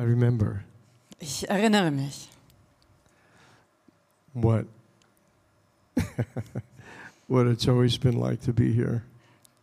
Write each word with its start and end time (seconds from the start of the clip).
I 0.00 0.02
remember 0.04 0.64
Ich 1.18 1.46
erinnere 1.50 1.90
mich, 1.90 2.30
what 4.32 4.64
what 7.28 7.46
it's 7.46 7.68
always 7.68 7.98
been 7.98 8.18
like 8.18 8.40
to 8.40 8.52
be 8.54 8.72
here. 8.72 9.02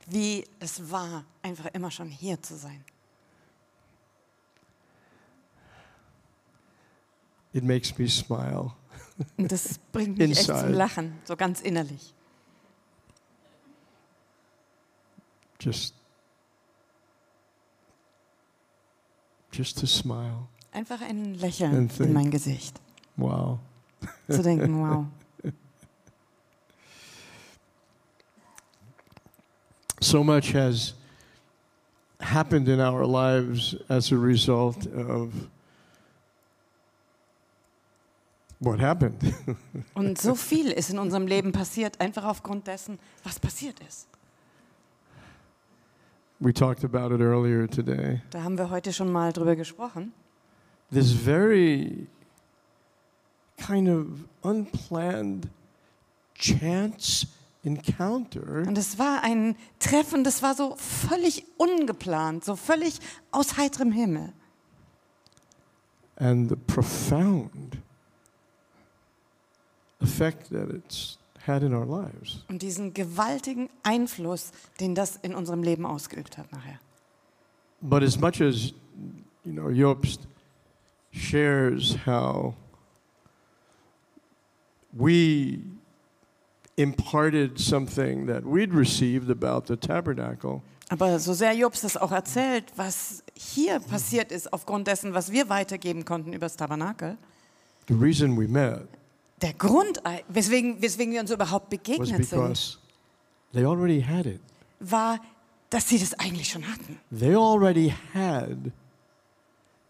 wie 0.05 0.45
es 0.59 0.91
war, 0.91 1.25
einfach 1.41 1.65
immer 1.73 1.89
schon 1.89 2.09
hier 2.09 2.39
zu 2.43 2.55
sein. 2.55 2.85
It 7.53 7.63
makes 7.63 7.97
me 7.97 8.07
smile. 8.07 8.73
Und 9.37 9.51
das 9.51 9.79
bringt 9.91 10.19
mich 10.19 10.31
echt 10.31 10.43
zum 10.45 10.55
Inside. 10.55 10.73
Lachen, 10.73 11.13
so 11.25 11.35
ganz 11.35 11.61
innerlich. 11.61 12.13
Just 15.59 15.95
just 19.57 19.79
to 19.79 19.87
smile. 19.87 20.47
Einfach 20.71 21.01
ein 21.01 21.33
Lächeln 21.35 21.89
think- 21.89 22.09
in 22.09 22.13
mein 22.13 22.29
Gesicht. 22.29 22.79
Wow. 23.15 23.59
Zu 24.29 24.43
denken, 24.43 24.79
wow. 24.79 25.05
So 29.99 30.23
much 30.23 30.53
has 30.53 30.93
happened 32.19 32.67
in 32.67 32.79
our 32.79 33.05
lives 33.05 33.75
as 33.89 34.11
a 34.11 34.15
result 34.15 34.85
of 34.85 35.33
what 38.59 38.79
happened. 38.79 39.33
Und 39.95 40.19
so 40.21 40.35
viel 40.35 40.71
ist 40.71 40.91
in 40.91 40.99
unserem 40.99 41.25
Leben 41.25 41.51
passiert, 41.51 41.99
einfach 41.99 42.25
aufgrund 42.25 42.67
dessen, 42.67 42.99
was 43.23 43.39
passiert 43.39 43.79
ist. 43.87 44.07
We 46.39 46.53
talked 46.53 46.83
about 46.83 47.13
it 47.13 47.21
earlier 47.21 47.67
today. 47.67 48.21
Da 48.31 48.43
haben 48.43 48.57
wir 48.57 48.69
heute 48.69 48.93
schon 48.93 49.11
mal 49.11 49.33
drüber 49.33 49.55
gesprochen. 49.55 50.13
This 50.91 51.11
very 51.11 52.07
kind 53.57 53.89
of 53.89 54.05
unplanned 54.43 55.49
chance 56.35 57.27
encounter 57.63 58.65
Und 58.67 58.77
es 58.77 58.97
war 58.99 59.23
ein 59.23 59.55
Treffen, 59.79 60.23
das 60.23 60.41
war 60.43 60.53
so 60.55 60.75
völlig 60.77 61.43
ungeplant, 61.57 62.45
so 62.45 62.55
völlig 62.55 62.99
aus 63.31 63.57
heiterem 63.57 63.91
Himmel. 63.91 64.31
and 66.19 66.49
the 66.49 66.55
profound 66.55 67.77
effect 70.01 70.49
that 70.49 70.69
it's 70.71 71.17
had 71.47 71.63
in 71.63 71.73
our 71.73 71.85
lives. 71.85 72.43
Und 72.49 72.61
diesen 72.61 72.93
gewaltigen 72.93 73.69
Einfluss, 73.83 74.51
den 74.79 74.95
das 74.95 75.15
in 75.17 75.35
unserem 75.35 75.63
Leben 75.63 75.85
ausgeübt 75.85 76.37
hat 76.37 76.51
nachher. 76.51 76.79
But 77.81 78.03
as 78.03 78.19
much 78.19 78.41
as 78.41 78.73
you 79.43 79.53
know, 79.53 79.69
Jobst 79.69 80.27
shares 81.11 81.97
how 82.05 82.55
we 84.91 85.59
imparted 86.75 87.59
something 87.59 88.27
that 88.27 88.43
we'd 88.43 88.73
received 88.73 89.29
about 89.29 89.67
the 89.67 89.77
tabernacle, 89.77 90.61
Aber 90.89 91.19
so 91.19 91.33
sehr 91.33 91.53
Jobs 91.53 91.81
das 91.81 91.97
auch 91.97 92.11
erzählt, 92.11 92.65
was 92.77 93.23
hier 93.35 93.79
passiert 93.79 94.31
ist, 94.31 94.53
aufgrund 94.53 94.87
dessen, 94.87 95.13
was 95.13 95.31
wir 95.31 95.49
weitergeben 95.49 96.05
konnten 96.05 96.31
über 96.31 96.45
das 96.45 96.55
Tabernakel, 96.55 97.17
the 97.87 97.93
reason 97.93 98.37
we 98.37 98.47
met 98.47 98.87
der 99.41 99.53
Grund, 99.53 100.01
weswegen, 100.27 100.81
weswegen 100.81 101.13
wir 101.13 101.21
uns 101.21 101.31
überhaupt 101.31 101.69
begegnet 101.69 102.25
sind, 102.25 102.79
they 103.53 103.63
already 103.65 104.01
had 104.01 104.25
it. 104.25 104.41
war, 104.79 105.19
dass 105.69 105.89
sie 105.89 105.99
das 105.99 106.13
eigentlich 106.15 106.49
schon 106.49 106.67
hatten. 106.67 106.99
They 107.17 107.35
already 107.35 107.93
had 108.13 108.57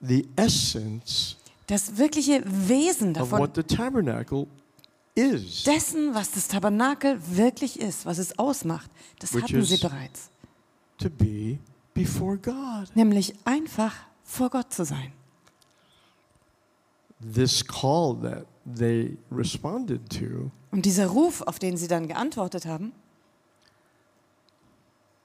the 0.02 0.28
essence 0.36 1.38
Das 1.68 1.98
wirkliche 1.98 2.42
Wesen 2.46 3.10
of 3.12 3.30
davon, 3.30 3.40
what 3.40 3.56
the 3.56 3.64
tabernacle 3.64 4.48
is. 5.16 5.64
dessen, 5.64 6.14
was 6.14 6.32
das 6.32 6.48
Tabernakel 6.48 7.20
wirklich 7.36 7.80
ist, 7.80 8.06
was 8.06 8.18
es 8.18 8.38
ausmacht, 8.40 8.90
das 9.20 9.34
hatten 9.34 9.64
sie 9.64 9.78
bereits. 9.78 10.30
to 10.98 11.10
be 11.10 11.58
before 11.94 12.38
God. 12.38 12.96
Nämlich 12.96 13.34
einfach 13.46 13.94
vor 14.24 14.50
Gott 14.50 14.74
zu 14.74 14.86
sein. 14.86 15.12
This 17.34 17.66
call 17.66 18.16
that 18.22 18.46
they 18.76 19.18
responded 19.32 20.10
to 20.10 20.52
Und 20.72 20.86
dieser 20.86 21.08
Ruf, 21.08 21.42
auf 21.42 21.60
den 21.60 21.78
sie 21.78 21.88
dann 21.88 22.08
geantwortet 22.08 22.66
haben, 22.66 22.92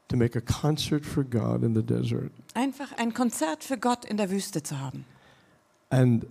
to 0.08 0.16
make 0.16 0.36
a 0.36 0.40
concert 0.40 1.04
for 1.04 1.24
God 1.24 1.62
in 1.62 1.74
the 1.74 1.82
desert. 1.82 2.30
einfach 2.54 2.92
ein 2.98 3.14
Konzert 3.14 3.64
für 3.64 3.78
Gott 3.78 4.04
in 4.04 4.16
der 4.16 4.30
Wüste 4.30 4.62
zu 4.62 4.78
haben. 4.78 5.04
And 5.90 6.26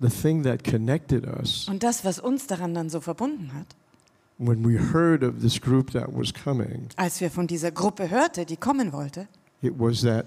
the 0.00 0.08
thing 0.08 0.42
that 0.44 0.64
connected 0.64 1.26
us 1.26 1.68
Und 1.68 1.82
das, 1.82 2.04
was 2.04 2.18
uns 2.18 2.46
daran 2.46 2.74
dann 2.74 2.88
so 2.90 3.00
verbunden 3.00 3.52
hat, 3.54 3.66
when 4.38 4.64
we 4.64 4.78
heard 4.92 5.22
of 5.22 5.40
this 5.40 5.60
group 5.60 5.90
that 5.92 6.08
was 6.08 6.32
coming, 6.32 6.88
als 6.96 7.20
wir 7.20 7.30
von 7.30 7.46
dieser 7.46 7.70
Gruppe 7.70 8.08
hörte, 8.10 8.46
die 8.46 8.56
kommen 8.56 8.92
wollte, 8.92 9.28
it 9.62 9.74
was 9.76 10.00
that 10.02 10.26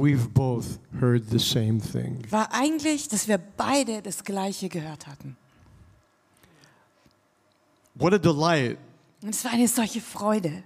we've 0.00 0.32
both 0.32 0.78
heard 1.00 1.30
the 1.30 1.38
same 1.38 1.80
thing. 1.80 2.22
war 2.30 2.48
eigentlich, 2.52 3.08
dass 3.08 3.28
wir 3.28 3.38
beide 3.38 4.02
das 4.02 4.24
Gleiche 4.24 4.68
gehört 4.68 5.06
hatten. 5.06 5.36
What 7.94 8.14
a 8.14 8.18
delight 8.18 8.78
Und 9.22 9.30
es 9.30 9.44
war 9.44 9.52
eine 9.52 9.68
solche 9.68 10.00
Freude, 10.00 10.62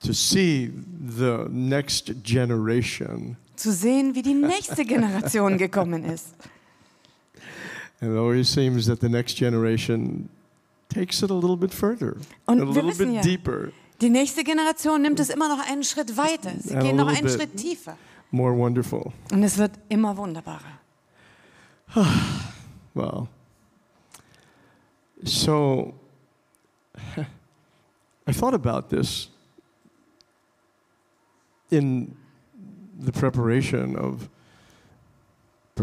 to 0.00 0.12
see 0.12 0.72
the 1.06 1.46
next 1.48 2.12
generation. 2.24 3.36
zu 3.54 3.72
sehen, 3.72 4.14
wie 4.16 4.22
die 4.22 4.34
nächste 4.34 4.84
Generation 4.84 5.56
gekommen 5.58 6.04
ist. 6.04 6.34
And 8.00 8.12
it 8.14 8.18
always 8.18 8.52
seems 8.52 8.86
that 8.86 9.00
the 9.00 9.08
next 9.08 9.36
generation 9.36 10.28
takes 10.88 11.22
it 11.22 11.30
a 11.30 11.34
little 11.34 11.56
bit 11.56 11.72
further, 11.72 12.16
a 12.46 12.52
Und 12.52 12.74
wir 12.74 12.82
little 12.82 13.06
bit 13.06 13.14
ja, 13.14 13.22
deeper, 13.22 13.70
die 14.02 14.10
nächste 14.10 14.44
Generation 14.44 15.00
nimmt 15.00 15.20
es 15.20 15.30
immer 15.30 15.48
noch 15.48 15.64
einen 15.66 15.84
Schritt 15.84 16.16
weiter. 16.16 16.52
Sie 16.58 16.74
gehen 16.76 16.96
noch 16.96 17.06
einen. 17.06 17.28
Schritt 17.28 17.56
tiefer. 17.56 17.96
more 18.32 18.56
wonderful. 18.56 19.12
Und 19.30 19.42
es 19.42 19.56
wird 19.58 19.72
immer 19.88 20.16
wunderbarer. 20.16 20.80
Wow. 22.94 23.26
So 25.22 25.94
I 28.26 28.32
thought 28.32 28.52
about 28.52 28.90
this 28.90 29.30
in 31.70 32.14
the 32.98 33.12
preparation 33.12 33.96
of 33.96 34.28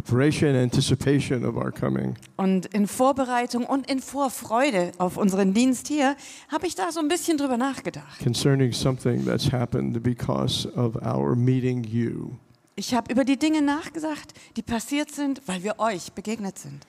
preparation 0.02 0.56
anticipation 0.56 1.44
of 1.46 1.56
our 1.56 1.72
coming. 1.72 2.16
Und 2.38 2.66
in 2.68 2.88
Vorbereitung 2.88 3.66
und 3.66 3.90
in 3.90 4.00
Vorfreude 4.00 4.92
auf 4.98 5.18
unseren 5.18 5.54
Dienst 5.54 5.88
hier 5.88 6.16
habe 6.50 6.68
ich 6.68 6.76
da 6.76 6.92
so 6.92 7.00
ein 7.00 7.08
bisschen 7.08 7.38
drüber 7.38 7.58
nachgedacht. 7.58 8.20
concerning 8.24 8.72
something 8.72 9.26
that's 9.26 9.52
happened 9.52 10.02
because 10.02 10.68
of 10.76 10.96
our 11.06 11.36
meeting 11.36 11.84
you. 11.84 12.32
Ich 12.76 12.94
habe 12.94 13.12
über 13.12 13.26
die 13.26 13.38
Dinge 13.38 13.62
nachgedacht, 13.62 14.34
die 14.56 14.62
passiert 14.62 15.12
sind, 15.12 15.42
weil 15.48 15.64
wir 15.64 15.80
euch 15.80 16.14
begegnet 16.14 16.58
sind. 16.58 16.86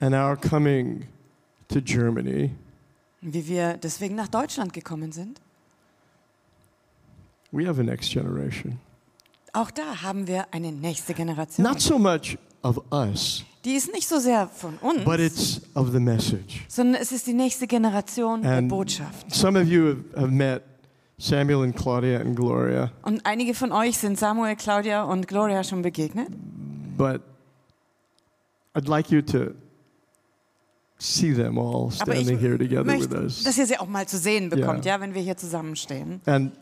And 0.00 0.14
our 0.14 0.36
coming 0.36 1.04
to 1.68 1.80
Germany, 1.82 2.50
Wie 3.20 3.46
wir 3.46 3.74
deswegen 3.76 4.14
nach 4.14 4.28
Deutschland 4.28 4.72
gekommen 4.72 5.12
sind. 5.12 5.40
we 7.52 7.66
have 7.68 7.78
a 7.80 7.84
next 7.84 8.10
generation. 8.12 8.78
Auch 9.52 9.70
da 9.70 10.02
haben 10.02 10.26
wir 10.26 10.46
eine 10.52 10.72
nächste 10.72 11.14
Generation. 11.14 11.64
Not 11.64 11.80
so 11.80 11.96
much 11.98 12.36
of 12.64 12.80
us, 12.92 13.44
Die 13.64 13.74
ist 13.74 13.92
nicht 13.92 14.08
so 14.08 14.18
sehr 14.18 14.48
von 14.48 14.76
uns, 14.78 15.04
but 15.04 15.20
it's 15.20 15.60
of 15.74 15.90
the 15.92 16.00
message. 16.00 16.64
sondern 16.68 17.00
es 17.00 17.12
ist 17.12 17.26
die 17.26 17.32
nächste 17.34 17.66
Generation 17.66 18.42
der 18.42 18.56
And 18.58 18.68
Botschaft. 18.68 19.32
some 19.34 19.58
of 19.60 19.68
you 19.68 19.86
have, 19.88 20.20
have 20.20 20.30
met 20.32 20.62
Samuel 21.18 21.62
and 21.62 21.76
Claudia 21.76 22.20
and 22.20 22.34
Gloria, 22.36 22.90
Und 23.02 23.24
einige 23.24 23.54
von 23.54 23.70
euch 23.72 23.96
sind 23.98 24.18
Samuel, 24.18 24.56
Claudia 24.56 25.04
und 25.04 25.28
Gloria 25.28 25.62
schon 25.62 25.82
begegnet. 25.82 26.28
but 26.98 27.20
I'd 28.74 28.88
like 28.88 29.10
you 29.10 29.22
to 29.22 29.54
see 30.98 31.32
them 31.32 31.58
all 31.58 31.90
Aber 32.00 32.14
ich 32.14 32.20
standing 32.26 32.38
here 32.38 32.58
together 32.58 32.84
with 32.86 33.08
möchte, 33.08 33.16
us. 33.22 33.42
dass 33.44 33.56
ihr 33.58 33.66
sie 33.66 33.78
auch 33.78 33.86
mal 33.86 34.06
zu 34.08 34.18
sehen 34.18 34.48
bekommt, 34.50 34.84
Ja. 34.84 34.96
ja, 34.96 35.00
wenn 35.00 35.14
wir 35.14 35.22
hier 35.22 35.36
zusammenstehen. 35.36 36.20
And 36.26 36.52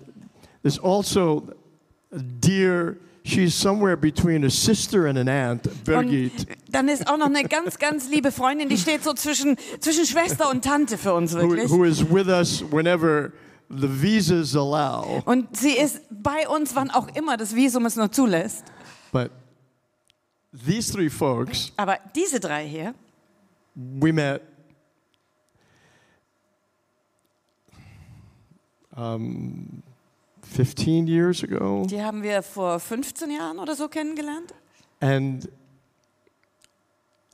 there's 0.63 0.79
also 0.79 1.49
a 2.13 2.19
dear, 2.19 2.97
she's 3.25 3.55
somewhere 3.55 3.97
between 3.97 4.45
a 4.45 4.51
sister 4.51 5.07
and 5.07 5.19
an 5.19 5.29
aunt, 5.29 5.63
Birgit. 5.85 6.33
Und 6.33 6.47
dann 6.69 6.89
ist 6.89 7.09
auch 7.09 7.17
noch 7.17 7.27
eine 7.27 7.45
ganz, 7.45 7.79
ganz 7.79 8.09
liebe 8.09 8.33
Freundin, 8.33 8.69
die 8.69 8.79
steht 8.79 9.05
so 9.05 9.13
zwischen, 9.15 9.57
zwischen 9.81 10.07
Schwester 10.07 10.51
und 10.51 10.65
Tante 10.65 10.99
für 10.99 11.15
uns 11.15 11.35
who, 11.35 11.41
wirklich. 11.41 11.71
who 11.71 11.85
is 11.85 12.03
with 12.03 12.29
us 12.29 12.65
whenever 12.71 13.33
the 13.69 13.89
visas 13.89 14.55
allow. 14.57 15.23
Und 15.25 15.57
sie 15.57 15.77
ist 15.77 16.01
bei 16.11 16.49
uns, 16.49 16.75
wann 16.75 16.91
auch 16.91 17.09
immer 17.15 17.37
das 17.37 17.55
Visum 17.55 17.87
es 17.87 17.97
nur 17.97 18.11
zulässt. 18.11 18.65
But 19.13 19.31
these 20.67 20.93
three 20.93 21.11
folks, 21.11 21.73
Aber 21.77 21.99
diese 22.15 22.41
drei 22.41 22.67
hier, 22.67 22.95
we 23.75 24.13
met 24.13 24.43
um, 28.95 29.83
15 30.53 31.07
years 31.07 31.43
ago, 31.43 31.87
die 31.89 32.03
haben 32.03 32.23
wir 32.23 32.43
vor 32.43 32.79
15 32.79 33.31
Jahren 33.31 33.59
oder 33.59 33.75
so 33.75 33.89
kennengelernt. 33.89 34.53
And 35.01 35.49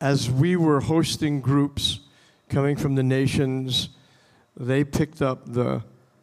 as 0.01 0.29
we 0.31 0.57
were 0.57 0.81
hosting 0.81 1.43
groups 1.43 2.01
coming 2.49 2.77
from 2.79 2.97
the 2.97 3.03
nations, 3.03 3.91
they 4.57 4.85
picked 4.85 5.21
up 5.23 5.45
the 5.53 5.81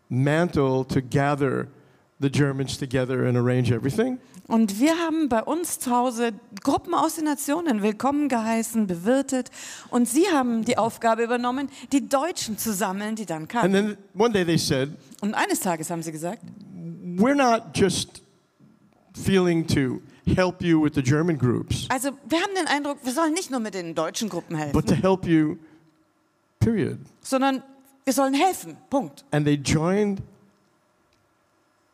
mantle 0.10 0.86
to 0.86 1.02
gather 1.02 1.68
the 2.20 2.30
Germans 2.32 2.78
together 2.78 3.26
and 3.28 3.38
arrange 3.38 3.72
everything. 3.72 4.20
Und 4.48 4.80
wir 4.80 4.92
haben 5.00 5.28
bei 5.28 5.42
uns 5.42 5.80
zu 5.80 5.90
Hause 5.92 6.32
Gruppen 6.64 6.94
aus 6.94 7.16
den 7.16 7.26
Nationen 7.26 7.82
willkommen 7.82 8.30
geheißen, 8.30 8.86
bewirtet. 8.86 9.50
Und 9.90 10.08
sie 10.08 10.28
haben 10.32 10.64
die 10.64 10.78
Aufgabe 10.78 11.24
übernommen, 11.24 11.68
die 11.92 12.08
Deutschen 12.08 12.56
zu 12.58 12.72
sammeln, 12.72 13.16
die 13.16 13.26
dann 13.26 13.42
And 13.44 13.50
kamen. 13.50 13.72
then 13.74 13.98
one 14.14 14.32
day 14.32 14.46
they 14.46 14.58
said, 14.60 14.90
Und 15.22 15.34
eines 15.34 15.60
Tages 15.62 15.90
haben 15.90 16.04
sie 16.04 16.12
gesagt, 16.12 16.44
We're 17.18 17.36
not 17.36 17.74
just 17.76 18.22
feeling 19.14 19.66
to 19.68 20.02
help 20.36 20.62
you 20.62 20.82
with 20.84 20.94
the 20.96 21.02
German 21.04 21.38
groups, 21.38 21.88
also 21.90 22.10
wir 22.28 22.40
haben 22.42 22.54
den 22.56 22.68
Eindruck, 22.68 22.98
wir 23.04 23.14
sollen 23.14 23.34
nicht 23.34 23.52
nur 23.52 23.60
mit 23.60 23.74
den 23.76 23.94
deutschen 23.96 24.28
Gruppen 24.30 24.56
helfen, 24.58 24.74
but 24.74 24.88
to 24.88 24.96
help 24.96 25.26
you, 25.26 25.58
period. 26.60 26.98
sondern 27.22 27.62
wir 28.04 28.14
sollen 28.14 28.34
helfen. 28.34 28.76
Punkt. 28.90 29.24
And 29.32 29.46
they 29.46 29.56
joined 29.56 30.22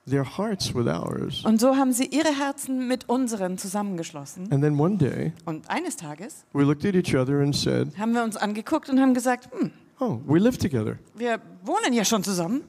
their 0.07 0.23
hearts 0.37 0.73
with 0.73 0.87
ours. 0.87 1.43
Und 1.45 1.59
so 1.59 1.75
haben 1.75 1.93
sie 1.93 2.05
ihre 2.05 2.29
Herzen 2.37 2.87
mit 2.87 3.07
unseren 3.07 3.57
zusammengeschlossen. 3.57 4.51
And 4.51 4.63
then 4.63 4.79
one 4.79 4.97
day 4.97 5.33
Und 5.45 5.69
eines 5.69 5.95
Tages 5.97 6.45
we 6.53 6.63
looked 6.63 6.85
at 6.85 6.95
each 6.95 7.15
other 7.15 7.39
and 7.41 7.55
said, 7.55 7.97
haben 7.99 8.13
wir 8.13 8.23
uns 8.23 8.35
angeguckt 8.37 8.89
und 8.89 8.99
haben 8.99 9.13
gesagt, 9.13 9.49
hm, 9.53 9.71
Oh, 9.99 10.19
we 10.25 10.39
live 10.39 10.57
together. 10.57 10.97
wir 11.15 11.39
wohnen 11.63 11.93
ja 11.93 12.03
schon 12.05 12.23
zusammen, 12.23 12.63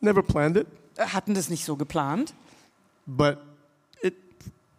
Never 0.00 0.22
planned 0.22 0.56
it, 0.56 0.66
hatten 0.98 1.34
das 1.34 1.48
nicht 1.48 1.64
so 1.64 1.76
geplant, 1.76 2.34
but 3.06 3.38
it 4.02 4.14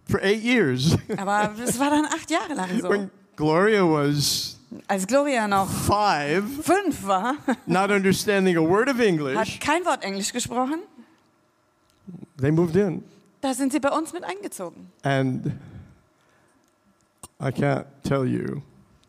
for 0.06 0.21
eight 0.21 0.44
years. 0.44 0.98
aber 1.18 1.54
es 1.63 1.80
war 1.80 1.89
dann 1.89 2.06
acht 2.06 2.30
Jahre 2.30 2.54
lang 2.54 2.81
so. 2.81 2.89
when 2.89 3.10
Gloria 3.36 3.83
was 3.83 4.57
Als 4.88 5.06
Gloria 5.06 5.48
noch 5.48 5.69
five, 5.69 6.44
fünf 6.63 7.06
war, 7.06 7.36
not 7.68 7.92
understanding 7.92 8.57
a 8.57 8.62
word 8.62 8.89
of 8.89 8.98
hat 8.98 9.06
English, 9.06 9.60
kein 9.60 9.86
Wort 9.86 10.04
Englisch 10.04 10.33
gesprochen, 10.33 10.80
they 12.38 12.51
moved 12.51 12.75
in. 12.75 13.04
da 13.42 13.54
sind 13.54 13.71
sie 13.71 13.80
bei 13.80 13.89
uns 13.89 14.13
mit 14.13 14.24
eingezogen. 14.24 14.92
And 15.04 15.51
I 17.39 17.48
can't 17.50 17.86
tell 18.04 18.25
you. 18.25 18.62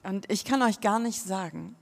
Und 0.03 0.31
ich 0.31 0.45
kann 0.45 0.61
euch 0.63 0.81
gar 0.81 0.99
nicht 0.99 1.23
sagen. 1.23 1.77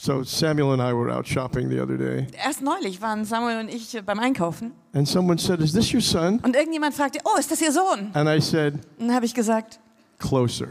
So 0.00 0.22
Samuel 0.22 0.72
and 0.74 0.80
I 0.80 0.92
were 0.92 1.10
out 1.10 1.26
shopping 1.26 1.68
the 1.68 1.80
other 1.82 1.96
day, 1.98 2.28
Erst 2.44 2.62
neulich 2.62 3.00
waren 3.00 3.24
Samuel 3.24 3.58
und 3.60 3.68
ich 3.68 4.00
beim 4.06 4.20
Einkaufen 4.20 4.72
and 4.94 5.08
someone 5.08 5.38
said, 5.38 5.60
Is 5.60 5.72
this 5.72 5.92
your 5.92 6.00
son? 6.00 6.38
und 6.44 6.54
irgendjemand 6.54 6.94
fragte, 6.94 7.18
oh, 7.24 7.36
ist 7.38 7.50
das 7.50 7.60
Ihr 7.60 7.72
Sohn? 7.72 8.10
And 8.14 8.28
I 8.28 8.40
said, 8.40 8.74
Und 8.98 9.08
dann 9.08 9.14
habe 9.14 9.26
ich 9.26 9.34
gesagt, 9.34 9.80
Closer. 10.18 10.68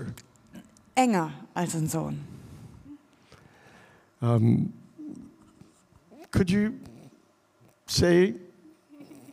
enger 0.96 1.32
als 1.54 1.76
ein 1.76 1.88
Sohn. 1.90 2.20
Um, 4.22 4.74
could 6.32 6.50
you 6.50 6.72
say 7.86 8.34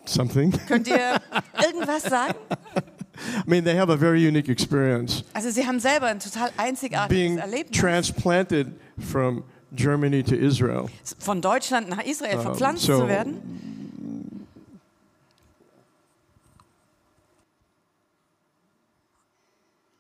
something? 0.05 0.51
Könnt 0.69 0.89
ihr 0.89 1.21
irgendwas 1.63 2.03
sagen? 2.03 2.35
I 3.47 3.49
mean, 3.49 3.65
they 3.65 3.79
have 3.79 3.91
a 3.93 3.97
very 3.97 4.27
unique 4.27 4.49
experience 4.49 5.23
Also 5.35 5.51
sie 5.51 5.65
haben 5.65 5.79
selber 5.79 6.07
ein 6.09 6.19
total 6.19 6.51
einzigartiges 6.57 7.09
being 7.17 7.39
Erlebnis. 7.39 7.79
transplanted 7.81 8.73
from 8.99 9.45
Germany 9.77 10.23
to 10.23 10.35
Israel. 10.35 10.89
Von 11.19 11.41
Deutschland 11.41 11.89
nach 11.89 12.03
Israel 12.05 12.41
verpflanzt 12.41 12.85
so- 12.85 13.01
zu 13.01 13.09
werden. 13.09 13.39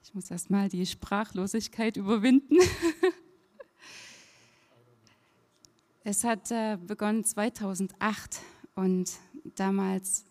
Ich 0.02 0.14
muss 0.14 0.30
erst 0.30 0.50
mal 0.50 0.68
die 0.68 0.86
Sprachlosigkeit 0.86 1.96
überwinden. 1.96 2.58
es 6.04 6.22
hat 6.22 6.50
äh, 6.50 6.76
begonnen 6.76 7.24
2008 7.24 8.38
und 8.76 9.10
damals 9.56 10.24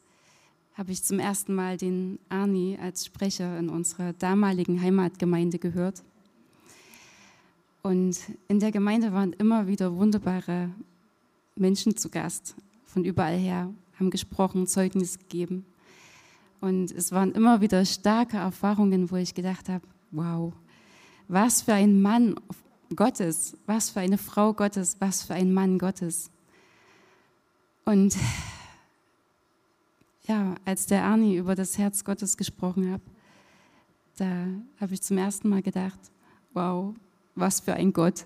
habe 0.76 0.92
ich 0.92 1.04
zum 1.04 1.20
ersten 1.20 1.54
Mal 1.54 1.78
den 1.78 2.20
Arni 2.30 2.78
als 2.82 3.06
Sprecher 3.06 3.58
in 3.60 3.70
unserer 3.70 4.14
damaligen 4.14 4.82
Heimatgemeinde 4.82 5.60
gehört. 5.60 6.02
Und 7.84 8.18
in 8.48 8.60
der 8.62 8.72
Gemeinde 8.72 9.12
waren 9.12 9.34
immer 9.34 9.68
wieder 9.68 9.94
wunderbare 9.96 10.70
Menschen 11.56 11.98
zu 11.98 12.10
Gast, 12.10 12.56
von 12.86 13.04
überall 13.04 13.38
her, 13.38 13.74
haben 14.00 14.10
gesprochen, 14.10 14.68
Zeugnis 14.68 15.20
gegeben. 15.20 15.66
Und 16.62 16.94
es 16.94 17.12
waren 17.12 17.34
immer 17.34 17.60
wieder 17.60 17.84
starke 17.84 18.38
Erfahrungen, 18.38 19.12
wo 19.12 19.18
ich 19.18 19.36
gedacht 19.36 19.68
habe, 19.68 19.86
wow, 20.12 20.54
was 21.28 21.62
für 21.62 21.74
ein 21.74 22.02
Mann 22.02 22.36
Gottes, 22.96 23.58
was 23.66 23.90
für 23.90 24.00
eine 24.00 24.18
Frau 24.18 24.54
Gottes, 24.54 24.96
was 25.00 25.24
für 25.24 25.34
ein 25.34 25.54
Mann 25.54 25.78
Gottes. 25.78 26.32
Und 27.84 28.16
ja, 30.26 30.56
als 30.64 30.86
der 30.86 31.04
Arni 31.04 31.36
über 31.36 31.54
das 31.56 31.78
Herz 31.78 32.06
Gottes 32.06 32.38
gesprochen 32.38 32.94
hat, 32.94 33.02
da 34.16 34.48
habe 34.80 34.94
ich 34.94 35.02
zum 35.02 35.18
ersten 35.18 35.50
Mal 35.50 35.62
gedacht, 35.62 36.00
wow, 36.54 36.96
was 37.36 37.60
für 37.60 37.74
ein 37.74 37.94
Gott. 37.94 38.26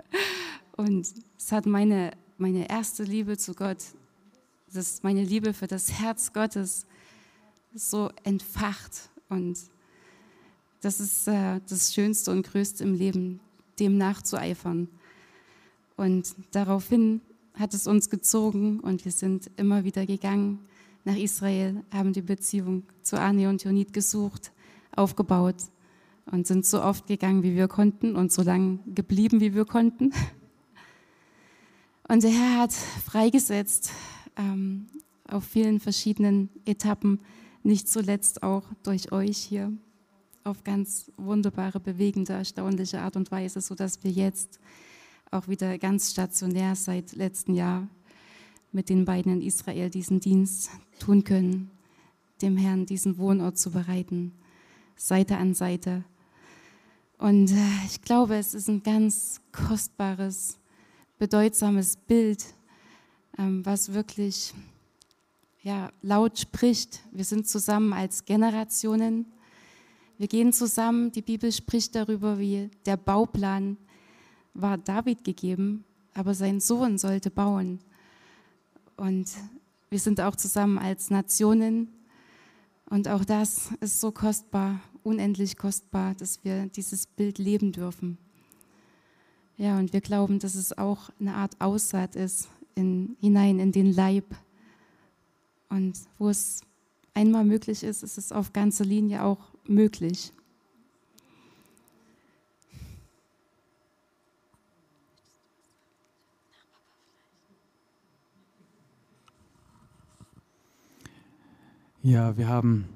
Und 0.76 1.06
es 1.38 1.52
hat 1.52 1.66
meine, 1.66 2.12
meine 2.38 2.68
erste 2.68 3.04
Liebe 3.04 3.36
zu 3.36 3.54
Gott, 3.54 3.78
das, 4.72 5.02
meine 5.02 5.22
Liebe 5.22 5.52
für 5.52 5.66
das 5.66 5.92
Herz 5.92 6.32
Gottes 6.32 6.86
so 7.74 8.10
entfacht. 8.24 9.10
Und 9.28 9.58
das 10.80 11.00
ist 11.00 11.28
äh, 11.28 11.60
das 11.68 11.94
Schönste 11.94 12.30
und 12.30 12.46
Größte 12.46 12.82
im 12.84 12.94
Leben, 12.94 13.40
dem 13.78 13.98
nachzueifern. 13.98 14.88
Und 15.96 16.34
daraufhin 16.50 17.20
hat 17.54 17.74
es 17.74 17.86
uns 17.86 18.10
gezogen 18.10 18.80
und 18.80 19.04
wir 19.04 19.12
sind 19.12 19.50
immer 19.56 19.84
wieder 19.84 20.06
gegangen 20.06 20.58
nach 21.04 21.16
Israel, 21.16 21.84
haben 21.92 22.12
die 22.12 22.22
Beziehung 22.22 22.84
zu 23.02 23.18
Arne 23.20 23.48
und 23.48 23.62
Jonit 23.62 23.92
gesucht, 23.92 24.52
aufgebaut 24.94 25.56
und 26.26 26.46
sind 26.46 26.64
so 26.64 26.82
oft 26.82 27.06
gegangen, 27.06 27.42
wie 27.42 27.54
wir 27.54 27.68
konnten 27.68 28.16
und 28.16 28.32
so 28.32 28.42
lange 28.42 28.78
geblieben, 28.86 29.40
wie 29.40 29.54
wir 29.54 29.64
konnten. 29.64 30.12
Und 32.08 32.22
der 32.22 32.30
Herr 32.30 32.58
hat 32.60 32.72
freigesetzt 32.72 33.90
ähm, 34.36 34.86
auf 35.28 35.44
vielen 35.44 35.80
verschiedenen 35.80 36.50
Etappen, 36.64 37.20
nicht 37.62 37.88
zuletzt 37.88 38.42
auch 38.42 38.64
durch 38.82 39.12
euch 39.12 39.38
hier, 39.38 39.72
auf 40.44 40.64
ganz 40.64 41.10
wunderbare, 41.16 41.80
bewegende, 41.80 42.32
erstaunliche 42.32 43.00
Art 43.00 43.16
und 43.16 43.30
Weise, 43.30 43.60
sodass 43.60 44.02
wir 44.02 44.10
jetzt 44.10 44.58
auch 45.30 45.48
wieder 45.48 45.78
ganz 45.78 46.10
stationär 46.10 46.74
seit 46.74 47.12
letztem 47.12 47.54
Jahr 47.54 47.88
mit 48.72 48.88
den 48.88 49.04
beiden 49.04 49.32
in 49.32 49.42
Israel 49.42 49.90
diesen 49.90 50.20
Dienst 50.20 50.70
tun 50.98 51.24
können, 51.24 51.70
dem 52.40 52.56
Herrn 52.56 52.86
diesen 52.86 53.18
Wohnort 53.18 53.58
zu 53.58 53.70
bereiten, 53.70 54.32
Seite 54.96 55.36
an 55.36 55.54
Seite. 55.54 56.04
Und 57.22 57.52
äh, 57.52 57.86
ich 57.86 58.02
glaube, 58.02 58.34
es 58.34 58.52
ist 58.52 58.68
ein 58.68 58.82
ganz 58.82 59.40
kostbares, 59.52 60.58
bedeutsames 61.18 61.96
Bild, 61.96 62.44
ähm, 63.38 63.64
was 63.64 63.92
wirklich 63.92 64.52
ja, 65.62 65.92
laut 66.02 66.40
spricht. 66.40 66.98
Wir 67.12 67.24
sind 67.24 67.46
zusammen 67.46 67.92
als 67.92 68.24
Generationen. 68.24 69.26
Wir 70.18 70.26
gehen 70.26 70.52
zusammen. 70.52 71.12
Die 71.12 71.22
Bibel 71.22 71.52
spricht 71.52 71.94
darüber, 71.94 72.40
wie 72.40 72.68
der 72.86 72.96
Bauplan 72.96 73.76
war 74.52 74.76
David 74.76 75.22
gegeben, 75.22 75.84
aber 76.14 76.34
sein 76.34 76.58
Sohn 76.58 76.98
sollte 76.98 77.30
bauen. 77.30 77.78
Und 78.96 79.30
wir 79.90 80.00
sind 80.00 80.20
auch 80.20 80.34
zusammen 80.34 80.76
als 80.76 81.08
Nationen. 81.08 81.86
Und 82.90 83.06
auch 83.06 83.24
das 83.24 83.70
ist 83.78 84.00
so 84.00 84.10
kostbar, 84.10 84.80
unendlich 85.02 85.56
kostbar, 85.56 86.14
dass 86.14 86.44
wir 86.44 86.66
dieses 86.66 87.06
Bild 87.06 87.38
leben 87.38 87.72
dürfen. 87.72 88.18
Ja, 89.56 89.78
und 89.78 89.92
wir 89.92 90.00
glauben, 90.00 90.38
dass 90.38 90.54
es 90.54 90.76
auch 90.76 91.10
eine 91.20 91.34
Art 91.34 91.60
Aussaat 91.60 92.16
ist 92.16 92.48
in, 92.74 93.16
hinein 93.20 93.58
in 93.58 93.72
den 93.72 93.92
Leib. 93.92 94.24
Und 95.68 95.98
wo 96.18 96.28
es 96.28 96.62
einmal 97.14 97.44
möglich 97.44 97.82
ist, 97.82 98.02
ist 98.02 98.18
es 98.18 98.32
auf 98.32 98.52
ganzer 98.52 98.84
Linie 98.84 99.22
auch 99.22 99.52
möglich. 99.66 100.32
Ja, 112.04 112.36
wir 112.36 112.48
haben 112.48 112.88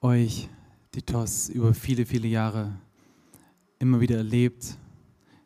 euch, 0.00 0.48
die 0.94 1.02
TOS, 1.02 1.48
über 1.48 1.72
viele, 1.72 2.04
viele 2.04 2.28
Jahre 2.28 2.78
immer 3.78 4.00
wieder 4.00 4.18
erlebt, 4.18 4.76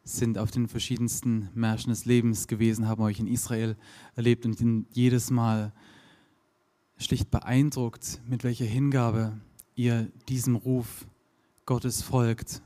sind 0.02 0.38
auf 0.38 0.50
den 0.50 0.68
verschiedensten 0.68 1.48
Märschen 1.54 1.90
des 1.90 2.04
Lebens 2.04 2.46
gewesen, 2.46 2.86
haben 2.86 3.02
euch 3.02 3.20
in 3.20 3.26
Israel 3.26 3.76
erlebt 4.14 4.44
und 4.44 4.86
jedes 4.92 5.30
Mal 5.30 5.72
schlicht 6.96 7.30
beeindruckt, 7.30 8.20
mit 8.28 8.44
welcher 8.44 8.64
Hingabe 8.64 9.38
ihr 9.74 10.10
diesem 10.28 10.56
Ruf 10.56 11.06
Gottes 11.64 12.02
folgt. 12.02 12.62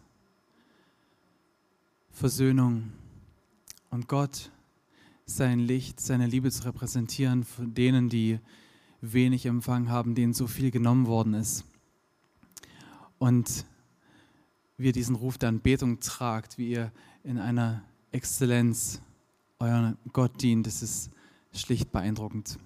Versöhnung 2.10 2.92
und 3.90 4.08
Gott, 4.08 4.50
sein 5.26 5.60
Licht, 5.60 6.00
seine 6.00 6.26
Liebe 6.26 6.50
zu 6.50 6.64
repräsentieren 6.64 7.44
von 7.44 7.74
denen, 7.74 8.08
die 8.08 8.38
wenig 9.00 9.46
empfangen 9.46 9.88
haben, 9.90 10.14
denen 10.14 10.34
so 10.34 10.46
viel 10.46 10.70
genommen 10.70 11.06
worden 11.06 11.34
ist. 11.34 11.64
Und 13.20 13.66
wie 14.78 14.86
ihr 14.86 14.92
diesen 14.92 15.14
Ruf 15.14 15.36
der 15.36 15.50
Anbetung 15.50 16.00
tragt, 16.00 16.56
wie 16.56 16.70
ihr 16.70 16.90
in 17.22 17.36
einer 17.36 17.84
Exzellenz 18.12 19.02
euren 19.58 19.98
Gott 20.14 20.40
dient, 20.40 20.66
das 20.66 20.82
ist 20.82 21.10
schlicht 21.52 21.92
beeindruckend. 21.92 22.58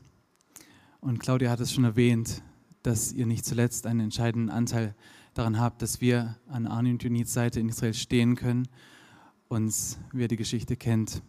Und 1.01 1.19
Claudia 1.19 1.51
hat 1.51 1.59
es 1.59 1.73
schon 1.73 1.83
erwähnt, 1.83 2.41
dass 2.85 3.13
ihr 3.13 3.27
nicht 3.27 3.45
zuletzt 3.45 3.85
einen 3.85 3.99
entscheidenden 3.99 4.49
Anteil 4.49 4.95
daran 5.35 5.59
habt, 5.59 5.83
dass 5.83 6.01
wir 6.01 6.39
an 6.47 6.69
Arne 6.69 6.91
und 6.91 7.03
Junits 7.03 7.33
Seite 7.33 7.59
in 7.59 7.69
Israel 7.69 7.93
stehen 7.93 8.37
können, 8.37 8.69
uns, 9.49 9.99
wer 10.13 10.29
die 10.29 10.37
Geschichte 10.37 10.77
kennt, 10.77 11.21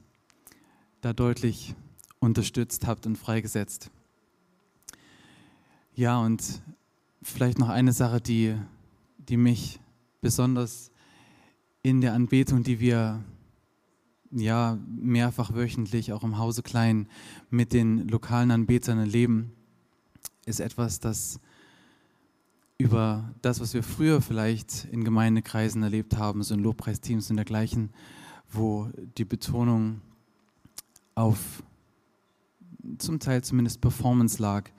da 1.01 1.13
deutlich 1.13 1.73
unterstützt 2.19 2.85
habt 2.85 3.07
und 3.07 3.17
freigesetzt. 3.17 3.89
Ja, 5.95 6.19
und 6.19 6.61
vielleicht 7.23 7.57
noch 7.57 7.69
eine 7.69 7.91
Sache, 7.91 8.21
die, 8.21 8.55
die 9.29 9.37
mich 9.37 9.79
besonders 10.21 10.91
in 11.83 12.01
der 12.01 12.13
Anbetung, 12.13 12.63
die 12.63 12.79
wir 12.79 13.23
ja 14.31 14.77
mehrfach 14.87 15.53
wöchentlich 15.53 16.11
auch 16.13 16.23
im 16.23 16.37
Hause 16.37 16.63
Klein 16.63 17.07
mit 17.49 17.73
den 17.73 18.07
lokalen 18.07 18.51
Anbetern 18.51 18.97
erleben, 18.97 19.51
ist 20.45 20.59
etwas, 20.59 20.99
das 20.99 21.39
über 22.77 23.33
das, 23.41 23.61
was 23.61 23.73
wir 23.73 23.83
früher 23.83 24.21
vielleicht 24.21 24.85
in 24.91 25.03
Gemeindekreisen 25.03 25.81
erlebt 25.83 26.17
haben, 26.17 26.43
so 26.43 26.53
in 26.53 26.59
Lobpreisteams 26.59 27.29
und 27.29 27.37
dergleichen, 27.37 27.91
wo 28.51 28.89
die 29.17 29.25
Betonung 29.25 30.01
auf 31.13 31.63
zum 32.97 33.19
Teil 33.19 33.43
zumindest 33.43 33.81
Performance 33.81 34.41
lag 34.41 34.69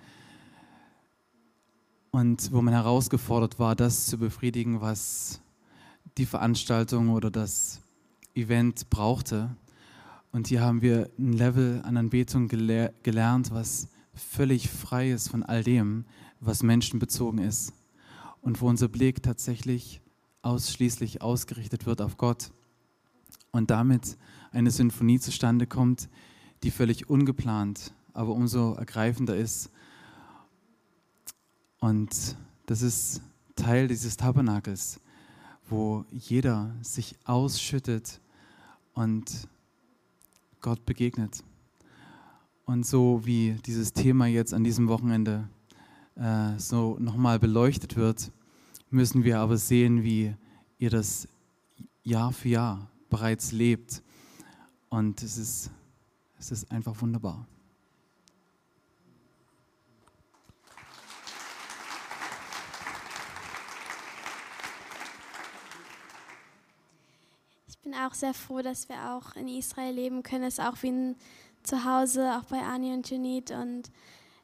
und 2.16 2.50
wo 2.50 2.62
man 2.62 2.72
herausgefordert 2.72 3.58
war, 3.58 3.76
das 3.76 4.06
zu 4.06 4.16
befriedigen, 4.16 4.80
was 4.80 5.42
die 6.16 6.24
Veranstaltung 6.24 7.10
oder 7.10 7.30
das 7.30 7.82
Event 8.34 8.88
brauchte. 8.88 9.54
Und 10.32 10.46
hier 10.46 10.62
haben 10.62 10.80
wir 10.80 11.10
ein 11.18 11.34
Level 11.34 11.82
an 11.84 11.98
Anbetung 11.98 12.48
gele 12.48 12.94
gelernt, 13.02 13.50
was 13.50 13.88
völlig 14.14 14.70
frei 14.70 15.10
ist 15.10 15.28
von 15.28 15.42
all 15.42 15.62
dem, 15.62 16.06
was 16.40 16.62
menschenbezogen 16.62 17.38
ist. 17.38 17.74
Und 18.40 18.62
wo 18.62 18.68
unser 18.68 18.88
Blick 18.88 19.22
tatsächlich 19.22 20.00
ausschließlich 20.40 21.20
ausgerichtet 21.20 21.84
wird 21.84 22.00
auf 22.00 22.16
Gott. 22.16 22.50
Und 23.50 23.70
damit 23.70 24.16
eine 24.52 24.70
Sinfonie 24.70 25.20
zustande 25.20 25.66
kommt, 25.66 26.08
die 26.62 26.70
völlig 26.70 27.10
ungeplant, 27.10 27.92
aber 28.14 28.32
umso 28.32 28.72
ergreifender 28.72 29.36
ist. 29.36 29.70
Und 31.86 32.36
das 32.66 32.82
ist 32.82 33.22
Teil 33.54 33.86
dieses 33.86 34.16
Tabernakels, 34.16 34.98
wo 35.68 36.04
jeder 36.10 36.74
sich 36.82 37.14
ausschüttet 37.24 38.20
und 38.92 39.46
Gott 40.60 40.84
begegnet. 40.84 41.44
Und 42.64 42.84
so 42.84 43.24
wie 43.24 43.52
dieses 43.66 43.92
Thema 43.92 44.26
jetzt 44.26 44.52
an 44.52 44.64
diesem 44.64 44.88
Wochenende 44.88 45.48
äh, 46.16 46.58
so 46.58 46.96
nochmal 46.98 47.38
beleuchtet 47.38 47.94
wird, 47.94 48.32
müssen 48.90 49.22
wir 49.22 49.38
aber 49.38 49.56
sehen, 49.56 50.02
wie 50.02 50.34
ihr 50.78 50.90
das 50.90 51.28
Jahr 52.02 52.32
für 52.32 52.48
Jahr 52.48 52.90
bereits 53.10 53.52
lebt. 53.52 54.02
Und 54.88 55.22
es 55.22 55.38
ist, 55.38 55.70
es 56.36 56.50
ist 56.50 56.68
einfach 56.72 57.00
wunderbar. 57.00 57.46
Bin 67.86 67.94
auch 67.94 68.14
sehr 68.14 68.34
froh, 68.34 68.62
dass 68.62 68.88
wir 68.88 68.96
auch 69.12 69.36
in 69.36 69.46
Israel 69.46 69.94
leben 69.94 70.24
können. 70.24 70.42
Es 70.42 70.54
ist 70.54 70.64
auch 70.64 70.82
wie 70.82 70.90
ein 70.90 71.16
Zuhause, 71.62 72.32
auch 72.32 72.42
bei 72.46 72.60
Ani 72.60 72.92
und 72.92 73.08
Junit. 73.08 73.52
Und 73.52 73.92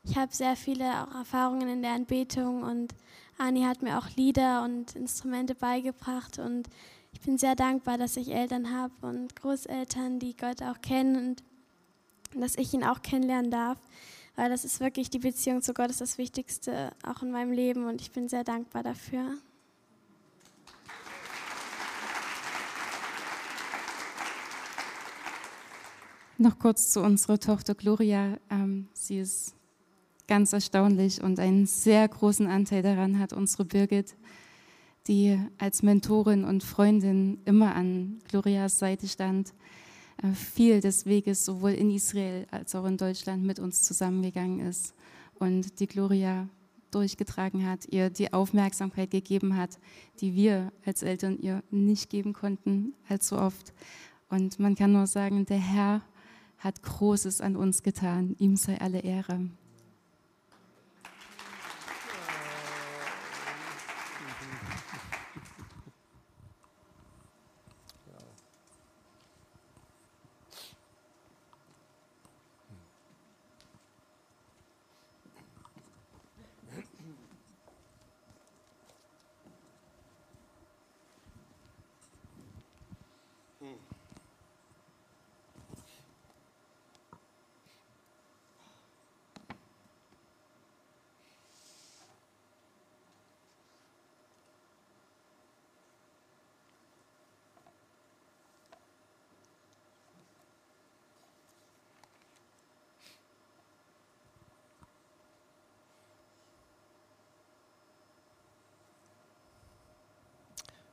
ich 0.04 0.16
habe 0.16 0.32
sehr 0.32 0.54
viele 0.54 0.84
auch 1.02 1.12
Erfahrungen 1.12 1.68
in 1.68 1.82
der 1.82 1.90
Anbetung. 1.90 2.62
Und 2.62 2.94
Ani 3.38 3.62
hat 3.62 3.82
mir 3.82 3.98
auch 3.98 4.08
Lieder 4.10 4.62
und 4.62 4.94
Instrumente 4.94 5.56
beigebracht. 5.56 6.38
Und 6.38 6.68
ich 7.12 7.20
bin 7.20 7.36
sehr 7.36 7.56
dankbar, 7.56 7.98
dass 7.98 8.16
ich 8.16 8.32
Eltern 8.32 8.72
habe 8.72 8.94
und 9.00 9.34
Großeltern, 9.34 10.20
die 10.20 10.36
Gott 10.36 10.62
auch 10.62 10.80
kennen 10.80 11.16
und 11.16 11.42
dass 12.40 12.54
ich 12.54 12.72
ihn 12.72 12.84
auch 12.84 13.02
kennenlernen 13.02 13.50
darf. 13.50 13.78
Weil 14.36 14.50
das 14.50 14.64
ist 14.64 14.78
wirklich 14.78 15.10
die 15.10 15.18
Beziehung 15.18 15.62
zu 15.62 15.74
Gott 15.74 15.90
ist 15.90 16.00
das 16.00 16.16
Wichtigste 16.16 16.92
auch 17.04 17.22
in 17.22 17.32
meinem 17.32 17.50
Leben 17.50 17.86
und 17.86 18.00
ich 18.00 18.12
bin 18.12 18.28
sehr 18.28 18.44
dankbar 18.44 18.84
dafür. 18.84 19.36
Noch 26.38 26.58
kurz 26.58 26.90
zu 26.90 27.02
unserer 27.02 27.38
Tochter 27.38 27.74
Gloria. 27.74 28.38
Ähm, 28.50 28.88
sie 28.94 29.18
ist 29.18 29.54
ganz 30.26 30.52
erstaunlich 30.52 31.22
und 31.22 31.38
einen 31.38 31.66
sehr 31.66 32.08
großen 32.08 32.46
Anteil 32.46 32.82
daran 32.82 33.18
hat 33.18 33.34
unsere 33.34 33.66
Birgit, 33.66 34.16
die 35.06 35.38
als 35.58 35.82
Mentorin 35.82 36.44
und 36.44 36.64
Freundin 36.64 37.38
immer 37.44 37.74
an 37.74 38.18
Glorias 38.28 38.78
Seite 38.78 39.08
stand, 39.08 39.52
äh, 40.22 40.32
viel 40.32 40.80
des 40.80 41.04
Weges 41.04 41.44
sowohl 41.44 41.72
in 41.72 41.90
Israel 41.90 42.46
als 42.50 42.74
auch 42.74 42.86
in 42.86 42.96
Deutschland 42.96 43.44
mit 43.44 43.58
uns 43.58 43.82
zusammengegangen 43.82 44.60
ist 44.60 44.94
und 45.38 45.80
die 45.80 45.86
Gloria 45.86 46.48
durchgetragen 46.92 47.68
hat, 47.68 47.86
ihr 47.90 48.08
die 48.08 48.32
Aufmerksamkeit 48.32 49.10
gegeben 49.10 49.56
hat, 49.56 49.78
die 50.20 50.34
wir 50.34 50.72
als 50.86 51.02
Eltern 51.02 51.38
ihr 51.38 51.62
nicht 51.70 52.08
geben 52.08 52.32
konnten, 52.32 52.94
allzu 53.08 53.36
oft. 53.36 53.74
Und 54.28 54.58
man 54.58 54.74
kann 54.74 54.92
nur 54.92 55.06
sagen, 55.06 55.44
der 55.44 55.58
Herr 55.58 56.02
hat 56.62 56.82
Großes 56.82 57.40
an 57.40 57.56
uns 57.56 57.82
getan. 57.82 58.36
Ihm 58.38 58.56
sei 58.56 58.80
alle 58.80 59.00
Ehre. 59.00 59.40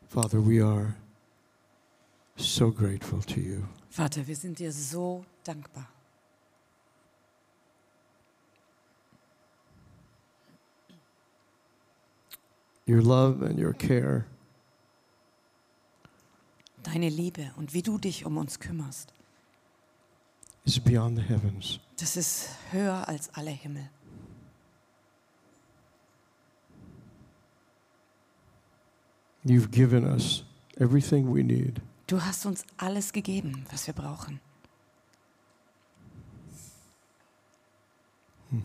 Father, 0.09 0.41
we 0.41 0.59
are 0.59 0.95
so 2.35 2.71
grateful 2.71 3.21
to 3.21 3.39
you. 3.39 3.67
Vater, 3.91 4.25
wir 4.27 4.35
sind 4.35 4.57
dir 4.57 4.71
so 4.71 5.23
dankbar. 5.43 5.87
Your 12.87 13.01
love 13.01 13.43
and 13.43 13.59
your 13.59 13.73
care 13.73 14.25
Deine 16.81 17.09
Liebe 17.09 17.51
und 17.57 17.73
wie 17.73 17.83
du 17.83 17.97
dich 17.99 18.25
um 18.25 18.37
uns 18.37 18.59
kümmerst, 18.59 19.13
is 20.65 20.79
beyond 20.79 21.17
the 21.17 21.23
heavens. 21.23 21.79
das 21.97 22.15
ist 22.17 22.49
höher 22.71 23.07
als 23.07 23.29
alle 23.35 23.51
Himmel. 23.51 23.89
You've 29.49 29.71
given 29.71 30.05
us 30.05 30.43
everything 30.79 31.31
we 31.31 31.41
need. 31.41 31.81
Du 32.05 32.19
hast 32.23 32.45
uns 32.45 32.63
alles 32.77 33.11
gegeben, 33.11 33.65
was 33.71 33.87
wir 33.87 33.95
brauchen. 33.95 34.39
Hm. 38.51 38.63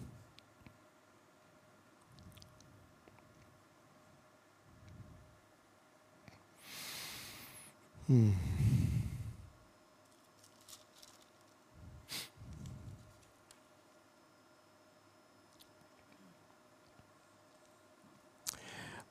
Hm. 8.09 8.35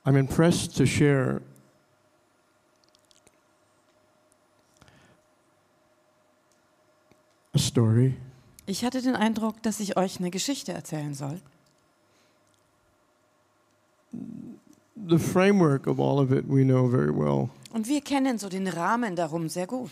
I'm 0.06 0.16
impressed 0.18 0.78
to 0.78 0.86
share 0.86 1.42
Ich 8.74 8.84
hatte 8.84 9.04
den 9.04 9.16
Eindruck, 9.16 9.62
dass 9.62 9.80
ich 9.80 9.98
euch 9.98 10.18
eine 10.18 10.32
Geschichte 10.32 10.74
erzählen 10.74 11.14
soll. 11.14 11.40
the 15.08 15.20
framework 15.20 15.86
of 15.86 16.00
all 16.00 16.18
of 16.20 16.32
it 16.32 16.46
we 16.48 16.64
know 16.64 16.90
very 16.90 17.12
well. 17.12 17.52
Und 17.72 17.88
wir 17.88 18.02
kennen 18.02 18.40
so 18.40 18.50
den 18.50 18.68
Rahmen 18.68 19.16
darum 19.16 19.48
sehr 19.48 19.68
gut. 19.68 19.92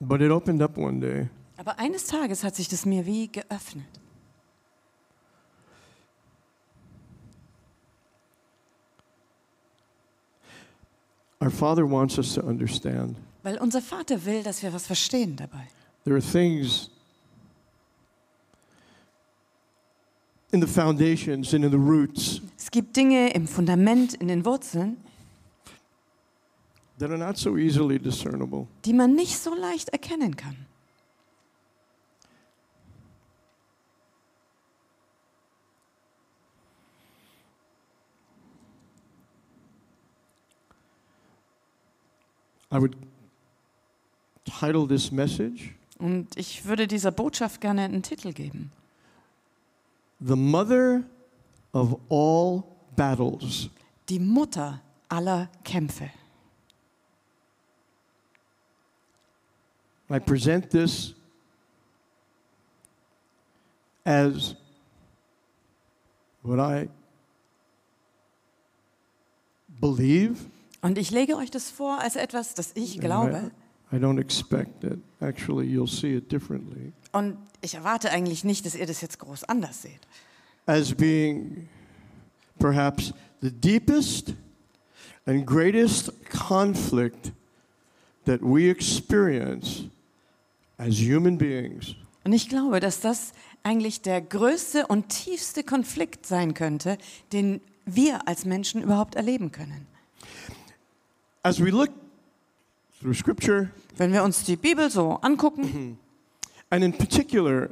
But 0.00 0.20
it 0.20 0.30
opened 0.30 0.60
up 0.60 0.76
one 0.76 1.00
day. 1.00 1.28
Aber 1.56 1.78
eines 1.78 2.04
Tages 2.04 2.44
hat 2.44 2.54
sich 2.54 2.68
das 2.68 2.84
mir 2.84 3.06
wie 3.06 3.28
geöffnet. 3.28 3.86
Our 11.40 11.50
Father 11.50 11.90
wants 11.90 12.18
us 12.18 12.34
to 12.34 12.42
understand 12.42 13.16
Weil 13.46 13.58
unser 13.58 13.80
Vater 13.80 14.24
will, 14.24 14.42
dass 14.42 14.60
wir 14.64 14.72
was 14.72 14.88
verstehen 14.88 15.36
dabei. 15.36 15.68
there 16.02 16.16
are 16.16 16.20
things 16.20 16.90
in 20.50 20.60
the 20.60 20.66
foundations 20.66 21.54
and 21.54 21.64
in 21.64 21.70
the 21.70 21.78
roots 21.78 22.40
Es 22.58 22.72
gibt 22.72 22.96
Dinge 22.96 23.32
im 23.34 23.46
Fundament, 23.46 24.14
in 24.14 24.26
den 24.26 24.44
Wurzeln, 24.44 24.96
that 26.98 27.08
are 27.08 27.18
not 27.18 27.38
so 27.38 27.56
easily 27.56 28.00
discernible. 28.00 28.66
die 28.84 28.92
man 28.92 29.14
nicht 29.14 29.38
so 29.38 29.54
leicht 29.54 29.90
erkennen 29.90 30.34
kann. 30.34 30.66
I 42.72 42.80
would 42.80 42.96
title 44.46 44.86
this 44.86 45.10
message 45.10 45.74
Und 45.98 46.36
ich 46.36 46.64
würde 46.64 46.86
dieser 46.86 47.10
Botschaft 47.10 47.60
gerne 47.60 47.82
einen 47.82 48.02
Titel 48.02 48.32
geben. 48.32 48.70
The 50.20 50.36
Mother 50.36 51.02
of 51.72 51.98
All 52.08 52.62
Battles. 52.94 53.68
Die 54.08 54.18
Mutter 54.18 54.80
aller 55.08 55.48
Kämpfe. 55.64 56.10
I 60.08 60.20
present 60.20 60.70
this 60.70 61.14
as 64.04 64.54
what 66.42 66.60
I 66.60 66.88
believe. 69.80 70.36
Und 70.80 70.98
ich 70.98 71.10
lege 71.10 71.36
euch 71.36 71.50
das 71.50 71.70
vor 71.70 71.98
als 72.00 72.14
etwas, 72.14 72.54
das 72.54 72.72
ich 72.74 73.00
glaube. 73.00 73.50
I 73.92 73.98
don't 73.98 74.18
expect 74.18 74.80
that 74.80 74.98
actually 75.20 75.66
you'll 75.66 75.86
see 75.86 76.16
it 76.16 76.30
differently. 76.30 76.92
Und 77.12 77.38
ich 77.60 77.74
erwarte 77.74 78.10
eigentlich 78.10 78.44
nicht, 78.44 78.66
dass 78.66 78.74
ihr 78.74 78.86
das 78.86 79.00
jetzt 79.00 79.18
groß 79.18 79.44
anders 79.44 79.82
seht. 79.82 80.00
As 80.66 80.92
being 80.92 81.68
perhaps 82.58 83.12
the 83.40 83.50
deepest 83.50 84.34
and 85.26 85.46
greatest 85.46 86.12
conflict 86.30 87.32
that 88.24 88.40
we 88.42 88.68
experience 88.68 89.84
as 90.78 90.98
human 90.98 91.38
beings. 91.38 91.94
Und 92.24 92.32
ich 92.32 92.48
glaube, 92.48 92.80
dass 92.80 93.00
das 93.00 93.32
eigentlich 93.62 94.02
der 94.02 94.20
größte 94.20 94.86
und 94.88 95.08
tiefste 95.08 95.62
Konflikt 95.62 96.26
sein 96.26 96.54
könnte, 96.54 96.98
den 97.32 97.60
wir 97.84 98.26
als 98.26 98.44
Menschen 98.44 98.82
überhaupt 98.82 99.14
erleben 99.14 99.52
können. 99.52 99.86
As 101.44 101.60
we 101.60 101.70
look 101.70 101.90
through 103.00 103.14
Scripture, 103.14 103.70
Wenn 103.96 104.12
wir 104.12 104.22
uns 104.22 104.44
die 104.44 104.56
Bibel 104.56 104.90
so 104.90 105.18
angucken. 105.22 105.98
and 106.70 106.84
in 106.84 106.92
particular 106.92 107.70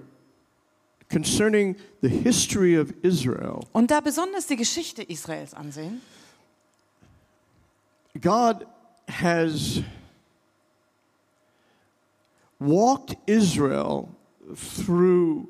concerning 1.10 1.76
the 2.00 2.08
history 2.08 2.76
of 2.76 2.92
Israel, 3.02 3.66
und 3.72 3.90
da 3.90 4.00
besonders 4.00 4.46
die 4.46 4.56
Geschichte 4.56 5.02
Israels 5.02 5.54
ansehen, 5.54 6.00
God 8.20 8.66
has 9.08 9.82
walked 12.58 13.16
Israel 13.26 14.08
through 14.54 15.48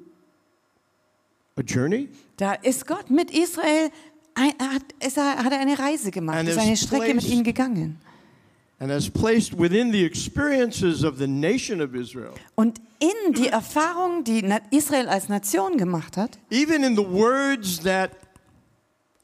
a 1.57 1.63
journey. 1.63 2.09
Da 2.37 2.55
ist 2.55 2.87
Gott 2.87 3.11
mit 3.11 3.31
Israel, 3.31 3.91
hat, 4.37 4.83
er, 4.99 5.45
hat 5.45 5.53
er 5.53 5.61
eine 5.61 5.79
Reise 5.79 6.11
gemacht, 6.11 6.47
ist 6.47 6.59
eine 6.59 6.77
Strecke 6.77 7.15
mit 7.15 7.25
ihnen 7.25 7.45
gegangen. 7.45 8.01
Und 12.55 12.81
in 12.99 13.33
die 13.33 13.49
Erfahrung, 13.49 14.25
die 14.25 14.45
Israel 14.71 15.09
als 15.09 15.29
Nation 15.29 15.77
gemacht 15.77 16.17
hat, 16.17 16.39
even 16.51 16.85
in 16.85 16.97
the 16.97 17.07
words 17.07 17.81
that 17.81 18.11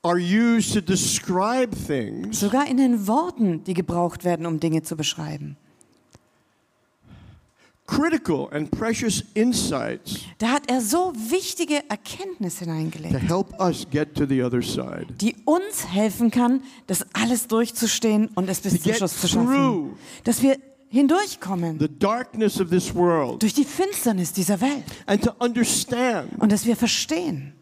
are 0.03 0.19
used 0.19 0.73
to 0.75 0.81
describe 0.81 1.77
things, 1.87 2.41
sogar 2.41 2.67
in 2.69 2.77
den 2.77 3.07
Worten, 3.07 3.63
die 3.65 3.75
gebraucht 3.75 4.25
werden, 4.25 4.47
um 4.47 4.61
Dinge 4.61 4.83
zu 4.83 4.97
beschreiben. 4.97 5.57
Critical 7.91 8.49
and 8.53 8.71
precious 8.71 9.25
insights 9.35 10.21
Da 10.39 10.49
hat 10.53 10.71
er 10.71 10.81
so 10.81 11.13
wichtige 11.31 11.83
Erkenntnisse 11.89 12.65
to 12.65 12.71
hineingelegt, 12.71 13.29
help 13.29 13.59
us 13.61 13.87
get 13.91 14.15
to 14.15 14.27
the 14.27 14.43
other 14.43 14.63
side. 14.63 15.07
die 15.21 15.35
uns 15.45 15.87
helfen 15.89 16.31
kann, 16.31 16.63
das 16.87 17.05
alles 17.15 17.49
durchzustehen 17.49 18.29
und 18.35 18.49
es 18.49 18.63
To 18.63 18.69
bis 18.71 18.83
zum 18.83 18.93
Schluss 18.95 19.21
zu 19.21 19.29
schaffen. 19.29 19.47
through 19.49 19.91
Dass 20.25 20.41
wir 20.43 20.57
hindurchkommen 20.89 21.79
the 21.81 21.89
darkness 21.89 22.61
of 22.61 22.71
this 22.71 22.95
world 22.95 23.43
durch 23.43 23.55
die 23.55 23.65
Finsternis 23.65 24.33
dieser 24.33 24.61
Welt 24.61 24.85
and 25.07 25.23
to 25.25 25.33
understand 25.39 26.31
und 26.39 26.53
dass 26.53 26.65
wir 26.67 26.77
verstehen 26.77 27.55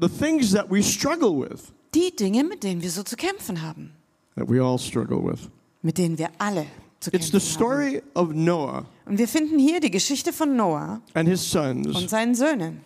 the 0.00 0.08
things 0.08 0.52
that 0.52 0.70
we 0.70 0.82
struggle 0.82 1.30
with, 1.40 1.72
die 1.94 2.14
Dinge, 2.14 2.42
mit 2.44 2.62
denen 2.64 2.82
wir 2.82 2.90
so 2.90 3.02
zu 3.02 3.16
kämpfen 3.16 3.62
haben, 3.62 3.92
that 4.36 4.48
we 4.48 4.60
all 4.62 4.78
struggle 4.78 5.22
with. 5.24 5.48
mit 5.82 5.96
denen 5.98 6.18
wir 6.18 6.28
alle 6.38 6.66
zu 7.04 7.10
It's 7.14 7.26
the 7.26 7.32
kämpfen 7.32 7.40
story 7.40 8.02
of 8.14 8.32
Noah 8.32 8.86
Und 9.06 9.18
wir 9.18 9.28
finden 9.28 9.58
hier 9.58 9.80
die 9.80 9.90
Geschichte 9.90 10.32
von 10.32 10.56
Noah 10.56 11.00
and 11.14 11.28
his 11.28 11.54
und 11.54 11.84
sons, 11.92 12.10
seinen 12.10 12.34
Söhnen. 12.34 12.80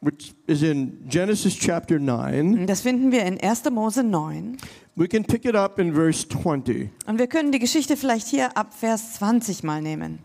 which 0.00 0.34
is 0.46 0.62
in 0.62 1.08
Genesis 1.08 1.56
chapter 1.58 1.98
9. 1.98 2.58
Und 2.60 2.66
Das 2.66 2.82
finden 2.82 3.10
wir 3.10 3.24
in 3.24 3.40
1. 3.40 3.70
Mose 3.70 4.04
9. 4.04 4.58
We 4.96 5.08
can 5.08 5.24
pick 5.24 5.44
it 5.44 5.56
up 5.56 5.78
in 5.78 5.94
verse 5.94 6.28
20. 6.28 6.90
Und 7.06 7.18
wir 7.18 7.26
können 7.26 7.50
die 7.52 7.58
Geschichte 7.58 7.96
vielleicht 7.96 8.28
hier 8.28 8.56
ab 8.56 8.74
Vers 8.74 9.14
20 9.14 9.64
mal 9.64 9.80
nehmen. 9.80 10.18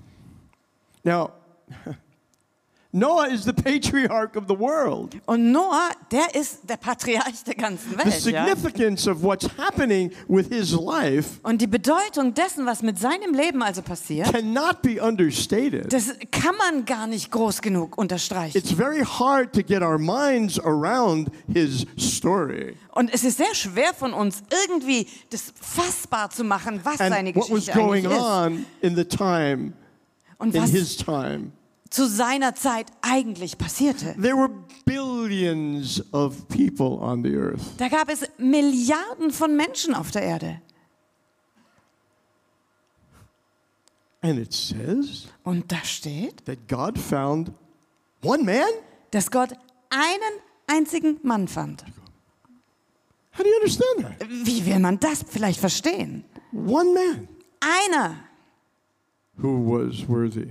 Now, 1.04 1.30
Noah 2.91 3.28
is 3.28 3.43
the 3.43 3.54
patriarch 3.54 4.36
of 4.36 4.45
the 4.47 4.56
world. 4.58 5.15
Und 5.28 5.52
Noah, 5.52 5.91
der 6.12 6.34
ist 6.34 6.67
der 6.67 6.78
Patriarch 6.78 7.43
der 7.45 7.54
ganzen 7.54 7.91
The 7.91 7.97
Welt. 7.99 8.25
Ja? 8.25 8.47
significance 8.47 9.08
of 9.08 9.21
what's 9.21 9.47
happening 9.60 10.12
with 10.28 10.47
his 10.49 10.71
life 10.71 11.39
Und 11.43 11.62
die 11.62 11.67
Bedeutung 11.67 12.34
dessen, 12.34 12.65
was 12.65 12.82
mit 12.82 12.97
seinem 12.97 13.36
Leben 13.36 13.62
also 13.62 13.84
passiert, 13.84 14.34
cannot 14.34 14.82
be 14.82 14.99
understated. 14.99 15.93
das 15.93 16.15
kann 16.32 16.56
man 16.58 16.86
gar 16.86 17.06
nicht 17.06 17.30
groß 17.30 17.62
genug 17.62 17.95
unterstreichen. 17.95 18.58
It's 18.58 18.71
very 18.71 19.04
hard 19.04 19.54
to 19.54 19.62
get 19.62 19.84
our 19.84 19.99
minds 19.99 20.60
around 20.60 21.30
his 21.54 21.86
story 21.99 22.75
Und 22.95 23.13
es 23.13 23.23
ist 23.23 23.38
sehr 23.38 23.54
schwer 23.54 23.93
von 23.93 24.13
uns 24.13 24.41
irgendwie 24.65 25.06
das 25.30 25.54
fassbar 25.62 26.32
zu 26.32 26.43
machen, 26.43 26.80
was 26.84 26.97
seine 26.97 27.17
and 27.17 27.36
what 27.36 27.52
was 27.52 27.67
Geschichte 27.67 27.80
going 27.80 28.06
ist. 28.06 28.12
on 28.19 28.65
in 28.82 28.95
the 28.95 29.06
time, 29.06 29.73
Und 30.39 30.56
in 30.56 30.63
was 30.63 30.71
his 30.71 30.97
time. 30.97 31.52
Zu 31.89 32.08
seiner 32.08 32.56
Zeit 32.56 32.88
eigentlich 33.02 33.58
passierte. 33.58 34.13
There 34.21 34.36
were 34.36 34.49
billions 34.86 36.04
of 36.13 36.47
people 36.47 36.99
on 36.99 37.23
the 37.23 37.36
earth. 37.36 37.62
Da 37.78 37.88
gab 37.88 38.10
es 38.10 38.28
Milliarden 38.38 39.32
von 39.32 39.56
Menschen 39.56 39.93
auf 39.95 40.12
der 40.12 40.21
Erde. 40.21 40.62
And 44.21 44.38
it 44.38 44.54
says 44.54 45.28
Und 45.43 45.71
da 45.71 45.84
steht, 45.84 46.45
that 46.45 46.67
God 46.67 46.97
found 46.97 47.52
one 48.21 48.43
man? 48.43 48.67
dass 49.12 49.32
Gott 49.32 49.54
einen 49.89 50.39
einzigen 50.67 51.19
Mann 51.23 51.47
fand. 51.47 51.84
How 53.38 53.43
do 53.43 53.49
you 53.49 53.56
understand 53.56 54.19
that? 54.19 54.30
Wie 54.30 54.65
will 54.65 54.80
man 54.80 54.99
das 54.99 55.23
vielleicht 55.28 55.60
verstehen? 55.60 56.25
One 56.52 56.93
man 56.93 57.28
Einer, 57.62 58.15
who 59.38 59.65
was 59.65 60.08
worthy, 60.08 60.47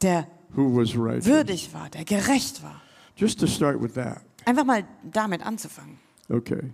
der. 0.00 0.26
Würdig 0.54 1.72
war, 1.74 1.88
der 1.90 2.04
gerecht 2.04 2.62
war. 2.62 2.80
Just 3.16 3.40
to 3.40 3.46
start 3.46 3.80
with 3.80 3.94
that. 3.94 4.22
Einfach 4.44 4.64
mal 4.64 4.84
damit 5.02 5.44
anzufangen. 5.44 5.98
Okay. 6.28 6.70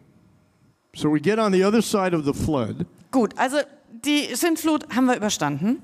So 0.95 1.13
we 1.13 1.21
get 1.21 1.39
on 1.39 1.53
the 1.53 1.65
other 1.65 1.83
side 1.83 2.17
of 2.17 2.25
the 2.25 2.33
flood, 2.33 2.87
Gut, 3.11 3.33
also 3.39 3.59
die 4.05 4.35
Sintflut 4.35 4.89
haben 4.95 5.07
wir 5.07 5.17
überstanden. 5.17 5.83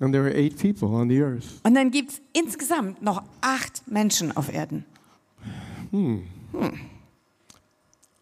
and 0.00 0.12
there 0.12 0.24
are 0.24 0.30
eight 0.34 0.58
people 0.58 0.94
on 0.96 1.08
the 1.08 1.20
earth. 1.22 1.60
Und 1.64 1.74
dann 1.74 1.90
gibt 1.90 2.10
es 2.12 2.20
insgesamt 2.32 3.02
noch 3.02 3.22
acht 3.40 3.82
Menschen 3.86 4.36
auf 4.36 4.52
Erden. 4.52 4.84
Hmm. 5.90 6.22
Hm. 6.52 6.80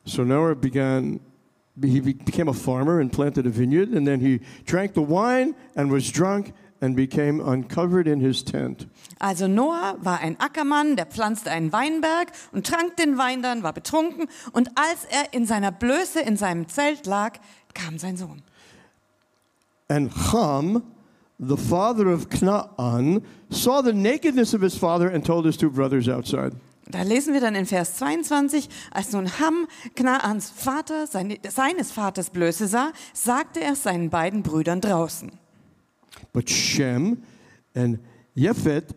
So 0.05 0.25
Noah 0.25 0.55
began, 0.55 1.21
he 1.81 2.01
became 2.01 2.49
a 2.51 2.53
farmer 2.53 3.01
and 3.01 3.11
planted 3.13 3.47
a 3.47 3.51
vineyard, 3.51 3.95
and 3.95 4.07
then 4.07 4.21
he 4.21 4.41
drank 4.67 4.95
the 4.95 5.01
wine 5.01 5.55
and 5.77 5.91
was 5.91 6.11
drunk 6.11 6.53
and 6.81 6.97
became 6.97 7.41
uncovered 7.41 8.07
in 8.07 8.21
his 8.21 8.45
tent. 8.45 8.89
Also 9.19 9.47
Noah 9.47 9.97
war 10.01 10.21
ein 10.21 10.39
Ackermann, 10.41 10.97
der 10.97 11.07
pflanzte 11.07 11.51
einen 11.51 11.73
Weinberg 11.73 12.33
und 12.53 12.67
trank 12.67 12.97
den 12.97 13.19
Wein 13.19 13.43
dann, 13.43 13.63
war 13.63 13.73
betrunken. 13.73 14.29
Und 14.53 14.71
als 14.77 15.05
er 15.11 15.33
in 15.33 15.47
seiner 15.47 15.73
Blöße 15.73 16.21
in 16.21 16.37
seinem 16.37 16.69
Zelt 16.69 17.07
lag, 17.07 17.39
kam 17.75 17.99
sein 17.99 18.17
Sohn. 18.17 18.43
And 19.89 20.11
Ham, 20.33 20.83
the 21.39 21.57
father 21.57 22.07
of 22.07 22.29
Canaan, 22.29 23.23
saw 23.51 23.83
the 23.83 23.93
nakedness 23.93 24.55
of 24.55 24.63
his 24.63 24.77
father 24.77 25.13
and 25.13 25.27
told 25.27 25.45
his 25.45 25.57
two 25.57 25.71
brothers 25.71 26.09
outside. 26.09 26.53
Da 26.91 27.03
lesen 27.03 27.35
wir 27.35 27.41
dann 27.41 27.55
in 27.55 27.67
Vers 27.67 27.97
22, 27.97 28.69
als 28.91 29.13
nun 29.13 29.39
Ham, 29.39 29.69
Knaans 29.95 30.51
Vater, 30.51 31.07
seine, 31.07 31.39
seines 31.49 31.93
Vaters 31.93 32.31
Blöße 32.31 32.67
sah, 32.67 32.93
sagte 33.13 33.61
er 33.61 33.77
seinen 33.77 34.11
beiden 34.11 34.43
Brüdern 34.43 34.81
draußen. 34.81 35.31
But 36.33 36.49
Shem 36.49 37.23
and 37.75 37.99
Japhet 38.37 38.91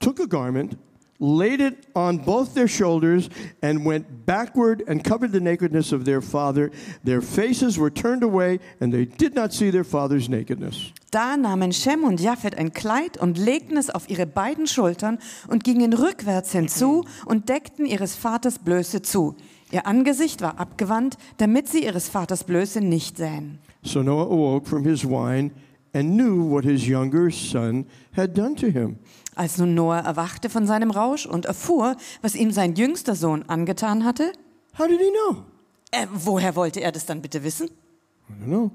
took 0.00 0.20
a 0.20 0.26
garment, 0.26 0.78
laid 1.20 1.60
it 1.60 1.86
on 1.94 2.18
both 2.18 2.54
their 2.54 2.68
shoulders, 2.68 3.28
and 3.60 3.84
went 3.84 4.24
backward 4.24 4.84
and 4.86 5.02
covered 5.02 5.32
the 5.32 5.40
nakedness 5.40 5.92
of 5.92 6.04
their 6.04 6.20
father. 6.20 6.70
Their 7.02 7.20
faces 7.20 7.76
were 7.76 7.90
turned 7.90 8.22
away, 8.22 8.60
and 8.80 8.92
they 8.92 9.04
did 9.04 9.34
not 9.34 9.52
see 9.52 9.70
their 9.70 9.84
father's 9.84 10.28
nakedness. 10.28 10.92
Da 11.10 11.36
nahmen 11.36 11.72
Shem 11.72 12.04
und 12.04 12.20
Japhet 12.20 12.56
ein 12.56 12.72
Kleid 12.72 13.16
und 13.16 13.38
legten 13.38 13.76
es 13.76 13.90
auf 13.90 14.08
ihre 14.10 14.26
beiden 14.26 14.66
Schultern 14.66 15.18
und 15.48 15.64
gingen 15.64 15.92
rückwärts 15.92 16.52
hinzu 16.52 17.04
und 17.26 17.48
deckten 17.48 17.86
ihres 17.86 18.14
Vaters 18.14 18.58
Blöße 18.58 19.02
zu. 19.02 19.34
Ihr 19.70 19.86
Angesicht 19.86 20.40
war 20.40 20.60
abgewandt, 20.60 21.18
damit 21.38 21.68
sie 21.68 21.84
ihres 21.84 22.08
Vaters 22.08 22.44
Blöße 22.44 22.80
nicht 22.80 23.16
sähen. 23.16 23.58
So 23.82 24.02
Noah 24.02 24.26
awoke 24.26 24.68
from 24.68 24.84
his 24.84 25.04
wine 25.04 25.50
and 25.94 26.16
knew 26.16 26.42
what 26.50 26.64
his 26.64 26.86
younger 26.86 27.30
son 27.30 27.86
had 28.16 28.36
done 28.36 28.54
to 28.56 28.66
him. 28.66 28.98
Als 29.34 29.56
nun 29.58 29.74
Noah 29.74 30.00
erwachte 30.00 30.50
von 30.50 30.66
seinem 30.66 30.90
Rausch 30.90 31.24
und 31.26 31.46
erfuhr, 31.46 31.96
was 32.22 32.34
ihm 32.34 32.50
sein 32.50 32.74
jüngster 32.74 33.14
Sohn 33.14 33.44
angetan 33.44 34.04
hatte, 34.04 34.32
How 34.78 34.86
did 34.88 35.00
he 35.00 35.10
know? 35.10 35.44
äh, 35.92 36.06
woher 36.12 36.54
wollte 36.56 36.80
er 36.80 36.92
das 36.92 37.06
dann 37.06 37.22
bitte 37.22 37.42
wissen? 37.44 37.66
I 37.68 38.32
don't 38.42 38.46
know. 38.46 38.70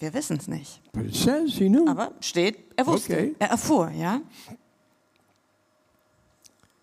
Wir 0.00 0.14
wissen 0.14 0.36
es 0.36 0.46
nicht. 0.48 0.80
But 0.92 1.06
it 1.06 1.14
says 1.16 1.54
he 1.54 1.68
knew. 1.68 1.88
Aber 1.88 2.12
steht, 2.20 2.56
er 2.76 2.86
wusste, 2.86 3.12
Okay. 3.14 3.34
er 3.38 3.48
erfuhr, 3.50 3.90
ja. 3.90 4.20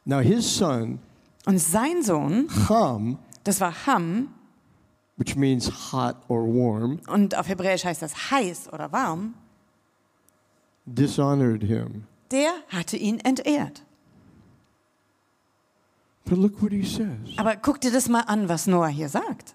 Now 0.06 0.20
his 0.20 0.46
son, 0.58 1.00
Und 1.46 1.60
sein 1.60 2.02
Sohn, 2.04 2.48
Ham, 2.70 3.18
das 3.44 3.60
war 3.62 3.86
Ham, 3.86 4.30
which 5.18 5.36
means 5.36 5.92
hot 5.92 6.16
or 6.28 6.44
warm, 6.46 7.00
und 7.08 7.36
auf 7.38 7.48
Hebräisch 7.48 7.86
heißt 7.86 8.02
das 8.02 8.32
heiß 8.32 8.72
oder 8.74 8.92
warm, 8.92 9.34
dishonored 10.86 11.64
him. 11.64 12.04
der 12.32 12.52
hatte 12.70 12.98
ihn 12.98 13.20
entehrt. 13.20 13.82
But 16.28 16.38
look 16.40 16.62
what 16.62 16.72
he 16.72 16.84
says. 16.84 17.38
Aber 17.38 17.56
guck 17.56 17.80
dir 17.82 17.92
das 17.92 18.10
mal 18.10 18.22
an, 18.22 18.50
was 18.50 18.66
Noah 18.66 18.88
hier 18.88 19.10
sagt. 19.10 19.54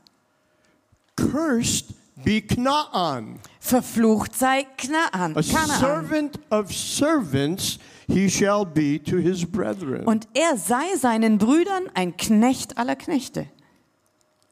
Cursed 1.16 1.92
be 2.24 2.40
Canaan, 2.40 3.40
Verflucht 3.58 4.36
sei 4.36 4.66
Knaan, 4.76 5.36
a 5.36 5.42
Kanaan. 5.42 5.80
servant 5.80 6.38
of 6.50 6.72
servants 6.72 7.78
he 8.06 8.28
shall 8.30 8.64
be 8.64 8.98
to 9.02 9.16
his 9.16 9.44
brethren. 9.44 10.04
Und 10.06 10.28
er 10.34 10.56
sei 10.56 10.96
seinen 10.96 11.38
Brüdern 11.38 11.88
ein 11.94 12.16
Knecht 12.16 12.78
aller 12.78 12.94
Knechte. 12.96 13.46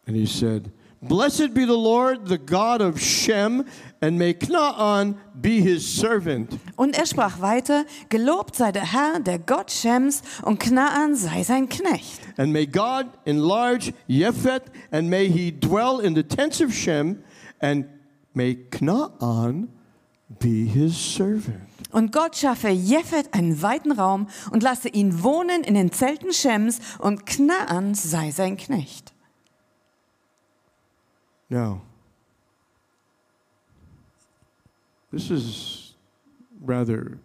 And 0.07 0.17
he 0.17 0.27
said, 0.27 0.71
Blessed 1.01 1.55
be 1.55 1.65
the 1.65 1.77
Lord, 1.77 2.27
the 2.27 2.39
God 2.39 2.81
of 2.81 3.01
Shem, 3.01 3.65
and 4.01 4.19
may 4.19 4.35
Canaan 4.35 5.17
be 5.41 5.61
his 5.61 5.87
servant. 5.87 6.59
Und 6.75 6.99
er 6.99 7.07
sprach 7.07 7.41
weiter, 7.41 7.85
gelobt 8.09 8.57
sei 8.57 8.73
der 8.73 8.93
Herr, 8.93 9.21
der 9.21 9.39
Gott 9.39 9.71
Shems, 9.71 10.23
und 10.43 10.59
Knaan 10.59 11.15
sei 11.15 11.45
sein 11.45 11.69
Knecht. 11.69 12.21
And 12.37 12.53
may 12.53 12.67
God 12.67 13.07
enlarge 13.25 13.93
Yephet, 14.09 14.63
and 14.91 15.09
may 15.09 15.29
he 15.29 15.53
dwell 15.53 16.01
in 16.01 16.17
the 16.17 16.25
tents 16.25 16.61
of 16.61 16.75
Shem, 16.75 17.23
and 17.61 17.85
may 18.35 18.57
Canaan 18.57 19.69
be 20.41 20.65
his 20.65 20.97
servant. 20.97 21.69
Und 21.93 22.11
Gott 22.11 22.37
schaffe 22.37 22.71
Jephet 22.71 23.33
einen 23.35 23.63
weiten 23.63 23.93
Raum 23.93 24.29
und 24.51 24.65
lasse 24.65 24.89
ihn 24.89 25.23
wohnen 25.23 25.63
in 25.63 25.75
den 25.75 25.93
Zelten 25.93 26.33
Shems, 26.33 26.81
und 26.99 27.25
Knaan 27.25 27.95
sei 27.95 28.33
sein 28.33 28.57
Knecht. 28.57 29.15
Now, 31.51 31.81
this 35.13 35.31
is 35.31 35.95
rather 36.65 37.19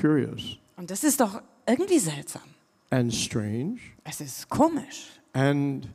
curious 0.00 0.58
Und 0.76 0.90
das 0.90 1.02
ist 1.04 1.20
doch 1.20 1.42
irgendwie 1.66 1.98
seltsam. 1.98 2.42
and 2.90 3.12
strange 3.12 3.80
Es 4.04 4.20
ist 4.20 4.48
komisch. 4.48 5.08
and 5.34 5.88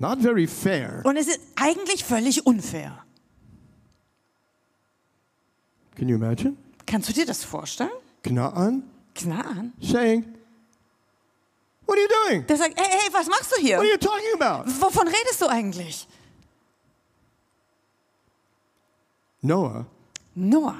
not 0.00 0.18
very 0.20 0.46
fair. 0.46 1.02
Und 1.04 1.16
es 1.16 1.28
ist 1.28 1.40
eigentlich 1.56 2.04
völlig 2.04 2.44
unfair. 2.46 3.04
Can 5.96 6.08
you 6.08 6.16
imagine? 6.16 6.56
Kannst 6.86 7.08
du 7.08 7.12
dir 7.12 7.26
das 7.26 7.44
vorstellen? 7.44 7.90
Canaan 8.22 8.82
Knaan. 9.14 9.72
saying, 9.80 10.24
What 11.88 11.96
are 11.96 12.02
you 12.02 12.08
doing? 12.26 12.46
Der 12.46 12.56
sagt, 12.58 12.78
hey, 12.78 12.86
hey, 12.86 13.12
was 13.12 13.26
machst 13.28 13.50
du 13.50 13.60
hier? 13.62 13.78
What 13.78 13.86
are 13.86 13.90
you 13.90 13.96
talking 13.96 14.34
about? 14.34 14.70
Wovon 14.78 15.08
redest 15.08 15.40
du 15.40 15.46
eigentlich? 15.46 16.06
Noah 19.40 19.86
Noah 20.34 20.76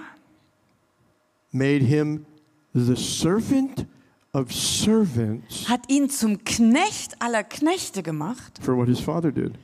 made 1.53 1.83
him 1.83 2.27
the 2.75 2.97
servant 2.97 3.87
of 4.35 4.53
servants 4.53 5.69
hat 5.69 5.89
ihn 5.89 6.11
zum 6.11 6.45
Knecht 6.45 7.21
aller 7.23 7.45
Knechte 7.45 8.03
gemacht 8.03 8.59
for 8.61 8.77
what 8.77 8.89
his 8.89 9.01
father 9.01 9.31
did. 9.33 9.55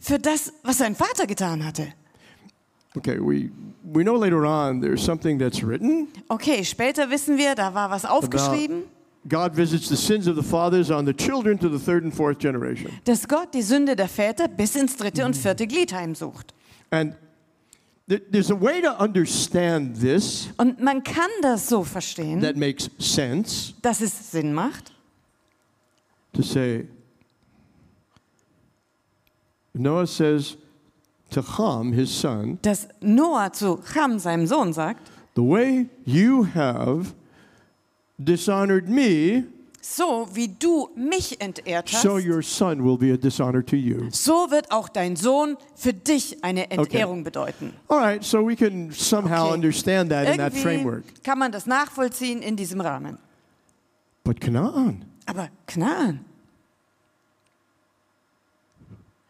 für 0.00 0.18
das, 0.18 0.52
was 0.64 0.78
sein 0.78 0.94
Vater 0.96 1.26
getan 1.26 1.64
hatte. 1.64 1.92
Okay, 2.96 3.18
we, 3.20 3.50
we 3.84 4.02
know 4.02 4.16
later 4.16 4.44
on 4.44 4.80
there's 4.80 5.04
something 5.04 5.38
that's 5.38 5.62
written. 5.62 6.08
Okay, 6.28 6.64
später 6.64 7.10
wissen 7.10 7.36
wir, 7.36 7.54
da 7.54 7.74
war 7.74 7.90
was 7.90 8.04
aufgeschrieben, 8.04 8.84
God 9.28 9.54
visits 9.54 9.88
the 9.88 9.96
sins 9.96 10.26
of 10.26 10.36
the 10.36 10.42
fathers 10.42 10.90
on 10.90 11.04
the 11.04 11.12
children 11.12 11.58
to 11.58 11.68
the 11.68 11.78
third 11.78 12.04
and 12.04 12.14
fourth 12.14 12.38
generation. 12.38 12.90
dass 13.04 13.26
Gott 13.28 13.52
die 13.52 13.62
Sünde 13.62 13.94
der 13.96 14.08
Väter 14.08 14.48
bis 14.48 14.74
ins 14.76 14.96
dritte 14.96 15.24
und 15.24 15.36
vierte 15.36 15.66
Glied 15.66 15.92
heimsucht. 15.92 16.54
And 16.90 17.14
there's 18.08 18.50
a 18.50 18.58
way 18.58 18.80
to 18.80 18.90
understand 19.02 20.00
this 20.00 20.48
Und 20.56 20.80
man 20.80 21.02
kann 21.04 21.30
das 21.42 21.68
so 21.68 21.84
verstehen, 21.84 22.40
that 22.40 22.56
makes 22.56 22.88
sense 22.98 23.74
dass 23.82 24.00
es 24.00 24.30
Sinn 24.30 24.54
macht. 24.54 24.92
to 26.32 26.42
say, 26.42 26.86
Noah 29.74 30.06
says 30.06 30.56
to 31.30 31.42
Ham, 31.42 31.92
his 31.92 32.10
son, 32.10 32.58
dass 32.62 32.88
Noah 33.00 33.52
zu 33.52 33.78
Cham, 33.92 34.18
seinem 34.18 34.46
Sohn, 34.46 34.72
sagt, 34.72 35.10
the 35.36 35.42
way 35.42 35.88
you 36.04 36.44
have 36.54 37.14
dishonored 38.18 38.88
me, 38.88 39.44
so 39.80 40.28
wie 40.34 40.48
du 40.48 40.90
mich 40.96 41.40
entehrt 41.40 41.92
hast, 41.92 42.02
so 42.02 42.16
your 42.18 42.42
son 42.42 42.84
will 42.84 42.98
be 42.98 43.12
a 43.12 43.16
dishonor 43.16 43.64
to 43.64 43.76
you. 43.76 44.08
so 44.10 44.50
wird 44.50 44.70
auch 44.70 44.88
dein 44.88 45.16
Sohn 45.16 45.56
für 45.76 45.92
dich 45.94 46.42
eine 46.44 46.70
Entehrung 46.70 47.22
bedeuten. 47.24 47.72
All 47.88 47.98
right, 47.98 48.22
so 48.24 48.46
we 48.46 48.56
can 48.56 48.90
somehow 48.92 49.46
Okay. 49.46 49.54
understand 49.54 50.10
that 50.10 50.28
in 50.28 50.36
that 50.38 50.52
framework. 50.52 51.04
Irgendwie 51.04 51.20
kann 51.22 51.38
man 51.38 51.52
das 51.52 51.66
nachvollziehen 51.66 52.42
in 52.42 52.56
diesem 52.56 52.80
Rahmen. 52.80 53.18
But 54.24 54.40
Canaan, 54.40 55.04
Aber 55.26 55.48
Knaan, 55.66 56.24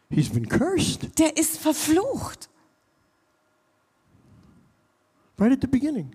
he's 0.09 0.29
been 0.29 0.47
cursed 0.47 1.17
der 1.19 1.37
ist 1.37 1.57
verflucht. 1.57 2.49
right 5.37 5.51
at 5.53 5.61
the 5.61 5.67
beginning. 5.67 6.13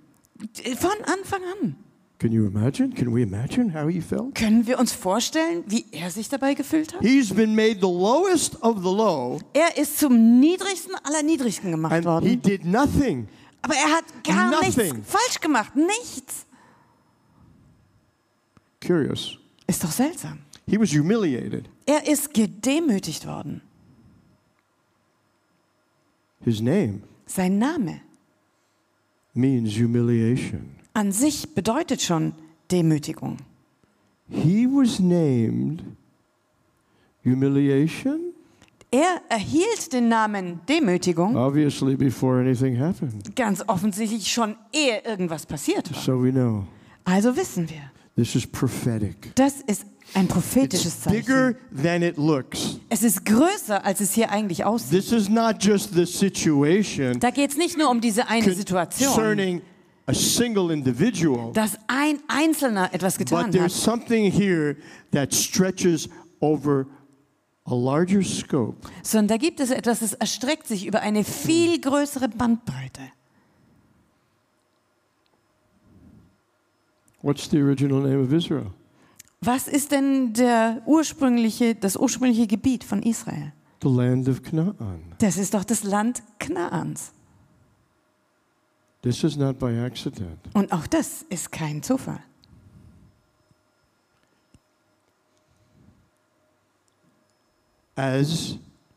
Von 0.77 0.91
Anfang 1.07 1.41
an. 1.63 1.77
Can 2.25 2.33
you 2.33 2.47
imagine? 2.47 2.91
Can 2.95 3.13
we 3.13 3.21
imagine 3.21 3.69
how 3.75 3.87
he 3.87 4.01
felt? 4.01 4.35
Können 4.35 4.67
wir 4.67 4.79
uns 4.79 4.95
vorstellen, 4.95 5.63
wie 5.67 5.85
er 5.93 6.11
sich 6.11 6.27
dabei 6.31 6.55
gefühlt 6.55 6.95
hat? 6.95 7.03
He's 7.03 7.29
been 7.35 7.55
made 7.55 7.75
the 7.75 7.81
lowest 7.83 8.55
of 8.63 8.79
the 8.79 8.85
low, 8.89 9.39
Er 9.53 9.77
ist 9.77 9.99
zum 9.99 10.41
niedrigsten 10.41 10.95
aller 11.05 11.23
Niedrigsten 11.23 11.71
gemacht 11.71 11.93
and 11.93 12.03
he 12.05 12.09
worden. 12.09 12.41
did 12.41 12.65
nothing. 12.65 13.29
Aber 13.61 13.75
er 13.75 13.91
hat 13.99 14.05
gar 14.27 14.51
Nothing. 14.53 14.95
nichts 14.95 15.11
falsch 15.13 15.39
gemacht. 15.39 15.77
Nichts. 15.77 16.47
Curious. 18.81 19.37
Ist 19.67 19.85
doch 19.85 19.93
seltsam. 19.93 20.39
He 20.67 20.81
was 20.81 20.95
humiliated. 20.95 21.69
Er 21.85 22.09
ist 22.09 22.33
gedemütigt 22.33 23.27
worden. 23.27 23.61
His 26.43 26.63
name 26.63 27.01
Sein 27.27 27.59
Name 27.59 28.01
means 29.35 29.75
humiliation. 29.79 30.74
An 30.95 31.13
sich 31.13 31.55
bedeutet 31.55 32.01
schon 32.03 32.33
Demütigung. 32.71 33.37
He 34.31 34.67
was 34.67 34.99
named 34.99 35.83
humiliation, 37.25 38.33
Er 38.91 39.21
erhielt 39.29 39.93
den 39.93 40.09
Namen 40.09 40.61
Demütigung 40.69 41.35
obviously, 41.37 41.97
before 41.97 42.39
anything 42.41 42.79
happened. 42.79 43.35
ganz 43.35 43.63
offensichtlich 43.67 44.29
schon 44.33 44.55
ehe 44.73 45.03
irgendwas 45.05 45.47
passiert 45.47 45.93
war. 45.93 46.01
So 46.01 46.23
we 46.23 46.31
know 46.31 46.65
Also 47.05 47.37
wissen 47.37 47.69
wir, 47.69 47.91
this 48.17 48.35
is 48.37 48.47
prophetic. 48.47 49.35
das 49.35 49.61
ist 49.67 49.85
ein 50.15 50.29
prophetisches 50.29 50.95
It's 50.95 51.05
bigger 51.07 51.55
Zeichen. 51.55 51.83
than 51.83 52.03
it 52.03 52.17
looks. 52.17 52.79
Es 52.89 53.03
ist 53.03 53.25
größer, 53.25 53.85
als 53.85 54.01
es 54.01 54.13
hier 54.13 54.31
eigentlich 54.31 54.65
aussieht. 54.65 54.91
This 55.01 55.11
is 55.13 55.29
not 55.29 55.57
just 55.61 55.93
the 55.95 56.07
situation 56.07 57.19
Da 57.19 57.31
geht 57.31 57.51
es 57.51 57.57
nicht 57.57 57.77
nur 57.77 57.91
um 57.91 58.01
diese 58.01 58.29
eine 58.29 58.53
Situation, 58.55 59.61
a 60.07 60.13
single 60.13 60.71
individual, 60.71 61.53
dass 61.53 61.79
ein 61.87 62.19
Einzelner 62.29 62.93
etwas 62.93 63.17
but 63.17 63.27
getan 63.27 63.51
there's 63.51 63.75
hat, 63.75 63.83
something 63.83 64.31
here 64.31 64.77
that 65.13 65.33
stretches 65.33 66.09
over 66.41 66.87
a 67.67 67.75
larger 67.75 68.23
scope. 68.23 68.87
sondern 69.03 69.29
da 69.29 69.37
gibt 69.39 69.61
es 69.61 69.71
etwas, 69.71 70.01
das 70.01 70.13
erstreckt 70.13 70.67
sich 70.67 70.87
über 70.87 71.01
eine 71.01 71.25
viel 71.25 71.81
größere 71.81 72.29
Bandbreite. 72.29 73.01
What's 77.23 77.49
the 77.51 77.63
original 77.63 78.01
name 78.03 78.23
of 78.23 78.33
Israel? 78.33 78.67
Was 79.41 79.67
ist 79.67 79.93
denn 79.93 80.35
der 80.35 80.83
ursprüngliche, 80.85 81.75
das 81.75 81.97
ursprüngliche 81.97 82.47
Gebiet 82.47 82.85
von 82.85 83.03
Israel? 83.03 83.53
The 83.83 83.89
land 83.89 84.29
of 84.29 84.43
Canaan. 84.43 85.01
Das 85.19 85.39
ist 85.39 85.55
doch 85.55 85.65
das 85.65 85.85
Land 85.85 86.23
Knaans. 86.39 87.14
This 89.05 89.23
is 89.23 89.37
not 89.37 89.59
by 89.59 89.71
accident. 89.85 90.39
Und 90.55 90.73
auch 90.73 90.87
das 90.87 91.27
ist 91.29 91.53
kein 91.53 91.83
Zufall. 91.83 92.21
As 97.97 98.57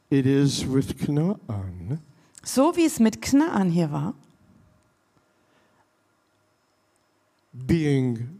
it 0.10 0.26
is 0.26 0.66
with 0.66 0.98
Canaan, 0.98 2.00
So 2.42 2.74
wie 2.78 2.86
es 2.86 3.00
mit 3.00 3.22
Knaan 3.22 3.70
hier 3.70 3.92
war, 3.92 4.14
being 7.52 8.40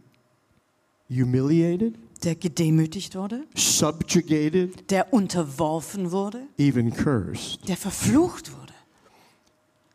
humiliated, 1.10 1.94
der 2.24 2.34
gedemütigt 2.34 3.14
wurde, 3.14 3.44
subjugated, 3.54 4.90
der 4.90 5.12
unterworfen 5.12 6.10
wurde, 6.12 6.46
even 6.56 6.90
cursed. 6.94 7.68
der 7.68 7.76
verflucht 7.76 8.50
wurde. 8.52 8.72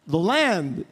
The 0.06 0.18
land 0.18 0.86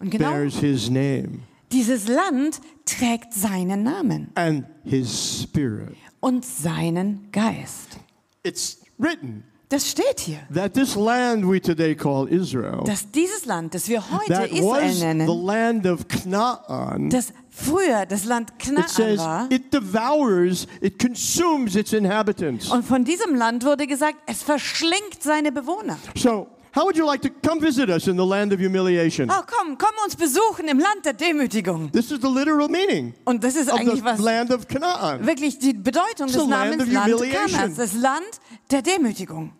Und 0.00 0.10
genau 0.10 0.30
bears 0.30 0.58
his 0.60 0.88
name 0.90 1.40
dieses 1.72 2.08
Land 2.08 2.60
trägt 2.86 3.34
seinen 3.34 3.82
Namen 3.82 4.30
and 4.34 4.64
his 4.84 5.42
spirit. 5.42 5.94
und 6.20 6.44
seinen 6.44 7.30
Geist. 7.32 7.98
It's 8.42 8.78
written 8.98 9.44
Das 9.68 9.90
steht 9.90 10.20
hier. 10.20 10.38
that 10.54 10.72
this 10.72 10.94
land 10.96 11.44
we 11.46 11.60
today 11.60 11.94
call 11.94 12.26
Israel, 12.28 12.82
Dass 12.86 13.10
dieses 13.10 13.44
Land, 13.44 13.74
das 13.74 13.86
wir 13.88 14.02
heute 14.10 14.32
that 14.32 14.50
Israel 14.50 14.88
was 14.88 14.98
the 14.98 15.04
nennen, 15.04 15.26
land 15.44 15.86
of 15.86 16.08
Canaan, 16.08 17.10
das 17.10 17.34
früher 17.50 18.06
das 18.06 18.24
Land 18.24 18.58
Knaan 18.58 19.18
war, 19.18 19.52
it 19.52 19.72
devours, 19.74 20.66
it 20.80 20.98
consumes 20.98 21.76
its 21.76 21.92
inhabitants. 21.92 22.70
und 22.70 22.82
von 22.84 23.04
diesem 23.04 23.34
Land 23.34 23.64
wurde 23.64 23.86
gesagt, 23.86 24.16
es 24.26 24.42
verschlingt 24.42 25.22
seine 25.22 25.52
Bewohner. 25.52 25.98
So, 26.16 26.46
how 26.74 26.84
would 26.84 26.96
you 26.96 27.06
like 27.06 27.22
to 27.22 27.30
come 27.46 27.60
visit 27.60 27.88
us 27.90 28.06
in 28.06 28.16
the 28.16 28.24
land 28.24 28.52
of 28.52 28.60
humiliation? 28.60 29.30
Oh, 29.30 29.42
komm, 29.46 29.76
komm 29.78 29.94
uns 30.04 30.16
besuchen 30.16 30.68
im 30.68 30.78
Land 30.78 31.04
der 31.04 31.12
Demütigung. 31.14 31.90
This 31.92 32.10
is 32.10 32.20
the 32.20 32.28
literal 32.28 32.68
meaning 32.68 33.14
Und 33.24 33.42
das 33.42 33.56
ist 33.56 33.68
eigentlich 33.70 34.00
the 34.00 34.04
was 34.04 34.20
land 34.20 34.50
of 34.52 34.66
Canaan. 34.68 35.26
wirklich 35.26 35.58
die 35.58 35.72
Bedeutung 35.72 36.28
It's 36.28 36.36
des 36.36 36.46
land 36.46 36.50
Namens 36.50 36.82
of 36.82 36.92
Land 36.92 37.12
humiliation. 37.12 37.50
Kanaans, 37.50 37.76
das 37.76 37.94
Land 37.94 38.40
der 38.70 38.82
Demütigung. 38.82 39.52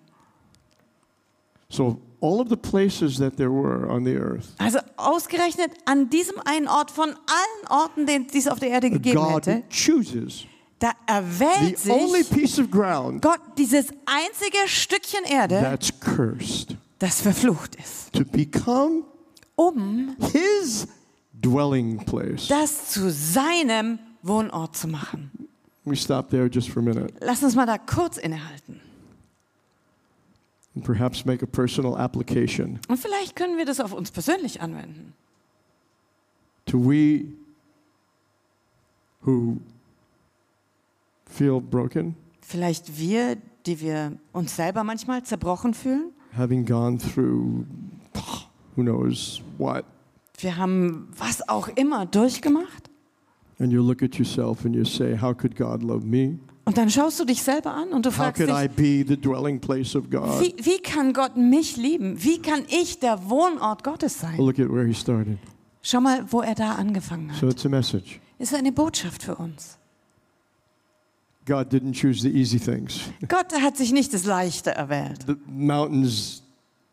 So, 1.71 2.01
all 2.23 2.41
of 2.41 2.49
the 2.49 2.57
places 2.57 3.19
that 3.19 3.37
there 3.37 3.51
were 3.51 3.89
on 3.91 4.05
the 4.05 4.17
earth, 4.17 4.47
Also 4.59 4.79
ausgerechnet 4.97 5.71
an 5.85 6.09
diesem 6.11 6.37
einen 6.45 6.67
Ort 6.67 6.91
von 6.91 7.11
allen 7.11 7.69
Orten, 7.69 8.07
den 8.07 8.27
die 8.27 8.39
es 8.39 8.49
auf 8.49 8.59
der 8.59 8.71
Erde 8.71 8.91
gegeben 8.91 9.21
God 9.21 9.47
hätte, 9.47 9.65
chooses 9.71 10.45
da 10.79 10.93
erwählt 11.07 11.79
the 11.79 11.91
only 11.91 12.23
sich 12.23 12.31
piece 12.31 12.59
of 12.59 12.71
ground 12.71 13.21
Gott 13.21 13.41
dieses 13.59 13.89
einzige 14.07 14.59
Stückchen 14.67 15.25
Erde, 15.25 15.61
that's 15.61 15.91
cursed 16.01 16.77
das 16.99 17.21
verflucht 17.21 17.77
ist, 17.77 18.13
to 18.13 18.25
become 18.25 19.05
um 19.57 20.17
his 20.33 20.87
dwelling 21.33 21.99
place. 22.05 22.49
das 22.49 22.91
zu 22.91 23.11
seinem 23.11 23.99
Wohnort 24.23 24.77
zu 24.77 24.89
machen. 24.89 25.31
We 25.85 25.97
stop 25.97 26.29
there 26.31 26.47
just 26.53 26.69
for 26.69 26.83
a 26.83 26.85
minute 26.85 27.15
Lass 27.21 27.43
uns 27.43 27.55
mal 27.55 27.67
da 27.67 27.79
kurz 27.79 28.17
innehalten. 28.19 28.81
and 30.75 30.85
perhaps 30.85 31.25
make 31.25 31.43
a 31.43 31.47
personal 31.47 31.97
application. 31.97 32.79
Und 32.89 32.99
vielleicht 32.99 33.35
können 33.37 33.57
wir 33.57 33.65
das 33.65 33.81
auf 33.81 33.93
uns 33.93 34.11
persönlich 34.11 34.61
anwenden. 34.61 35.15
To 36.67 36.79
we 36.79 37.25
who 39.23 39.57
feel 41.27 41.61
broken, 41.61 42.15
Vielleicht 42.41 42.99
wir, 42.99 43.37
die 43.67 43.81
wir 43.81 44.13
uns 44.33 44.57
selber 44.57 44.83
manchmal 44.85 45.23
zerbrochen 45.25 45.75
fühlen. 45.75 46.13
Having 46.37 46.65
gone 46.67 46.99
through 46.99 47.65
who 48.77 48.83
knows 48.83 49.41
what, 49.59 49.85
Wir 50.41 50.57
haben 50.57 51.09
was 51.17 51.49
auch 51.49 51.69
immer 51.69 52.07
durchgemacht. 52.07 52.89
and 53.59 53.73
you 53.73 53.83
look 53.83 54.03
at 54.03 54.15
yourself 54.17 54.65
and 54.65 54.75
you 54.75 54.85
say, 54.85 55.17
How 55.21 55.35
could 55.37 55.57
God 55.57 55.83
love 55.83 56.05
me? 56.07 56.39
Und 56.65 56.77
dann 56.77 56.91
schaust 56.91 57.19
du 57.19 57.25
dich 57.25 57.43
selber 57.43 57.73
an 57.75 57.89
und 57.95 58.05
du 58.05 58.13
fragst 58.13 58.43
dich, 58.43 58.49
wie, 58.77 59.09
wie 59.09 60.79
kann 60.83 61.15
Gott 61.15 61.35
mich 61.39 61.79
lieben? 61.79 62.23
Wie 62.23 62.43
kann 62.43 62.63
ich 62.69 62.99
der 63.01 63.29
Wohnort 63.31 63.83
Gottes 63.83 64.21
sein? 64.21 64.37
look 64.37 64.59
at 64.59 64.69
where 64.69 64.87
he 64.87 64.93
started. 64.93 65.39
Schau 65.81 66.01
mal, 66.03 66.25
wo 66.31 66.43
er 66.43 66.55
da 66.55 66.75
angefangen 66.75 67.31
So 67.41 67.47
hat. 67.47 67.55
it's 67.55 67.65
a 67.65 67.69
message. 67.71 68.21
Ist 68.39 68.55
eine 68.55 68.71
Botschaft 68.71 69.23
für 69.23 69.37
uns. 69.37 69.79
God 71.49 71.73
didn't 71.73 71.95
choose 71.95 72.21
the 72.21 72.29
easy 72.29 72.59
things. 72.61 73.01
Gott 73.27 73.53
hat 73.59 73.77
sich 73.79 73.91
nicht 73.93 74.13
das 74.13 74.25
Leichte 74.25 74.71
erwählt. 74.73 75.21
The 75.27 75.37
mountains, 75.47 76.43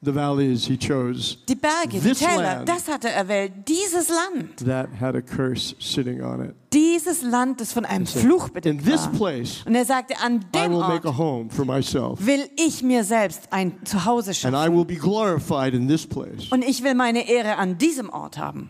the 0.01 0.15
valleys, 0.15 0.65
he 0.65 0.77
chose 0.77 1.37
Die 1.49 1.55
Berge, 1.55 1.99
die 1.99 2.13
Täler, 2.13 2.63
das 2.63 2.87
hat 2.87 3.03
er 3.03 3.11
erwählt. 3.11 3.51
Dieses 3.67 4.07
Land, 4.07 4.65
that 4.65 4.87
had 5.01 5.13
a 5.15 5.21
curse 5.21 5.75
sitting 5.79 6.23
on 6.23 6.45
it. 6.45 6.55
dieses 6.71 7.21
Land, 7.21 7.59
das 7.59 7.73
von 7.73 7.83
einem 7.83 8.05
Fluch 8.07 8.47
In 8.47 8.53
bedeckt 8.53 8.87
war. 8.87 9.33
Und 9.65 9.75
er 9.75 9.85
sagte, 9.85 10.15
an 10.21 10.37
I 10.37 10.39
dem 10.53 10.71
will 10.71 10.79
make 10.79 11.05
a 11.05 11.09
Ort 11.09 11.17
home 11.17 11.49
for 11.49 11.65
myself, 11.65 12.25
will 12.25 12.47
ich 12.55 12.81
mir 12.81 13.03
selbst 13.03 13.51
ein 13.51 13.73
Zuhause 13.83 14.29
and 14.29 14.37
schaffen. 14.37 14.55
I 14.55 14.73
will 14.73 14.85
be 14.85 14.95
glorified 14.95 15.73
in 15.73 15.89
this 15.89 16.07
place. 16.07 16.49
Und 16.51 16.63
ich 16.63 16.81
will 16.81 16.95
meine 16.95 17.27
Ehre 17.27 17.57
an 17.57 17.77
diesem 17.77 18.09
Ort 18.09 18.37
haben. 18.37 18.69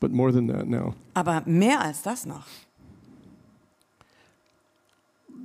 But 0.00 0.12
more 0.12 0.32
than 0.32 0.48
that 0.48 0.68
now. 0.68 0.94
Aber 1.14 1.42
mehr 1.46 1.80
als 1.80 2.02
das 2.02 2.24
noch. 2.26 2.46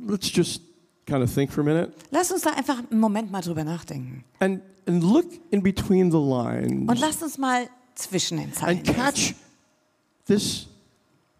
Let's 0.05 0.29
just 0.35 0.61
kind 1.05 1.23
of 1.23 1.33
think 1.33 1.51
for 1.51 1.61
a 1.61 1.63
minute 1.63 1.93
Lass 2.11 2.31
uns 2.31 2.41
da 2.41 2.51
einfach 2.51 2.79
einen 2.89 2.99
Moment 2.99 3.31
mal 3.31 3.41
drüber 3.41 3.63
nachdenken. 3.63 4.23
and, 4.39 4.61
and 4.85 5.03
look 5.03 5.25
in 5.51 5.63
between 5.63 6.11
the 6.11 6.17
lines 6.17 6.89
Und 6.89 6.99
lasst 6.99 7.23
uns 7.23 7.37
mal 7.37 7.67
zwischen 7.95 8.37
den 8.37 8.53
Zeilen 8.53 8.79
and 8.79 8.85
catch 8.87 9.33
this. 10.27 10.67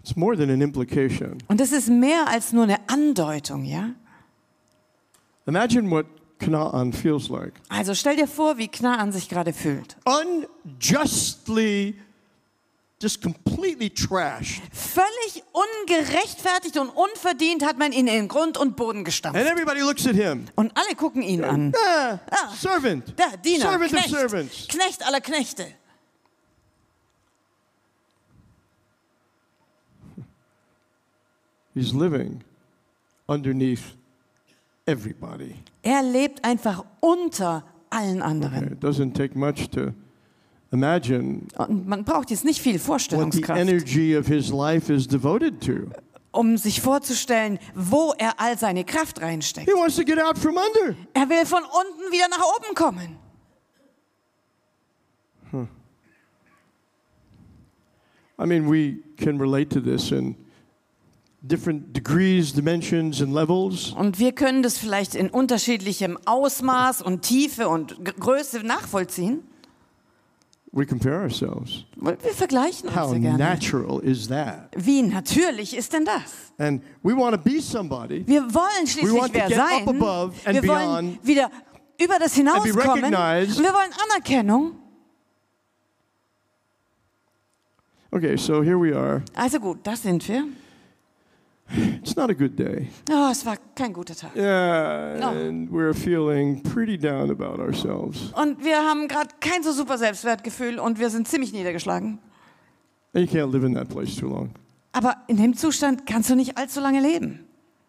It's 0.02 0.16
more 0.16 0.36
than 0.36 0.50
an 0.50 0.62
implication. 0.62 1.38
Und 1.48 1.60
das 1.62 1.72
ist 1.72 1.88
mehr 1.90 2.28
als 2.28 2.52
nur 2.52 2.64
eine 2.64 2.78
Andeutung, 2.90 3.64
ja? 3.64 3.92
Imagine 5.46 5.90
what 5.90 6.06
Canaan 6.40 6.92
feels 6.92 7.30
like. 7.30 7.54
Also 7.70 7.94
stell 7.94 8.16
dir 8.18 8.28
vor, 8.28 8.58
wie 8.58 8.68
Knaan 8.68 9.12
sich 9.14 9.30
gerade 9.30 9.54
fühlt. 9.54 9.96
Unjustly, 10.06 11.96
just 13.04 13.22
completely 13.22 13.90
trashed. 13.90 14.62
Völlig 14.72 15.44
ungerechtfertigt 15.52 16.78
und 16.78 16.90
unverdient 16.90 17.64
hat 17.66 17.78
man 17.78 17.92
ihn 17.92 18.08
in 18.08 18.28
Grund 18.28 18.58
und 18.58 18.76
Boden 18.76 19.00
And 19.00 19.06
gestampft. 19.06 19.42
everybody 19.46 19.82
looks 19.82 20.08
at 20.08 20.16
him. 20.16 20.46
Und 20.56 20.72
alle 20.78 20.96
gucken 20.96 21.22
ihn 21.22 21.44
an. 21.44 21.74
Ah, 21.86 22.20
servant. 22.56 23.14
Der 23.20 23.38
Diener, 23.38 23.72
servant 23.72 23.94
of 23.94 24.00
Knecht, 24.00 24.10
servants. 24.10 24.68
Knecht 24.70 25.06
aller 25.06 25.22
Knechte. 25.22 25.68
He's 31.74 31.94
living 31.94 32.44
underneath 33.28 33.96
everybody. 34.86 35.56
Er 35.84 36.04
lebt 36.04 36.44
einfach 36.46 36.86
unter 37.00 37.64
allen 37.90 38.22
Okay, 38.22 38.30
anderen. 38.30 38.74
It 38.74 38.80
doesn't 38.84 39.14
take 39.16 39.36
much 39.38 39.70
to 39.72 39.94
imagine 40.74 41.42
Und 41.58 41.88
man 41.88 42.04
braucht 42.04 42.32
jetzt 42.32 42.44
nicht 42.44 42.60
viel 42.62 42.74
what 42.74 42.82
the 42.82 42.86
Vorstellungskraft, 42.86 43.62
energy 43.62 44.18
of 44.18 44.28
his 44.28 44.50
life 44.50 44.92
is 44.92 45.08
devoted 45.08 45.62
to. 45.62 45.90
um 46.32 46.58
sich 46.58 46.82
vorzustellen, 46.82 47.60
wo 47.76 48.14
er 48.18 48.40
all 48.40 48.58
seine 48.58 48.84
Kraft 48.84 49.22
reinsteckt. 49.22 49.70
He 49.70 49.76
wants 49.76 49.96
to 49.96 50.04
get 50.04 50.20
out 50.20 50.38
from 50.38 50.58
under. 50.58 50.96
Er 51.14 51.30
will 51.30 51.46
von 51.46 51.62
unten 51.64 52.12
wieder 52.12 52.28
nach 52.30 52.44
oben 52.58 52.76
kommen. 52.76 53.18
I 58.40 58.46
mean, 58.46 58.68
we 58.68 58.98
can 59.16 59.40
relate 59.40 59.70
to 59.70 59.80
this 59.80 60.12
in 60.12 60.36
different 61.44 61.94
degrees, 61.94 62.52
dimensions, 62.52 63.22
and 63.22 63.32
levels. 63.32 63.92
Und 63.92 64.18
wir 64.18 64.32
können 64.32 64.64
das 64.64 64.78
vielleicht 64.78 65.14
in 65.14 65.30
unterschiedlichem 65.30 66.18
Ausmaß 66.26 67.04
und 67.04 67.22
Tiefe 67.22 67.70
und 67.70 68.04
G 68.04 68.12
Größe 68.20 68.66
nachvollziehen. 68.66 69.44
We 70.76 70.88
compare 70.88 71.22
ourselves. 71.22 71.86
Wir 71.96 72.18
vergleichen 72.34 72.90
uns 72.90 72.98
How 72.98 73.12
sehr 73.12 73.20
gerne. 73.20 73.38
natural 73.38 74.00
is 74.04 74.28
that? 74.30 74.70
Wie 74.76 75.04
natürlich 75.04 75.78
ist 75.78 75.94
denn 75.94 76.04
das? 76.04 76.52
And 76.58 76.82
we 77.04 77.16
want 77.16 77.36
to 77.36 77.42
be 77.42 77.62
somebody 77.62 78.24
Wir 78.26 78.42
wollen 78.54 78.84
We 78.84 78.88
schließlich 78.88 79.14
want 79.22 79.34
to 79.34 79.40
wer 79.40 79.48
get 79.50 79.60
up 79.60 79.70
sein. 79.70 79.88
above 79.88 80.34
and 80.46 80.56
Wir 80.62 80.68
wollen 80.68 81.12
beyond 81.20 81.28
wieder 81.28 81.52
über 82.02 82.18
das 82.18 82.34
hinauskommen. 82.34 82.74
wir 82.74 83.74
wollen 83.74 83.92
Anerkennung. 84.10 84.72
Okay, 88.12 88.36
so 88.36 88.64
here 88.64 88.78
we 88.80 88.96
are. 88.96 89.22
Also 89.36 89.60
gut, 89.60 89.80
das 89.84 90.02
sind 90.02 90.28
wir. 90.28 90.44
It's 92.04 92.16
not 92.16 92.30
a 92.30 92.34
good 92.34 92.56
day. 92.60 92.90
Oh, 93.10 93.30
es 93.32 93.46
war 93.46 93.56
kein 93.76 93.94
guter 93.94 94.14
Tag. 94.16 94.36
Yeah, 94.36 95.18
No. 95.20 95.30
and 95.30 95.70
we're 95.72 95.94
feeling 95.94 96.62
pretty 96.62 96.98
down 96.98 97.32
about 97.32 97.60
ourselves. 97.62 98.32
Und 98.34 98.64
wir 98.64 98.78
haben 98.78 99.08
gerade 99.08 99.30
kein 99.40 99.64
so 99.64 99.72
super 99.72 99.98
Selbstwertgefühl 99.98 100.78
und 100.78 101.00
wir 101.00 101.10
sind 101.10 101.28
ziemlich 101.28 101.52
niedergeschlagen. 101.54 102.20
And 103.16 103.26
you 103.26 103.40
can't 103.40 103.52
live 103.52 103.64
in 103.64 103.74
that 103.76 103.90
place 103.90 104.16
too 104.16 104.28
long. 104.28 104.52
Aber 104.92 105.16
in 105.28 105.38
dem 105.38 105.56
Zustand 105.56 106.06
kannst 106.06 106.30
du 106.30 106.36
nicht 106.36 106.58
allzu 106.58 106.80
lange 106.80 107.02
leben. 107.02 107.40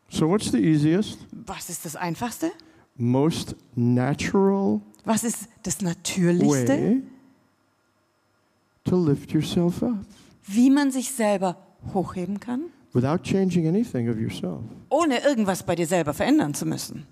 So, 0.08 0.28
what's 0.28 0.50
the 0.50 0.58
easiest, 0.58 1.18
Was 1.32 1.68
ist 1.68 1.84
das 1.84 1.96
Einfachste? 1.96 2.52
most 2.96 3.56
natural 3.74 4.80
Was 5.04 5.24
ist 5.24 5.48
das 5.64 5.82
Natürlichste? 5.82 6.68
way 6.78 7.02
to 8.84 8.96
lift 8.96 9.32
yourself 9.32 9.82
up 9.82 10.04
Wie 10.46 10.70
man 10.70 10.90
sich 10.92 11.10
selber 11.10 11.56
hochheben 11.92 12.38
kann, 12.38 12.66
without 12.94 13.22
changing 13.22 13.66
anything 13.68 14.08
of 14.08 14.16
yourself? 14.18 14.60
ohne 14.88 15.22
irgendwas 15.24 15.62
bei 15.62 15.74
dir 15.74 15.86
selber 15.86 16.14
verändern 16.14 16.54
zu 16.54 16.64
müssen. 16.66 17.06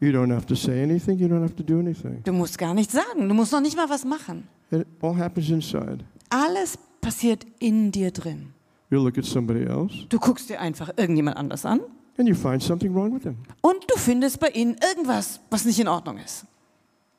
You 0.00 0.10
don't 0.10 0.32
have 0.32 0.46
to 0.46 0.54
say 0.54 0.82
anything, 0.82 1.18
you 1.18 1.26
don't 1.26 1.42
have 1.42 1.56
to 1.56 1.62
do 1.62 1.80
anything. 1.80 2.22
Du 2.24 2.32
musst 2.32 2.56
gar 2.56 2.72
nichts 2.72 2.92
sagen, 2.92 3.28
du 3.28 3.34
musst 3.34 3.52
noch 3.52 3.60
nicht 3.60 3.76
mal 3.76 3.88
was 3.88 4.04
machen. 4.04 4.46
It 4.70 4.86
all 5.02 5.16
happens 5.16 5.48
inside. 5.50 5.98
Alles 6.30 6.78
passiert 7.00 7.44
in 7.58 7.90
dir 7.90 8.10
drin. 8.12 8.52
You 8.90 9.02
look 9.02 9.18
at 9.18 9.24
somebody 9.24 9.64
else 9.64 9.94
Du 10.08 10.18
guckst 10.18 10.48
dir 10.48 10.60
einfach 10.60 10.90
irgendjemand 10.96 11.36
anders 11.36 11.66
an 11.66 11.80
and 12.16 12.28
you 12.28 12.34
find 12.34 12.62
something 12.62 12.94
wrong 12.94 13.14
with 13.14 13.22
them. 13.22 13.36
und 13.60 13.76
du 13.88 13.96
findest 13.98 14.38
bei 14.40 14.48
ihnen 14.50 14.76
irgendwas, 14.82 15.40
was 15.50 15.64
nicht 15.64 15.78
in 15.80 15.88
Ordnung 15.88 16.18
ist. 16.18 16.46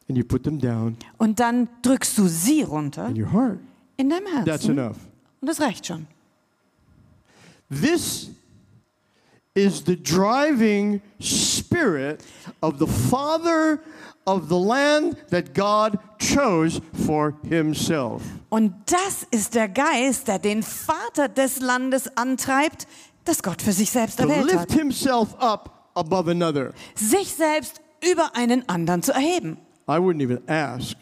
And 0.07 0.17
you 0.17 0.23
put 0.23 0.43
them 0.43 0.57
down 0.59 0.95
Und 1.17 1.39
dann 1.39 1.67
drückst 1.81 2.17
du 2.17 2.27
sie 2.27 2.63
runter 2.63 3.09
in 3.09 3.21
your 3.21 3.31
heart. 3.31 3.59
in 3.97 4.09
deinem 4.09 4.25
That's 4.45 4.47
Herzen. 4.65 4.77
enough. 4.79 4.97
Und 5.41 5.47
das 5.49 5.59
reicht 5.61 5.85
schon. 5.85 6.07
This 7.69 8.29
is 9.55 9.83
the 9.83 9.95
driving 9.95 11.01
spirit 11.19 12.23
of 12.61 12.79
the 12.79 12.87
father 12.87 13.81
of 14.25 14.47
the 14.49 14.57
land 14.57 15.17
that 15.29 15.53
God 15.53 15.97
chose 16.19 16.81
for 17.05 17.35
himself. 17.47 18.21
Und 18.49 18.73
das 18.85 19.25
ist 19.31 19.53
der 19.55 19.67
Geist, 19.69 20.27
der 20.27 20.39
den 20.39 20.63
Vater 20.63 21.27
des 21.27 21.59
Landes 21.59 22.15
antreibt, 22.17 22.87
das 23.25 23.43
Gott 23.43 23.61
für 23.61 23.73
sich 23.73 23.91
selbst 23.91 24.17
To 24.17 24.23
erwählt 24.23 24.45
lift 24.45 24.59
hat. 24.59 24.71
himself 24.71 25.35
up 25.39 25.91
above 25.95 26.29
another. 26.31 26.73
Sich 26.95 27.33
selbst 27.33 27.81
über 28.09 28.35
einen 28.35 28.67
anderen 28.67 29.03
zu 29.03 29.11
erheben. 29.11 29.57
I 29.87 29.93
wouldn't 29.97 30.21
even 30.21 30.41
ask 30.47 30.95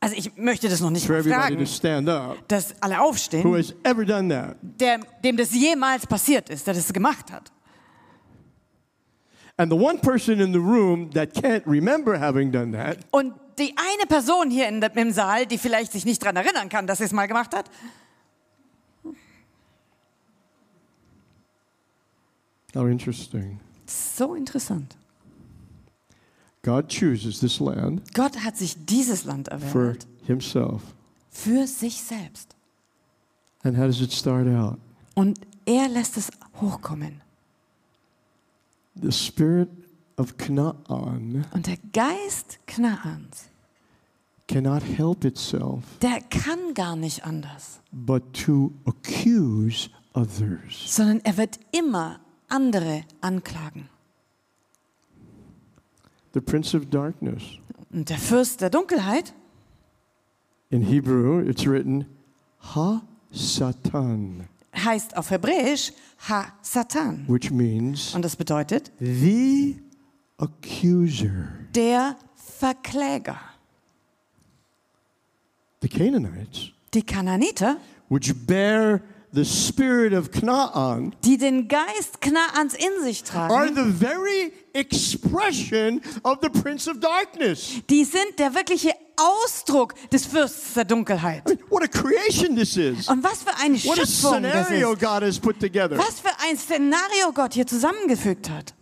Also 0.00 0.14
ich 0.16 0.36
möchte 0.36 0.68
das 0.68 0.80
noch 0.80 0.90
nicht 0.90 1.06
for 1.06 1.14
mal 1.14 1.20
everybody 1.20 1.48
to 1.54 1.54
fragen, 1.54 1.66
stand 1.66 2.08
up 2.08 2.48
dass 2.48 2.74
alle 2.80 2.96
who 2.96 3.02
aufstehen, 3.02 3.56
has 3.56 3.74
ever 3.82 4.04
done 4.04 4.28
that. 4.28 4.56
der, 4.62 5.00
dem 5.24 5.36
das 5.36 5.52
jemals 5.54 6.06
passiert 6.06 6.50
ist, 6.50 6.66
der 6.66 6.74
das 6.74 6.92
gemacht 6.92 7.30
hat. 7.32 7.50
And 9.58 9.72
the 9.72 9.78
one 9.78 9.98
person 9.98 10.38
in 10.40 10.52
the 10.52 10.58
room 10.58 11.10
that 11.12 11.32
can't 11.34 11.62
remember 11.66 12.18
having 12.20 12.52
done 12.52 12.72
that 12.72 12.98
Und 13.10 13.32
die 13.58 13.74
eine 13.76 14.06
Person 14.06 14.50
hier 14.50 14.68
in, 14.68 14.82
im 14.82 15.12
Saal, 15.12 15.46
die 15.46 15.56
vielleicht 15.56 15.92
sich 15.92 16.04
nicht 16.04 16.22
daran 16.22 16.36
erinnern 16.36 16.68
kann, 16.68 16.86
dass 16.86 16.98
sie 16.98 17.04
es 17.04 17.12
mal 17.12 17.26
gemacht 17.26 17.54
hat, 17.54 17.70
How 22.74 22.86
interesting. 22.88 23.58
so 23.86 24.34
interessant. 24.34 24.94
God 26.66 26.88
chooses 26.88 27.38
this 27.38 27.60
land 27.60 28.02
Gott 28.12 28.36
hat 28.44 28.56
sich 28.56 28.74
dieses 28.86 29.24
Land 29.24 29.48
for 29.48 29.84
erwählt 29.84 30.06
himself. 30.26 30.82
für 31.30 31.66
sich 31.66 32.02
selbst. 32.02 32.56
And 33.62 33.76
how 33.78 33.86
does 33.86 34.00
it 34.00 34.12
start 34.12 34.48
out? 34.48 34.78
Und 35.14 35.38
er 35.64 35.88
lässt 35.88 36.16
es 36.16 36.28
hochkommen. 36.60 37.22
The 39.00 39.12
spirit 39.12 39.68
of 40.16 40.36
Canaan 40.38 41.44
Und 41.52 41.66
der 41.66 41.76
Geist 41.92 42.58
Knaans, 42.66 43.48
cannot 44.48 44.82
help 44.82 45.24
itself 45.24 45.84
der 46.00 46.20
kann 46.30 46.72
gar 46.74 46.96
nicht 46.96 47.24
anders, 47.24 47.80
but 47.92 48.22
to 48.32 48.72
accuse 48.86 49.88
others. 50.14 50.94
sondern 50.96 51.20
er 51.24 51.36
wird 51.36 51.60
immer 51.72 52.18
andere 52.48 53.02
anklagen. 53.20 53.88
The 56.36 56.42
prince 56.42 56.74
of 56.76 56.90
darkness. 56.90 57.42
Und 57.90 58.10
der 58.10 58.18
Fürst 58.18 58.60
der 58.60 58.68
Dunkelheit, 58.68 59.32
In 60.68 60.82
Hebrew, 60.82 61.40
it's 61.40 61.66
written 61.66 62.04
Ha 62.74 63.00
Satan, 63.30 64.46
heißt 64.76 65.16
auf 65.16 65.30
Hebräisch 65.30 65.94
Ha-Satan. 66.28 67.24
which 67.26 67.50
means 67.50 68.14
Und 68.14 68.20
das 68.22 68.36
bedeutet 68.36 68.92
the 69.00 69.80
accuser. 70.36 71.48
der 71.74 72.16
Verkläger. 72.34 73.38
The 75.80 75.88
Canaanites, 75.88 76.72
Die 76.92 77.02
Kananiter, 77.02 77.78
which 78.10 78.34
bear 78.46 79.00
the 79.36 79.44
spirit 79.44 80.14
of 80.14 80.30
Canaan, 80.30 81.14
die 81.22 81.36
den 81.36 81.68
Geist 81.68 82.20
Knaans 82.22 82.74
in 82.74 83.04
sich 83.04 83.22
are 83.34 83.48
tragen, 83.48 83.74
the 83.74 83.84
very 83.84 84.52
expression 84.72 86.00
of 86.24 86.38
the 86.40 86.48
prince 86.48 86.88
of 86.88 87.00
darkness. 87.00 87.82
die 87.90 88.04
sind 88.04 88.38
der 88.38 88.54
wirkliche 88.54 88.92
Ausdruck 89.16 89.94
des 90.10 90.24
Fürsts 90.24 90.74
der 90.74 90.86
Dunkelheit. 90.86 91.42
I 91.46 91.54
mean, 91.54 91.58
what 91.68 91.82
a 91.82 91.86
creation 91.86 92.56
this 92.56 92.76
is. 92.76 93.08
Und 93.08 93.22
was 93.22 93.42
für 93.42 93.54
eine 93.58 93.76
What 93.84 93.98
a 93.98 94.06
Schöpfung 94.06 94.42
das 94.42 94.66
scenario 94.66 94.92
ist. 94.92 95.00
God 95.00 95.22
has 95.22 95.38
put 95.38 95.60
together. 95.60 95.98
Was 95.98 96.20
für 96.20 96.32
ein 96.48 96.56
Szenario 96.56 97.32
Gott 97.34 97.52
hier 97.52 97.66
zusammengefügt 97.66 98.48
hat. 98.48 98.74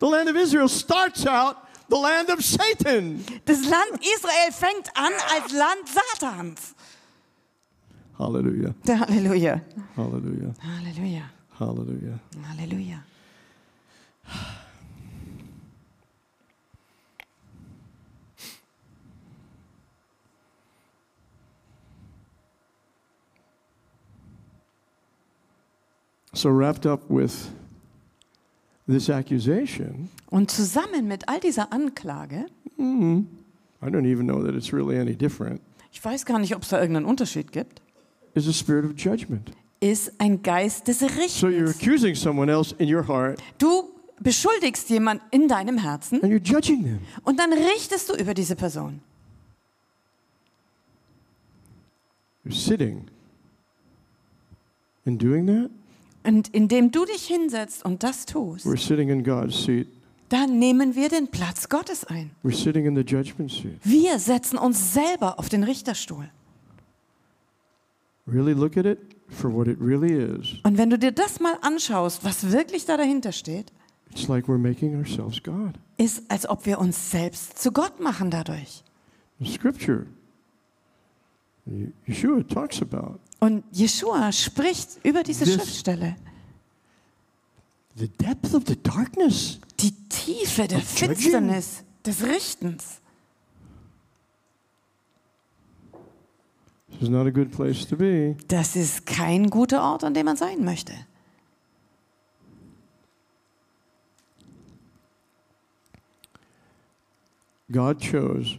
The 0.00 0.06
land 0.06 0.28
of 0.28 0.36
Israel 0.36 0.68
starts 0.68 1.26
out 1.26 1.56
the 1.88 1.96
land 1.96 2.28
of 2.30 2.40
Satan. 2.40 3.24
Das 3.44 3.62
Land 3.64 4.00
Israel 4.16 4.52
fängt 4.52 4.96
an 4.96 5.12
als 5.32 5.52
Land 5.52 5.88
Satans. 5.88 6.74
Hallelujah. 8.18 8.74
Der 8.86 8.98
Halleluja. 9.00 9.60
Hallelujah. 9.96 10.54
Halleluja. 10.62 11.30
Hallelujah. 11.58 12.18
Halleluja. 12.42 13.02
So, 26.34 26.50
wrapped 26.50 26.86
up 26.86 27.08
with 27.10 27.50
this 28.86 29.08
accusation, 29.10 30.08
Und 30.30 30.50
zusammen 30.50 31.08
mit 31.08 31.28
all 31.28 31.40
dieser 31.40 31.72
Anklage, 31.72 32.46
I 32.78 33.90
don't 33.90 34.06
even 34.06 34.26
know 34.26 34.42
that 34.44 34.54
it's 34.54 34.72
really 34.72 34.98
any 34.98 35.14
different, 35.16 35.60
ich 35.92 36.04
weiß 36.04 36.24
gar 36.26 36.38
nicht, 36.38 36.54
ob 36.54 36.62
es 36.62 36.68
da 36.68 36.80
irgendeinen 36.80 37.06
Unterschied 37.06 37.50
gibt, 37.50 37.80
is 38.34 38.48
a 38.48 38.52
spirit 38.52 38.84
of 38.84 38.92
judgment. 38.96 39.50
ist 39.80 40.12
ein 40.18 40.42
Geist 40.42 40.88
des 40.88 40.98
So, 41.00 41.06
you're 41.06 41.66
Richtens. 41.68 41.76
accusing 41.76 42.14
someone 42.14 42.50
else 42.50 42.74
in 42.78 42.92
your 42.92 43.06
heart 43.06 43.40
Du 43.58 43.90
beschuldigst 44.20 44.90
jemand 44.90 45.20
in 45.30 45.46
deinem 45.48 45.78
Herzen 45.78 46.20
and 46.22 46.32
you're 46.32 46.42
judging 46.42 46.82
them. 46.82 46.98
und 47.24 47.38
dann 47.38 47.52
richtest 47.52 48.08
du 48.08 48.14
über 48.14 48.34
diese 48.34 48.56
Person. 48.56 49.00
You're 52.44 52.54
sitting 52.54 53.06
and 55.06 55.20
doing 55.22 55.46
that. 55.46 55.70
Und 56.24 56.48
indem 56.54 56.90
du 56.90 57.04
dich 57.04 57.26
hinsetzt 57.26 57.84
und 57.84 58.02
das 58.02 58.26
tust, 58.26 58.66
We're 58.66 58.76
sitting 58.76 59.08
in 59.10 59.22
God's 59.24 59.64
seat 59.64 59.86
dann 60.30 60.58
nehmen 60.58 60.94
wir 60.94 61.08
den 61.08 61.28
Platz 61.28 61.70
Gottes 61.70 62.04
ein. 62.04 62.32
We're 62.44 62.52
sitting 62.54 62.84
in 62.84 62.94
the 62.94 63.00
judgment 63.00 63.50
seat. 63.50 63.78
Wir 63.82 64.18
setzen 64.18 64.58
uns 64.58 64.92
selber 64.92 65.38
auf 65.38 65.48
den 65.48 65.64
Richterstuhl. 65.64 66.28
Really 68.30 68.52
look 68.54 68.76
at 68.76 68.84
it 68.84 68.98
for 69.28 69.50
what 69.52 69.66
it 69.68 69.78
really 69.80 70.12
is. 70.12 70.56
Und 70.64 70.76
wenn 70.76 70.90
du 70.90 70.98
dir 70.98 71.12
das 71.12 71.40
mal 71.40 71.56
anschaust, 71.62 72.24
was 72.24 72.50
wirklich 72.52 72.84
da 72.84 72.96
dahinter 72.96 73.32
steht, 73.32 73.72
It's 74.10 74.26
like 74.28 74.46
we're 74.46 74.58
making 74.58 74.96
ourselves 74.96 75.42
God. 75.42 75.74
ist, 75.96 76.22
als 76.30 76.48
ob 76.48 76.64
wir 76.66 76.78
uns 76.78 77.10
selbst 77.10 77.58
zu 77.58 77.72
Gott 77.72 78.00
machen 78.00 78.30
dadurch. 78.30 78.82
The 79.40 79.52
scripture, 79.52 80.06
Ye- 81.66 81.92
Yeshua 82.06 82.42
talks 82.42 82.80
about 82.82 83.18
Und 83.40 83.64
Jeshua 83.72 84.32
spricht 84.32 84.98
über 85.04 85.22
diese 85.22 85.44
This- 85.44 85.54
Schriftstelle. 85.54 86.16
the 87.96 88.08
depth 88.08 88.54
of 88.54 88.64
the 88.66 88.76
darkness. 88.82 89.58
Die 89.80 89.92
Tiefe 90.08 90.66
der 90.68 90.78
Of 90.78 91.00
judging. 91.00 91.16
Finsternis, 91.16 91.84
des 92.04 92.22
Richtens. 92.24 93.00
This 95.92 95.92
is 95.92 95.92
not 95.92 95.94
a 95.94 95.96
good 95.96 95.96
place 95.98 96.86
to 96.86 96.87
be. 96.87 96.87
Das 98.48 98.76
ist 98.76 99.06
kein 99.06 99.50
guter 99.50 99.82
Ort, 99.82 100.04
an 100.04 100.14
dem 100.14 100.26
man 100.26 100.36
sein 100.36 100.64
möchte. 100.64 100.92
God 107.70 108.00
chose 108.00 108.58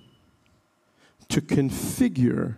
to 1.30 1.42
configure 1.42 2.56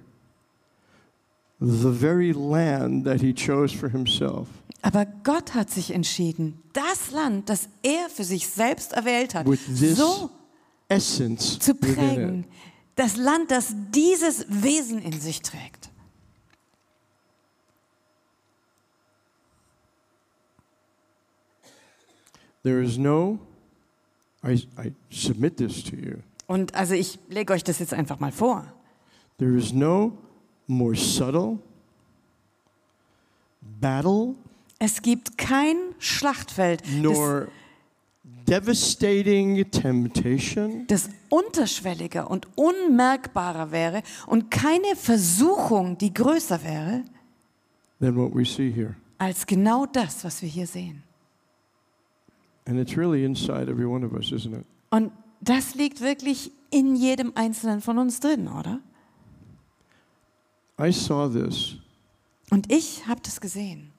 the 1.62 1.92
very 1.92 2.34
land 2.34 3.06
that 3.06 3.22
he 3.22 3.34
chose 3.34 3.74
for 3.74 3.90
himself 3.90 4.48
Aber 4.82 5.06
Gott 5.24 5.54
hat 5.54 5.70
sich 5.70 5.92
entschieden, 5.92 6.60
das 6.74 7.12
Land, 7.12 7.50
das 7.50 7.70
er 7.84 8.10
für 8.10 8.24
sich 8.24 8.48
selbst 8.48 8.94
erwählt 8.94 9.36
hat, 9.36 9.46
so 9.48 10.30
essence 10.90 11.60
zu 11.60 11.76
prägen. 11.76 12.46
Das 12.96 13.16
Land, 13.16 13.52
das 13.52 13.74
dieses 13.92 14.46
Wesen 14.50 15.02
in 15.02 15.20
sich 15.20 15.42
trägt. 15.42 15.90
There 22.64 22.82
is 22.82 22.98
no, 22.98 23.40
I, 24.44 24.68
I 24.78 24.92
submit 25.10 25.58
this 25.58 25.84
to 25.86 25.96
you, 25.96 26.18
Und 26.48 26.76
also 26.76 26.94
ich 26.94 27.18
lege 27.30 27.54
euch 27.54 27.64
das 27.64 27.80
jetzt 27.80 27.94
einfach 27.94 28.20
mal 28.20 28.32
vor. 28.32 28.72
there 29.38 29.56
is 29.58 29.74
no 29.74 30.12
more 30.68 30.96
subtle 30.96 31.58
battle 33.80 34.36
Es 34.78 35.02
gibt 35.02 35.38
kein 35.38 35.76
Schlachtfeld, 36.00 36.82
das, 36.82 36.92
nor 36.92 37.48
devastating 38.52 39.64
temptation 39.72 40.86
das 40.88 41.10
unterschwelliger 41.30 42.30
und 42.30 42.48
unmerkbarer 42.58 43.72
wäre 43.72 44.04
und 44.28 44.52
keine 44.52 44.96
Versuchung, 44.98 45.98
die 45.98 46.14
größer 46.14 46.62
wäre, 46.64 47.04
than 48.02 48.18
what 48.18 48.36
we 48.36 48.44
see 48.44 48.70
here. 48.70 48.96
als 49.18 49.46
genau 49.46 49.86
das, 49.86 50.26
was 50.26 50.42
wir 50.42 50.50
hier 50.50 50.68
sehen. 50.68 51.04
And 52.66 52.78
it's 52.78 52.98
really 52.98 53.24
inside 53.24 53.72
every 53.72 53.86
one 53.86 54.06
of 54.06 54.12
us, 54.12 54.32
isn't 54.32 54.54
it? 54.54 54.66
Und 54.90 55.12
das 55.40 55.74
liegt 55.76 56.02
wirklich 56.02 56.52
in 56.70 56.96
jedem 56.96 57.32
Einzelnen 57.36 57.82
von 57.82 57.98
uns 57.98 58.20
drin, 58.20 58.48
oder? 58.48 58.82
I 60.80 60.92
saw 60.92 61.30
this 61.30 61.78
Und 62.50 62.72
ich 62.72 63.08
habe 63.08 63.22
das 63.24 63.40
gesehen 63.40 63.92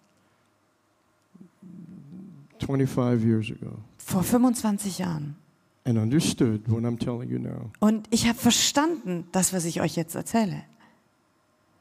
25 2.58 3.24
years 3.24 3.50
ago 3.50 3.78
vor 4.04 4.22
25 4.22 4.98
Jahren. 4.98 5.36
and 5.84 5.98
understood 5.98 6.60
what 6.68 6.82
I'm 6.84 6.96
telling 6.98 7.28
you 7.30 7.38
now. 7.38 7.70
Und 7.80 8.06
ich 8.10 8.26
habe 8.28 8.38
verstanden, 8.38 9.26
das, 9.32 9.52
was 9.52 9.64
ich 9.64 9.80
euch 9.80 9.96
jetzt 9.96 10.14
erzähle. 10.14 10.62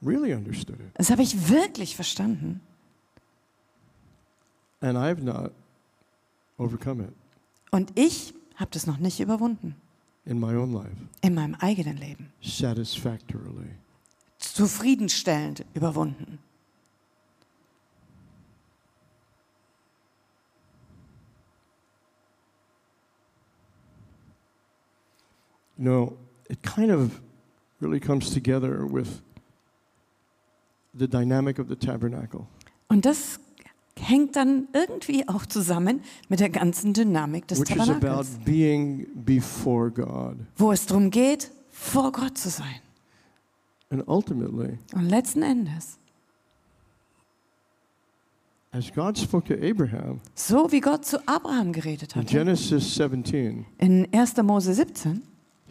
Really 0.03 0.33
understood 0.33 0.79
it. 0.79 0.87
Das 0.95 1.11
habe 1.11 1.21
ich 1.21 1.49
wirklich 1.49 1.95
verstanden. 1.95 2.61
And 4.79 4.97
I've 4.97 5.21
not 5.21 5.51
overcome 6.57 7.03
it 7.03 7.13
Und 7.71 7.91
ich 7.97 8.33
habe 8.55 8.71
das 8.71 8.87
noch 8.87 8.97
nicht 8.97 9.19
überwunden 9.19 9.75
in 10.25 10.39
my 10.39 10.55
own 10.55 10.73
life 10.73 10.95
in 11.21 11.33
meinem 11.35 11.55
eigenen 11.55 11.97
Leben. 11.97 12.31
satisfactorily. 12.41 13.69
Zufriedenstellend 14.39 15.63
überwunden. 15.75 16.39
You 25.81 25.87
know, 25.87 26.17
it 26.47 26.61
kind 26.61 26.91
of 26.91 27.19
really 27.79 27.99
comes 27.99 28.29
together 28.29 28.85
with 28.85 29.23
the 30.93 31.07
dynamic 31.07 31.57
of 31.57 31.69
the 31.69 31.75
tabernacle. 31.75 32.45
Und 32.87 33.03
das 33.05 33.39
hängt 33.97 34.35
dann 34.35 34.67
irgendwie 34.73 35.27
auch 35.27 35.47
zusammen 35.47 36.01
mit 36.29 36.39
der 36.39 36.49
ganzen 36.49 36.93
Dynamik 36.93 37.47
des 37.47 37.61
which 37.61 37.71
is 37.71 37.79
about 37.89 37.99
Tabernakels, 37.99 38.37
being 38.45 39.07
before 39.25 39.89
God. 39.89 40.37
wo 40.55 40.71
es 40.71 40.85
darum 40.85 41.09
geht, 41.09 41.49
vor 41.71 42.11
Gott 42.11 42.37
zu 42.37 42.49
sein. 42.49 42.79
And 43.89 44.07
ultimately, 44.07 44.77
Und 44.93 45.09
letzten 45.09 45.41
Endes, 45.41 45.97
as 48.71 48.93
God 48.93 49.17
spoke 49.17 49.47
to 49.47 49.55
Abraham 49.55 50.21
so 50.35 50.71
wie 50.71 50.79
Gott 50.79 51.05
zu 51.05 51.17
Abraham 51.27 51.73
geredet 51.73 52.15
in 52.15 52.21
hat, 52.21 52.27
Genesis 52.29 52.93
17, 52.93 53.65
in 53.79 54.07
1. 54.13 54.37
Mose 54.43 54.75
17, 54.75 55.23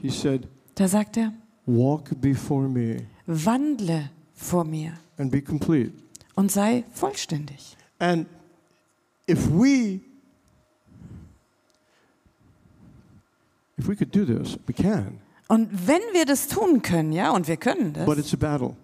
he 0.03 0.11
said, 0.11 0.49
da 0.75 0.89
sagt 0.89 1.17
er, 1.17 1.33
Walk 1.67 2.11
before 2.21 2.69
me 2.69 3.07
wandle 3.27 4.11
vor 4.35 4.65
mir 4.65 4.93
and 5.19 5.31
be 5.31 5.41
complete. 5.43 5.93
und 6.35 6.51
sei 6.51 6.85
vollständig. 6.93 7.77
And 7.99 8.27
if 9.29 9.47
we 9.51 10.01
if 13.79 13.87
we 13.89 13.95
could 13.97 14.11
do 14.13 14.25
this, 14.25 14.59
we 14.67 14.73
can. 14.75 15.19
Und 15.49 15.69
wenn 15.87 16.01
wir 16.13 16.25
das 16.27 16.47
tun 16.49 16.81
können, 16.83 17.13
ja, 17.13 17.31
und 17.33 17.49
wir 17.49 17.57
können 17.57 17.93
das, 17.93 18.07
But 18.07 18.19
it's 18.19 18.33
a 18.33 18.37
battle. 18.37 18.77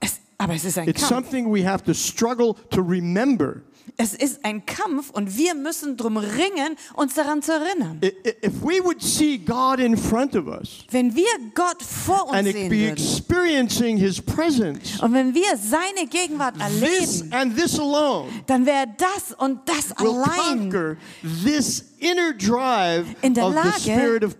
es, 0.00 0.20
aber 0.38 0.54
es 0.54 0.64
ist 0.64 0.78
ein 0.78 0.88
It's 0.88 1.00
Kampf. 1.08 1.08
something 1.28 1.52
we 1.52 1.66
have 1.66 1.84
to 1.84 1.92
struggle 1.94 2.54
to 2.70 2.80
remember. 2.80 3.62
Es 3.96 4.12
ist 4.14 4.44
ein 4.44 4.66
Kampf 4.66 5.10
und 5.10 5.36
wir 5.36 5.54
müssen 5.54 5.96
drum 5.96 6.16
ringen, 6.16 6.76
uns 6.94 7.14
daran 7.14 7.42
zu 7.42 7.52
erinnern. 7.52 8.00
I- 8.02 8.06
i- 8.08 8.46
If 8.46 8.54
we 8.62 8.82
would 8.82 9.00
see 9.00 9.38
God 9.38 9.78
in 9.78 9.96
front 9.96 10.34
of 10.34 10.46
us 10.48 10.84
Wenn 10.90 11.14
wir 11.14 11.26
Gott 11.54 11.80
vor 11.82 12.24
uns 12.28 12.38
and 12.38 12.48
sehen 12.52 12.68
be 12.70 12.88
experiencing 12.88 13.96
His 13.96 14.20
presence, 14.20 15.00
und 15.00 15.12
wenn 15.12 15.34
wir 15.34 15.56
seine 15.56 16.08
Gegenwart 16.08 16.54
this 16.56 17.20
erleben, 17.20 17.32
and 17.32 17.56
this 17.56 17.78
alone 17.78 18.28
dann 18.46 18.66
wäre 18.66 18.86
das 18.96 19.32
und 19.38 19.60
das 19.68 19.92
allein 19.96 20.96
this 21.44 21.84
inner 21.98 22.32
drive 22.32 23.06
In 23.22 23.34
der 23.34 23.46
of 23.46 23.52
the 23.52 23.58
Lage- 23.60 23.80
spirit 23.80 24.24
of 24.24 24.36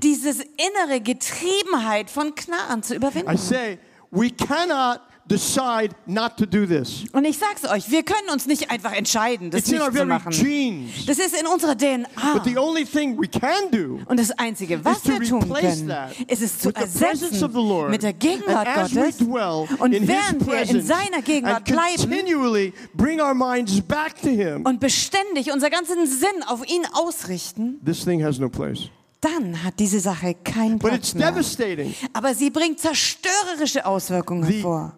dieses 0.00 0.38
innere 0.40 1.00
Getriebenheit 1.00 2.10
von 2.10 2.34
Knaan 2.34 2.82
zu 2.82 2.94
I 2.94 2.96
überwinden. 2.96 3.36
say, 3.36 3.78
we 4.10 4.30
cannot 4.30 5.00
decide 5.30 5.94
not 6.06 6.36
to 6.38 6.46
do 6.46 6.64
this. 6.66 7.04
Und 7.12 7.24
ich 7.24 7.36
sag's 7.38 7.64
euch, 7.70 7.90
wir 7.90 8.02
können 8.02 8.30
uns 8.32 8.46
nicht 8.46 8.70
einfach 8.70 8.92
entscheiden, 8.92 9.50
das 9.50 9.60
It's 9.60 9.68
in 9.68 9.74
nicht 9.74 9.82
our 9.82 9.88
zu 9.90 9.94
very 9.96 10.06
machen. 10.06 10.30
genes. 10.32 11.06
Das 11.06 11.18
ist 11.18 11.38
in 11.38 11.46
unserer 11.46 11.76
DNA. 11.76 12.08
But 12.34 12.44
the 12.44 12.56
only 12.58 12.84
thing 12.84 13.20
we 13.20 13.28
can 13.28 13.70
do 13.70 14.00
Und 14.06 14.18
das 14.18 14.30
Einzige, 14.32 14.76
is 14.76 14.84
was 14.84 15.02
to 15.02 15.10
wir 15.10 15.20
tun 15.28 15.42
replace 15.42 15.76
können, 15.80 15.88
that 15.88 16.12
ist 16.28 16.42
es 16.42 16.58
zu 16.58 16.68
with 16.68 16.74
the 16.76 16.98
presence 16.98 17.02
ersetzen 17.22 17.44
of 17.44 17.52
the 17.52 17.58
Lord. 17.58 17.90
mit 17.90 18.02
der 18.02 18.12
Gegenwart 18.14 18.66
and 18.68 18.78
as 18.78 18.94
Gottes. 18.94 19.20
we 19.20 19.24
dwell 19.26 19.66
Und 19.78 19.92
in 19.92 20.00
His 20.04 20.08
während 20.08 20.46
wir 20.46 20.52
in 20.54 20.58
presence 20.66 20.86
seiner 20.86 21.22
Gegenwart 21.22 21.56
and 21.56 21.64
bleiben 21.66 21.96
continually 22.10 22.72
bring 22.94 23.20
our 23.20 23.34
minds 23.34 23.80
back 23.82 24.20
to 24.22 24.28
Him, 24.30 24.62
und 24.64 24.80
beständig 24.80 25.52
unser 25.52 25.68
ganzen 25.70 26.06
Sinn 26.06 26.42
auf 26.46 26.66
ihn 26.66 26.86
ausrichten, 26.94 27.80
this 27.84 28.04
thing 28.04 28.24
has 28.24 28.38
no 28.38 28.48
place. 28.48 28.88
dann 29.20 29.62
hat 29.64 29.74
diese 29.78 30.00
Sache 30.00 30.34
keinen 30.44 30.78
But 30.78 30.90
Platz 30.90 30.98
it's 31.08 31.14
mehr. 31.14 31.30
devastating. 31.32 31.94
Aber 32.12 32.34
sie 32.34 32.50
bringt 32.50 32.78
zerstörerische 32.78 33.84
Auswirkungen 33.84 34.44
The- 34.44 34.54
hervor. 34.54 34.94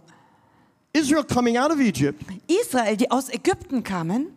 Israel 0.93 1.25
coming 1.25 1.57
out 1.57 1.71
of 1.71 1.79
Egypt 1.81 2.23
Israel, 2.49 2.97
die 2.97 3.11
aus 3.11 3.29
Ägypten 3.29 3.83
kamen, 3.83 4.29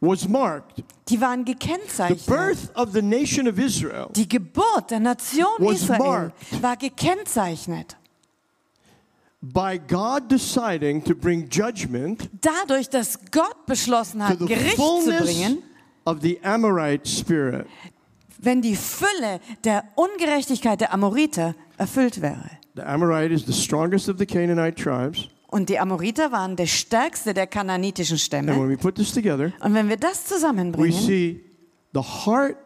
was 0.00 0.26
marked. 0.28 0.82
die 1.08 1.20
waren 1.20 1.44
The 1.44 1.52
gekennzeichnet. 1.54 2.26
birth 2.26 2.70
of 2.76 2.92
the 2.92 3.02
nation 3.02 3.46
of 3.48 3.58
Israel 3.58 4.08
Die 4.14 4.26
Geburt 4.28 4.90
der 4.90 5.00
Nation 5.00 5.46
Israel 5.70 6.32
war 6.60 6.76
gekennzeichnet. 6.76 7.96
by 9.42 9.78
God 9.78 10.28
deciding 10.30 11.02
to 11.04 11.14
bring 11.14 11.48
judgment 11.50 12.28
Dadurch, 12.40 12.88
dass 12.88 13.18
Gott 13.30 13.66
beschlossen 13.66 14.26
hat, 14.26 14.38
the 14.38 14.46
Gericht 14.46 14.76
zu 14.76 15.12
bringen, 15.22 15.62
of 16.04 16.20
the 16.22 16.38
Amorite 16.42 17.06
spirit. 17.08 17.66
wenn 18.38 18.60
die 18.62 18.76
Fülle 18.76 19.40
der 19.64 19.84
Ungerechtigkeit 19.94 20.80
der 20.80 20.92
Amoriter 20.92 21.54
erfüllt 21.78 22.20
wäre. 22.22 22.50
The 22.76 22.82
Amorite 22.82 23.32
is 23.32 23.44
the 23.46 23.52
strongest 23.52 24.08
of 24.08 24.16
the 24.18 24.26
Canaanite 24.26 24.74
tribes. 24.82 25.28
Und 25.48 25.68
die 25.68 25.78
Amoriter 25.78 26.32
waren 26.32 26.56
der 26.56 26.66
stärkste 26.66 27.32
der 27.32 27.46
kananitischen 27.46 28.14
And 28.14 28.20
Stämme. 28.20 28.52
when 28.56 28.68
we 28.68 28.76
put 28.76 28.96
this 28.96 29.12
together, 29.12 29.52
Und 29.60 29.74
wenn 29.74 29.88
wir 29.88 29.96
das 29.96 30.24
we 30.24 30.34
zusammenbringen, 30.34 30.92
see 31.00 31.40
the 31.94 32.00
heart 32.00 32.56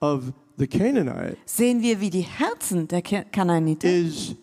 of 0.00 0.32
the 0.58 0.66
Canaanite 0.66 1.36
sehen 1.46 1.80
wir, 1.82 2.00
wie 2.00 2.10
die 2.10 2.22
Herzen 2.22 2.88
der 2.88 3.02
Ke- 3.02 3.24
Kanaaniter 3.30 3.88
is 3.88 4.34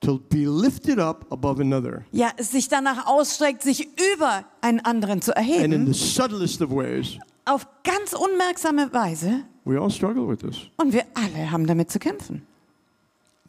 to 0.00 0.18
be 0.30 0.44
lifted 0.46 0.98
up 1.00 1.26
above 1.32 1.60
another. 1.60 2.04
ja, 2.12 2.30
sich 2.38 2.68
danach 2.68 3.06
ausstreckt, 3.06 3.62
sich 3.62 3.88
über 4.14 4.44
einen 4.60 4.80
anderen 4.80 5.20
zu 5.20 5.36
And 5.36 5.46
in 5.48 5.54
erheben, 5.72 5.92
the 5.92 5.98
subtlest 5.98 6.62
of 6.62 6.70
ways, 6.70 7.18
auf 7.46 7.66
ganz 7.82 8.12
unmerksame 8.12 8.92
Weise. 8.92 9.42
we 9.64 9.78
all 9.78 9.90
struggle 9.90 10.28
with 10.28 10.38
this. 10.38 10.68
Und 10.76 10.92
wir 10.92 11.04
alle 11.14 11.50
haben 11.50 11.66
damit 11.66 11.90
zu 11.90 11.98
kämpfen. 11.98 12.42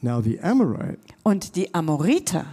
Now, 0.02 0.22
the 0.22 0.40
Amorite, 0.42 0.98
Und 1.24 1.56
die 1.58 1.74
Amoriter, 1.76 2.46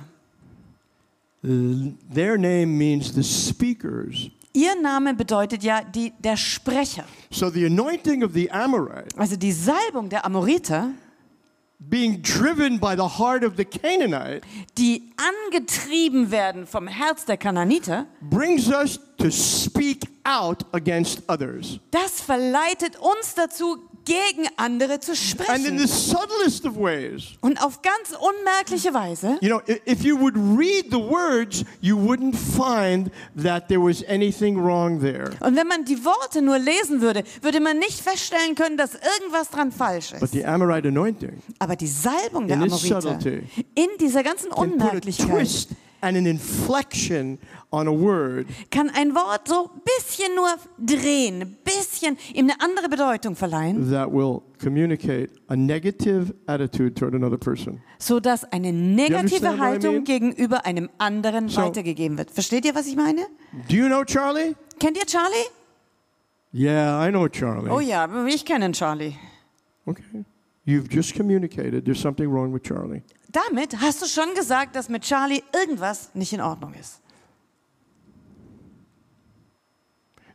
their 2.13 2.37
name 2.37 2.77
means 2.77 3.13
the 3.15 3.23
speakers. 3.23 4.31
ihr 4.53 4.75
Name 4.81 5.15
bedeutet 5.15 5.63
ja 5.63 5.83
die, 5.83 6.13
der 6.19 6.37
Sprecher. 6.37 7.05
So 7.31 7.51
the 7.51 7.67
anointing 7.67 8.25
of 8.25 8.33
the 8.33 8.51
Amorite, 8.51 9.17
Also 9.19 9.37
die 9.37 9.53
Salbung 9.53 10.09
der 10.09 10.25
Amoriter, 10.25 10.91
being 11.79 12.23
driven 12.23 12.81
by 12.81 12.95
the 12.97 13.19
heart 13.19 13.45
of 13.45 13.53
the 13.57 13.65
Canaanite, 13.65 14.41
die 14.79 15.13
angetrieben 15.19 16.31
werden 16.31 16.67
vom 16.67 16.89
Herz 16.89 17.27
der 17.27 17.37
Kanaaniter, 17.37 18.07
brings 18.23 18.69
us 18.69 18.99
to 19.19 19.31
speak 19.31 20.07
out 20.25 20.65
against 20.73 21.23
others. 21.29 21.79
das 21.91 22.21
verleitet 22.23 22.97
uns 22.99 23.35
dazu, 23.35 23.77
gegen 24.07 24.49
andere 24.57 24.99
zu 25.01 25.13
And 25.13 25.67
in 25.67 25.79
the 25.79 25.87
sprechen. 25.87 25.89
subtlest 25.89 26.65
of 26.65 26.77
ways, 26.77 27.25
Und 27.43 27.63
auf 27.63 27.83
ganz 27.83 28.17
unmerkliche 28.19 28.95
Weise, 28.95 29.37
you 29.43 29.49
know, 29.51 29.61
if 29.87 30.03
you 30.03 30.19
would 30.19 30.35
read 30.37 30.87
the 30.91 30.97
words, 30.99 31.65
you 31.83 31.97
wouldn't 31.99 32.35
find 32.35 33.11
that 33.37 33.69
there 33.69 33.81
was 33.83 34.03
anything 34.09 34.57
wrong 34.59 35.01
there. 35.01 35.31
und 35.41 35.57
wenn 35.57 35.67
man 35.67 35.85
die 35.85 36.03
Worte 36.05 36.41
nur 36.41 36.59
lesen 36.59 37.01
würde, 37.03 37.25
würde 37.43 37.61
man 37.61 37.79
nicht 37.79 38.01
feststellen 38.01 38.55
können, 38.55 38.77
dass 38.79 38.93
irgendwas 38.95 39.51
dran 39.51 39.71
falsch 39.73 40.13
But 40.13 40.23
ist. 40.23 40.33
the 40.33 40.47
Amorite 40.47 40.89
anointing 40.89 41.43
Aber 41.59 41.77
die 41.77 41.89
Salbung 41.89 42.47
der 42.49 42.57
Amoriter, 42.57 43.17
in 43.75 43.89
dieser 44.01 44.23
ganzen 44.23 44.51
Unmerklichkeit, 44.53 45.69
and 46.07 46.17
an 46.17 46.27
inflection 46.27 47.39
on 47.71 47.89
a 47.89 47.93
word 47.93 48.47
kann 48.71 48.91
ein 48.95 49.15
Wort 49.15 49.49
so 49.49 49.71
bisschen 49.85 50.35
nur 50.35 50.49
drehen, 50.79 51.57
bisschen 51.65 52.17
ihm 52.35 52.49
eine 52.51 52.61
andere 52.61 52.89
Bedeutung 52.89 53.35
verleihen, 53.37 53.91
that 53.91 54.11
will 54.13 54.43
communicate 54.63 55.31
a 55.49 55.57
negative 55.57 56.33
attitude 56.47 56.95
toward 56.95 57.15
another 57.15 57.37
person. 57.39 57.81
sodass 57.99 58.45
eine 58.53 58.69
understand 58.69 58.97
negative 58.97 59.43
what 59.43 59.55
I 59.57 59.59
Haltung 59.61 59.95
mean? 59.97 60.05
gegenüber 60.05 60.65
einem 60.65 60.89
anderen 60.99 61.49
So- 61.49 61.61
weitergegeben 61.63 62.17
wird. 62.19 62.31
Versteht 62.31 62.65
ihr, 62.65 62.75
was 62.75 62.87
ich 62.87 62.97
meine? 62.97 63.27
Do 63.69 63.77
you 63.77 63.87
know 63.87 64.05
Charlie? 64.05 64.55
Kennt 64.79 64.97
ihr 64.97 65.07
Charlie? 65.07 65.47
Yeah, 66.53 67.07
I 67.07 67.11
know 67.11 67.29
Charlie. 67.29 67.71
Oh 67.71 67.81
ja, 67.81 68.09
ich 68.27 68.45
kenne 68.45 68.71
Charlie. 68.73 69.15
Okay. 69.85 70.25
You've 70.65 70.89
just 70.91 71.15
communicated 71.15 71.85
there's 71.85 72.01
something 72.01 72.29
wrong 72.31 72.53
with 72.53 72.63
Charlie. 72.65 73.03
Damit 73.37 73.79
hast 73.83 74.01
du 74.01 74.07
schon 74.07 74.35
gesagt, 74.35 74.75
dass 74.77 74.89
mit 74.89 75.03
Charlie 75.03 75.43
irgendwas 75.53 76.15
nicht 76.15 76.33
in 76.33 76.41
Ordnung 76.41 76.73
ist. 76.73 77.03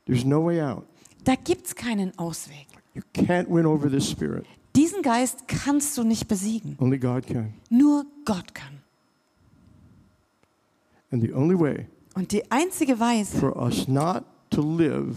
There's 0.05 0.23
no 0.23 0.45
way 0.45 0.61
out. 0.61 0.85
Da 1.23 1.33
gibt 1.35 1.65
es 1.65 1.75
keinen 1.75 2.15
Ausweg. 2.19 2.67
You 2.93 3.01
can't 3.15 3.47
win 3.49 3.65
over 3.65 3.89
this 3.89 4.07
spirit. 4.07 4.45
Diesen 4.75 5.01
Geist 5.01 5.47
kannst 5.47 5.97
du 5.97 6.03
nicht 6.03 6.27
besiegen. 6.27 6.77
Only 6.79 6.99
God 6.99 7.25
can. 7.25 7.53
Nur 7.69 8.05
Gott 8.23 8.53
kann. 8.53 8.83
And 11.11 11.23
the 11.23 11.33
only 11.33 11.59
way 11.59 11.87
Und 12.13 12.31
die 12.31 12.51
einzige 12.51 12.99
Weise, 12.99 13.37
for 13.39 13.55
us 13.57 13.87
not 13.87 14.25
to 14.51 14.61
live 14.61 15.15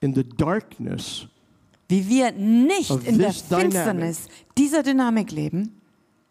in 0.00 0.12
the 0.12 0.24
darkness 0.24 1.28
wie 1.88 2.08
wir 2.08 2.32
nicht 2.32 2.90
in 2.90 3.18
der 3.18 3.28
this 3.28 3.48
dynamic. 3.48 3.72
Finsternis 3.72 4.26
dieser 4.56 4.82
Dynamik 4.82 5.30
leben, 5.30 5.77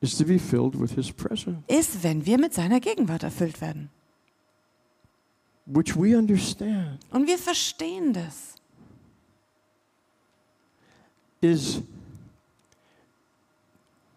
is 0.01 0.15
to 0.17 0.23
be 0.25 0.37
filled 0.37 0.79
with 0.79 0.91
His 0.95 1.11
presence, 1.11 1.63
ist, 1.67 2.03
wenn 2.03 2.25
wir 2.25 2.37
mit 2.37 2.53
seiner 2.53 2.79
Gegenwart 2.79 3.23
erfüllt 3.23 3.61
werden. 3.61 3.89
which 5.65 5.95
we 5.97 6.17
understand 6.17 6.99
Und 7.11 7.27
wir 7.27 7.37
verstehen 7.37 8.13
das. 8.13 8.55
is, 11.41 11.81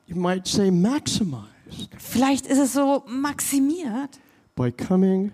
you 0.07 0.17
might 0.17 0.47
say, 0.47 0.71
maximized 0.71 1.49
Vielleicht 1.99 2.47
ist 2.47 2.59
es 2.59 2.73
so 2.73 3.05
maximiert, 3.07 4.19
by 4.57 4.71
coming 4.73 5.33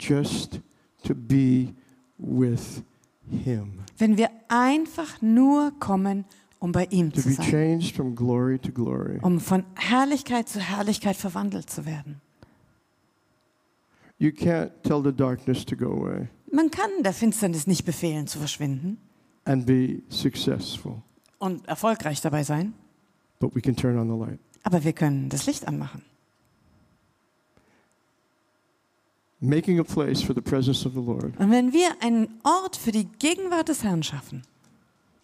just 0.00 0.60
to 1.04 1.14
be 1.14 1.74
with 2.18 2.82
Him, 3.30 3.80
wenn 3.98 4.16
wir 4.16 4.30
einfach 4.48 5.20
nur 5.20 5.72
kommen, 5.80 6.24
um 6.60 6.72
bei 6.72 6.86
ihm 6.90 7.12
to 7.12 7.20
zu 7.20 7.28
be 7.28 7.34
sein. 7.34 7.50
changed 7.50 7.94
from 7.96 8.14
glory 8.14 8.58
to 8.58 8.72
glory. 8.72 9.18
Um 9.22 9.40
von 9.40 9.64
Herrlichkeit 9.76 10.48
zu 10.48 10.60
Herrlichkeit 10.60 11.16
verwandelt 11.16 11.70
zu 11.70 11.84
werden. 11.86 12.20
You 14.18 14.30
can't 14.30 14.70
tell 14.82 15.02
the 15.02 15.12
darkness 15.12 15.64
to 15.66 15.76
go 15.76 15.92
away 15.92 16.28
Man 16.50 16.70
kann 16.70 16.90
der 17.04 17.12
Finsternis 17.12 17.66
nicht 17.66 17.84
befehlen 17.84 18.26
zu 18.26 18.38
verschwinden 18.38 18.98
and 19.44 19.64
be 19.66 20.02
successful, 20.08 21.02
und 21.38 21.66
erfolgreich 21.68 22.20
dabei 22.20 22.42
sein, 22.42 22.72
but 23.38 23.54
we 23.54 23.60
can 23.60 23.76
turn 23.76 23.96
on 23.98 24.08
the 24.08 24.16
light. 24.30 24.40
aber 24.64 24.82
wir 24.82 24.92
können 24.92 25.28
das 25.28 25.46
Licht 25.46 25.68
anmachen. 25.68 26.02
Making 29.40 29.78
a 29.78 29.84
place 29.84 30.20
for 30.20 30.34
the 30.34 30.40
presence 30.40 30.84
of 30.84 30.94
the 30.94 31.00
Lord, 31.00 31.38
Und 31.38 31.50
wenn 31.52 31.72
wir 31.72 31.90
einen 32.02 32.40
Ort 32.42 32.74
für 32.76 32.90
die 32.90 33.04
Gegenwart 33.04 33.68
des 33.68 33.84
Herrn 33.84 34.02
schaffen 34.02 34.42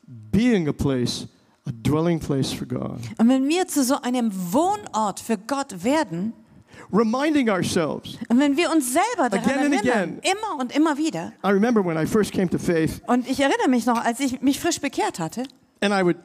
being 0.06 0.68
a 0.68 0.72
place, 0.72 1.26
a 1.66 1.70
dwelling 1.72 2.18
place 2.20 2.52
for 2.52 2.66
God, 2.66 2.98
und 3.18 3.28
wenn 3.28 3.48
wir 3.48 3.66
zu 3.68 3.82
so 3.84 4.00
einem 4.02 4.30
Wohnort 4.52 5.20
für 5.20 5.38
Gott 5.38 5.82
werden 5.84 6.32
reminding 6.92 7.48
ourselves. 7.48 8.18
und 8.28 8.38
wenn 8.38 8.56
wir 8.56 8.70
uns 8.70 8.92
selber 8.92 9.30
daran 9.30 9.44
Again 9.48 9.58
and 9.64 9.74
erinnern, 9.74 10.18
again. 10.20 10.20
immer 10.22 10.60
und 10.60 10.74
immer 10.76 10.96
wieder, 10.98 11.32
I 11.44 11.48
remember 11.48 11.84
when 11.84 11.96
I 11.96 12.06
first 12.06 12.32
came 12.32 12.48
to 12.50 12.58
faith, 12.58 13.00
und 13.06 13.28
ich 13.28 13.40
erinnere 13.40 13.68
mich 13.68 13.86
noch, 13.86 14.04
als 14.04 14.20
ich 14.20 14.40
mich 14.42 14.60
frisch 14.60 14.80
bekehrt 14.80 15.18
hatte, 15.18 15.44
and 15.80 15.92
I 15.94 16.02
would 16.04 16.16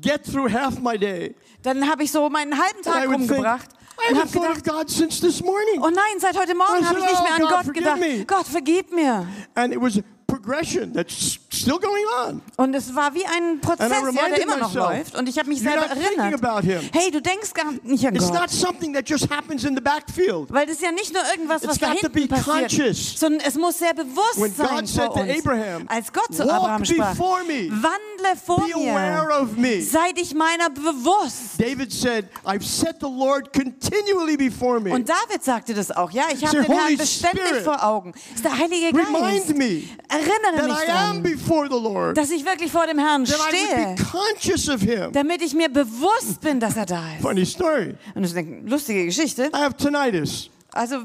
get 0.00 0.24
through 0.24 0.50
half 0.52 0.78
my 0.80 0.98
day, 0.98 1.34
dann 1.62 1.88
habe 1.88 2.02
ich 2.02 2.12
so 2.12 2.28
meinen 2.28 2.52
halben 2.58 2.82
Tag 2.82 3.06
rumgebracht 3.08 3.68
I 4.08 4.12
und 4.14 4.20
habe 4.20 4.30
gedacht, 4.30 4.64
God 4.64 4.90
since 4.90 5.20
this 5.20 5.42
morning. 5.42 5.80
oh 5.80 5.90
nein, 5.90 6.18
seit 6.18 6.36
heute 6.36 6.54
Morgen 6.54 6.84
habe 6.86 6.98
ich 6.98 7.04
nicht 7.04 7.22
mehr 7.22 7.30
"Oh, 7.30 7.34
an 7.34 7.40
God, 7.42 7.50
Gott 7.50 7.64
forgive 7.66 7.84
gedacht. 7.84 8.00
me." 8.00 8.24
Gott, 8.26 8.46
vergib 8.46 8.92
mir. 8.92 9.26
And 9.54 9.72
it 9.72 9.80
was 9.80 10.00
progression 10.42 10.92
that's 10.92 11.38
still 11.50 11.78
going 11.78 12.04
on. 12.26 12.42
Und 12.56 12.74
es 12.74 12.94
war 12.94 13.14
wie 13.14 13.24
ein 13.24 13.60
Prozess, 13.60 13.90
ja, 13.90 14.28
der 14.28 14.42
immer 14.42 14.56
noch 14.56 14.68
myself, 14.74 14.88
läuft. 14.98 15.14
Und 15.16 15.28
ich 15.28 15.38
habe 15.38 15.48
mich 15.48 15.60
You're 15.60 15.70
selber 15.70 15.86
erinnert. 15.86 16.64
Hey, 16.92 17.10
du 17.10 17.20
denkst 17.22 17.52
gar 17.54 17.72
nicht 17.82 18.06
an 18.06 18.14
It's 18.14 18.26
Gott. 18.30 18.40
not 18.40 18.50
something 18.50 18.92
that 18.94 19.08
just 19.08 19.30
happens 19.30 19.64
in 19.64 19.74
the 19.74 19.80
backfield. 19.80 20.52
Weil 20.52 20.66
das 20.66 20.76
ist 20.76 20.82
ja 20.82 20.92
nicht 20.92 21.12
nur 21.12 21.22
irgendwas, 21.30 21.62
was 21.66 21.76
It's 21.76 21.78
da 21.78 21.88
got 21.92 22.00
to 22.00 22.08
hinten 22.08 22.28
be 22.28 22.34
passiert, 22.34 22.70
conscious. 22.70 23.18
sondern 23.18 23.40
es 23.46 23.54
muss 23.56 23.78
sehr 23.78 23.94
bewusst 23.94 24.38
When 24.40 24.54
sein 24.54 24.68
God 24.84 24.90
vor 24.90 25.16
uns. 25.16 25.38
Abraham, 25.38 25.84
Als 25.88 26.12
Gott 26.12 26.34
zu 26.34 26.38
"Walk 26.46 26.50
Abraham 26.52 26.84
sprach, 26.84 27.14
me. 27.46 27.70
wandle 27.70 28.36
vor 28.44 28.66
mir, 28.66 29.40
of 29.40 29.56
me. 29.56 29.82
sei 29.82 30.12
dich 30.12 30.34
meiner 30.34 30.70
bewusst. 30.70 31.58
David 31.58 31.92
said, 31.92 32.26
I've 32.44 32.64
set 32.64 32.96
the 33.00 33.06
Lord 33.06 33.52
continually 33.52 34.36
before 34.36 34.80
me. 34.80 34.90
Und 34.92 35.08
David 35.08 35.42
sagte 35.44 35.74
das 35.74 35.90
auch, 35.90 36.10
ja, 36.10 36.24
ich 36.32 36.44
habe 36.44 36.62
den 36.62 36.64
Herrn 36.72 36.96
beständig 36.96 37.44
Spirit, 37.46 37.64
vor 37.64 37.82
Augen. 37.84 38.12
Das 38.12 38.36
ist 38.36 38.44
der 38.44 38.58
Heilige 38.58 38.86
Remind 38.88 39.12
Geist. 39.46 39.56
me 39.56 39.82
Erinnere 40.08 40.31
that 40.42 40.64
mich 40.64 40.72
I 40.72 40.90
am 40.90 41.16
daran, 41.16 41.22
before 41.22 41.66
the 41.68 41.74
Lord, 41.82 42.16
dass 42.16 42.30
ich 42.30 42.44
wirklich 42.44 42.70
vor 42.72 42.86
dem 42.86 42.98
Herrn 42.98 43.24
that 43.24 43.36
I 43.36 43.56
stehe, 43.56 43.86
would 43.88 43.96
be 43.96 44.04
conscious 44.04 44.68
of 44.68 44.80
Him. 44.80 45.12
damit 45.12 45.42
ich 45.42 45.54
mir 45.54 45.68
bewusst 45.68 46.40
bin, 46.40 46.60
dass 46.60 46.76
er 46.76 46.86
da 46.86 47.02
ist. 47.14 47.22
Funny 47.22 47.44
story. 47.46 47.94
Und 48.14 48.22
das 48.22 48.32
ist 48.32 48.36
eine 48.38 48.60
lustige 48.62 49.04
Geschichte. 49.06 49.50
I 49.54 49.56
have 49.58 49.76
tinnitus. 49.76 50.48
Also 50.74 50.96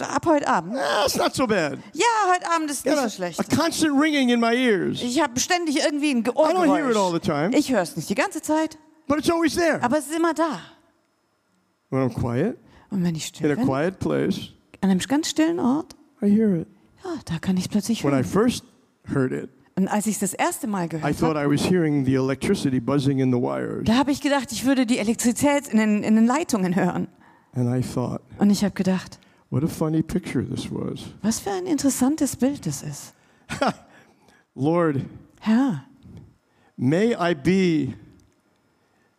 ab 0.00 0.24
heute 0.26 0.46
Abend. 0.46 0.76
Ah, 0.76 1.04
it's 1.04 1.16
not 1.16 1.34
so 1.34 1.46
bad. 1.48 1.78
Ja, 1.94 2.04
heute 2.32 2.48
Abend 2.48 2.70
ist 2.70 2.86
I 2.86 2.90
nicht 2.90 2.98
so 3.00 3.04
a, 3.06 3.10
schlecht. 3.10 3.40
a 3.40 3.44
constant 3.56 4.00
ringing 4.00 4.28
in 4.28 4.38
my 4.38 4.54
ears, 4.54 5.02
Ich 5.02 5.20
habe 5.20 5.38
ständig 5.40 5.78
irgendwie 5.84 6.12
ein 6.12 6.18
I 6.18 6.22
don't 6.28 6.72
hear 6.72 6.88
it 6.90 6.96
all 6.96 7.10
the 7.10 7.16
Ohrgeräusch. 7.18 7.22
time, 7.22 7.50
Ich 7.56 7.72
höre 7.72 7.82
es 7.82 7.96
nicht 7.96 8.08
die 8.08 8.14
ganze 8.14 8.40
Zeit, 8.40 8.78
but 9.08 9.18
it's 9.18 9.28
always 9.28 9.56
there. 9.56 9.82
aber 9.82 9.98
es 9.98 10.06
ist 10.06 10.14
immer 10.16 10.32
da. 10.32 10.60
When 11.90 12.02
I'm 12.08 12.14
quiet, 12.14 12.56
Und 12.90 13.02
wenn 13.02 13.14
ich 13.16 13.28
in 13.30 13.34
still 13.34 13.50
a 13.52 13.54
bin, 13.56 13.66
quiet 13.66 13.98
place, 13.98 14.50
an 14.80 14.90
einem 14.90 15.00
ganz 15.00 15.28
stillen 15.30 15.58
Ort, 15.58 15.96
I 16.22 16.26
hear 16.26 16.54
it. 16.60 16.68
ja, 17.04 17.10
da 17.24 17.38
kann 17.40 17.56
ich 17.56 17.64
es 17.64 17.68
plötzlich 17.68 18.04
When 18.04 18.12
I 18.12 18.16
hören. 18.18 18.24
first 18.24 18.64
heard 19.14 19.32
it, 19.32 19.50
Und 19.76 19.88
als 19.88 20.06
ich 20.06 20.18
das 20.18 20.32
erste 20.32 20.66
Mal 20.66 20.86
I 20.86 20.88
gehört 20.88 21.18
thought 21.18 21.36
habe, 21.36 21.46
I 21.46 21.50
was 21.58 21.68
hearing 21.68 22.04
the 22.04 22.14
electricity 22.14 22.80
buzzing 22.80 23.18
in 23.18 23.30
the 23.30 23.38
wires. 23.38 23.84
da 23.84 23.94
habe 23.96 24.10
ich 24.10 24.20
gedacht, 24.20 24.50
ich 24.52 24.64
würde 24.64 24.86
die 24.86 24.98
Elektrizität 24.98 25.68
in 25.68 25.78
den, 25.78 26.02
in 26.02 26.14
den 26.16 26.26
Leitungen 26.26 26.74
hören. 26.76 27.08
And 27.54 27.68
I 27.68 27.86
thought, 27.86 28.20
Und 28.38 28.50
ich 28.50 28.64
habe 28.64 28.74
gedacht, 28.74 29.18
what 29.50 29.62
a 29.64 29.66
funny 29.68 30.02
picture 30.02 30.44
this 30.48 30.70
was. 30.70 31.00
was 31.22 31.40
für 31.40 31.50
ein 31.50 31.66
interessantes 31.66 32.36
Bild 32.36 32.66
das 32.66 32.82
ist. 32.82 33.14
Lord, 34.54 35.02
Herr, 35.40 35.84
may 36.76 37.14
I 37.14 37.34
be 37.34 37.94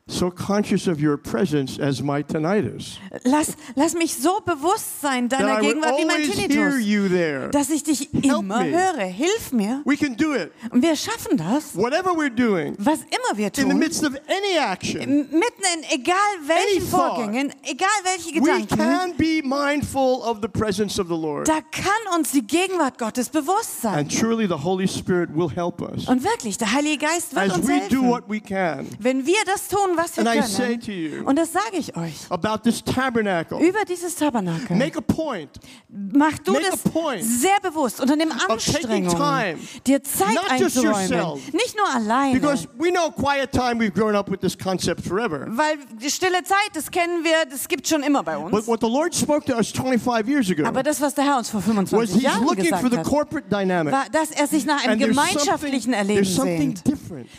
so 0.08 0.32
conscious 0.32 0.88
of 0.88 1.01
your 1.01 1.18
presence 1.18 1.80
as 1.80 2.01
my 2.01 2.24
tinnitus. 2.24 2.97
Lass, 3.26 3.55
lass 3.76 3.93
mich 3.93 4.14
so 4.16 4.39
bewusst 4.45 5.01
sein 5.01 5.28
deiner 5.28 5.60
Gegenwart 5.60 5.97
wie 5.99 6.05
mein 6.05 6.24
Tinnitus, 6.24 7.51
dass 7.51 7.70
ich 7.70 7.84
dich 7.84 8.14
immer 8.24 8.64
me. 8.64 8.72
höre. 8.72 9.05
Hilf 9.05 9.51
mir. 9.51 9.82
We 9.86 9.97
can 9.97 10.16
do 10.16 10.34
it. 10.34 10.51
Und 10.72 10.82
wir 10.82 10.95
schaffen 10.95 11.38
das, 11.38 11.76
Whatever 11.76 12.12
we're 12.12 12.30
doing, 12.34 12.76
was 12.80 12.99
immer 13.01 13.38
wir 13.38 13.47
in 13.47 13.53
the 13.53 13.62
tun, 13.64 13.78
midst 13.80 14.03
of 14.05 14.14
any 14.28 14.58
action, 14.58 14.99
mitten 15.30 15.64
in 15.76 15.84
egal 15.99 16.16
welchen. 16.45 16.88
Vorgängen, 16.88 17.53
egal 17.64 17.88
welche 18.03 18.30
we 18.36 18.39
Gedanken, 18.39 18.78
can 18.78 19.14
be 19.18 19.41
mindful 19.43 20.22
of 20.24 20.39
the 20.41 20.47
presence 20.47 20.99
of 20.99 21.08
the 21.08 21.16
Lord. 21.18 21.47
da 21.47 21.60
kann 21.72 22.18
uns 22.18 22.32
die 22.32 22.45
Gegenwart 22.45 22.97
Gottes 22.97 23.30
bewusst 23.30 23.82
sein. 23.82 23.95
And 23.95 24.12
truly, 24.20 24.47
the 24.47 24.64
Holy 24.64 24.88
Spirit 24.88 25.30
will 25.36 25.49
help 25.53 25.82
us 25.82 26.08
Und 26.08 26.24
wirklich, 26.24 26.58
der 26.58 26.72
Heilige 26.72 27.05
Geist 27.05 27.36
wird 27.36 27.51
as 27.51 27.58
uns 27.58 27.68
we 27.68 27.80
do 27.89 28.01
helfen, 28.03 28.10
what 28.10 28.24
we 28.30 28.39
can. 28.39 28.88
wenn 28.99 29.26
wir 29.26 29.43
das 29.45 29.68
tun, 29.68 29.97
was 29.98 30.16
wir 30.18 30.26
And 30.28 30.39
I 30.39 30.48
say 30.48 30.68
können. 30.78 30.82
to 30.82 30.91
you 30.91 31.24
Und 31.26 31.36
das 31.38 31.52
sage 31.52 31.78
ich 31.78 31.95
euch. 31.98 32.14
about 32.30 32.60
this 32.64 32.84
tabernacle. 32.84 33.60
Über 33.60 33.84
dieses 33.86 34.16
Tabernakel. 34.16 34.76
Make 34.78 34.98
a 34.98 35.02
point 35.02 35.50
Mach 35.89 36.38
du 36.39 36.54
make 36.54 36.68
a 36.68 36.72
das 36.72 36.82
point 36.82 37.24
sehr 37.24 37.60
bewusst. 37.62 38.00
Unternimm 38.00 38.32
Anstrengungen, 38.32 39.58
dir 39.86 40.04
Zeit 40.04 40.38
einzuräumen. 40.50 41.41
Nicht 41.54 41.76
nur 41.78 41.88
alleine. 41.93 42.39
because 42.39 42.68
we 42.78 42.89
know 42.91 43.10
quiet 43.12 43.52
time, 43.52 43.80
we've 43.80 43.93
grown 43.93 44.16
up 44.16 44.30
with 44.30 44.39
this 44.41 44.58
concept 44.58 45.02
forever. 45.06 45.45
weil 45.50 45.78
stille 46.10 46.43
Zeit, 46.43 46.58
das 46.74 46.89
kennen 46.91 47.24
wir, 47.24 47.45
das 47.50 47.68
gibt 47.68 47.88
schon 47.88 48.04
immer 48.04 48.24
bei 48.24 48.36
But 48.38 48.54
uns. 48.54 48.68
what 48.68 48.80
the 48.82 48.88
Lord 48.88 49.16
spoke 49.16 49.45
to 49.45 49.56
us 49.58 49.72
25 49.72 50.28
years 50.28 50.50
ago 50.52 50.66
Aber 50.68 50.84
das, 50.84 51.02
was 51.02 51.14
der 51.16 51.26
Herr 51.26 51.38
uns 51.38 51.50
vor 51.50 51.60
was 51.60 51.66
25 51.66 52.16
He's 52.16 52.24
Jahren 52.24 52.43
looking 52.43 52.64
gesagt 52.64 52.82
for 52.82 52.89
the 52.91 52.98
hat, 52.98 53.06
corporate 53.06 53.48
dynamic. 53.50 53.93
war, 53.93 54.06
dass 54.12 54.32
er 54.32 54.48
sich 54.48 54.66
nach 54.66 54.86
einem 54.86 55.00
gemeinschaftlichen 55.00 55.93
Erleben 55.93 56.24
sehnt. 56.26 56.84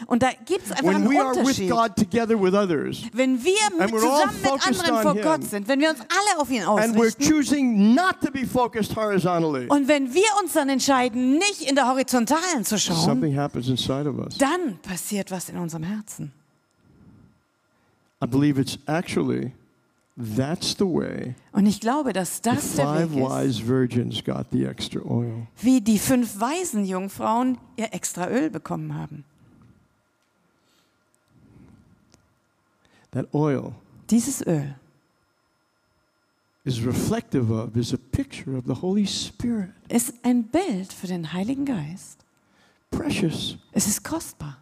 Und 0.07 0.23
da 0.23 0.31
gibt 0.47 0.67
es 0.67 0.73
einfach 0.73 0.95
einen 0.95 1.07
Unterschied. 1.07 1.71
With 2.49 2.55
others 2.55 3.03
Wenn 3.13 3.45
wir 3.45 3.53
And 3.79 3.93
we're 3.93 3.97
all 4.09 4.23
zusammen 4.29 4.43
mit 4.43 4.51
focused 4.51 4.81
anderen 4.81 4.97
on 4.97 5.03
vor 5.03 5.15
Him. 5.15 5.23
Gott 5.23 5.45
sind, 5.45 5.69
wenn 5.69 5.81
wir 5.81 5.91
uns 5.91 6.01
alle 6.01 6.41
auf 6.41 6.51
ihn 6.51 6.63
and 6.63 6.97
we're 6.97 7.09
ausrichten 7.09 7.23
choosing 7.29 7.95
not 7.95 8.21
to 8.23 8.31
be 8.31 8.47
focused 8.47 8.97
horizontally, 8.97 9.67
und 9.69 9.87
wenn 9.89 10.15
wir 10.15 10.25
uns 10.43 10.55
dann 10.55 10.69
entscheiden, 10.69 11.35
nicht 11.35 11.63
in 11.69 11.75
der 11.75 11.89
Horizontalen 11.89 12.65
zu 12.65 12.79
schauen, 12.79 12.97
something 13.05 13.37
happens 13.37 13.69
inside 13.69 14.09
of 14.09 14.19
us. 14.19 14.39
dann 14.39 14.79
passiert 14.83 15.31
was 15.31 15.49
in 15.49 15.59
unserem 15.59 15.83
Herzen. 15.83 16.33
I 18.23 18.27
believe 18.27 18.59
it's 18.61 18.79
actually 18.87 19.53
that's 20.17 20.75
the 20.79 20.85
way 20.85 21.35
Und 21.53 21.67
ich 21.67 21.81
glaube, 21.81 22.13
dass 22.13 22.37
the 22.37 22.51
das 22.51 22.75
der 22.75 22.85
five 22.87 23.15
Weg 23.15 23.23
ist, 23.23 23.31
wise 23.31 23.67
virgins 23.67 24.25
got 24.25 24.47
the 24.51 24.65
extra 24.65 25.01
oil. 25.05 25.47
wie 25.61 25.81
die 25.81 25.99
fünf 25.99 26.41
weisen 26.41 26.85
Jungfrauen 26.85 27.59
ihr 27.77 27.93
extra 27.93 28.29
Öl 28.29 28.51
bekommen 28.51 28.95
haben. 28.95 29.25
That 33.13 33.27
oil 33.35 33.75
Dieses 34.11 34.43
Öl 34.47 34.75
is 36.65 36.85
reflective 36.85 37.51
of, 37.51 37.75
is 37.77 37.95
a 37.95 37.99
picture 38.13 38.57
of 38.57 38.65
the 38.67 38.75
Holy 38.83 39.07
Spirit. 39.07 39.71
ist 39.89 40.13
ein 40.23 40.45
Bild 40.45 40.93
für 40.93 41.07
den 41.07 41.33
Heiligen 41.33 41.65
Geist. 41.65 42.25
Precious. 42.91 43.57
Es 43.73 43.87
ist 43.87 44.03
kostbar 44.05 44.59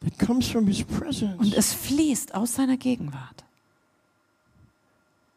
That 0.00 0.18
comes 0.18 0.48
from 0.48 0.66
His 0.66 0.80
und 0.82 0.88
presence. 0.98 1.52
es 1.54 1.72
fließt 1.74 2.34
aus 2.34 2.54
seiner 2.54 2.76
Gegenwart, 2.76 3.44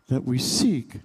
That 0.08 0.22
we 0.26 0.38
seek, 0.40 1.00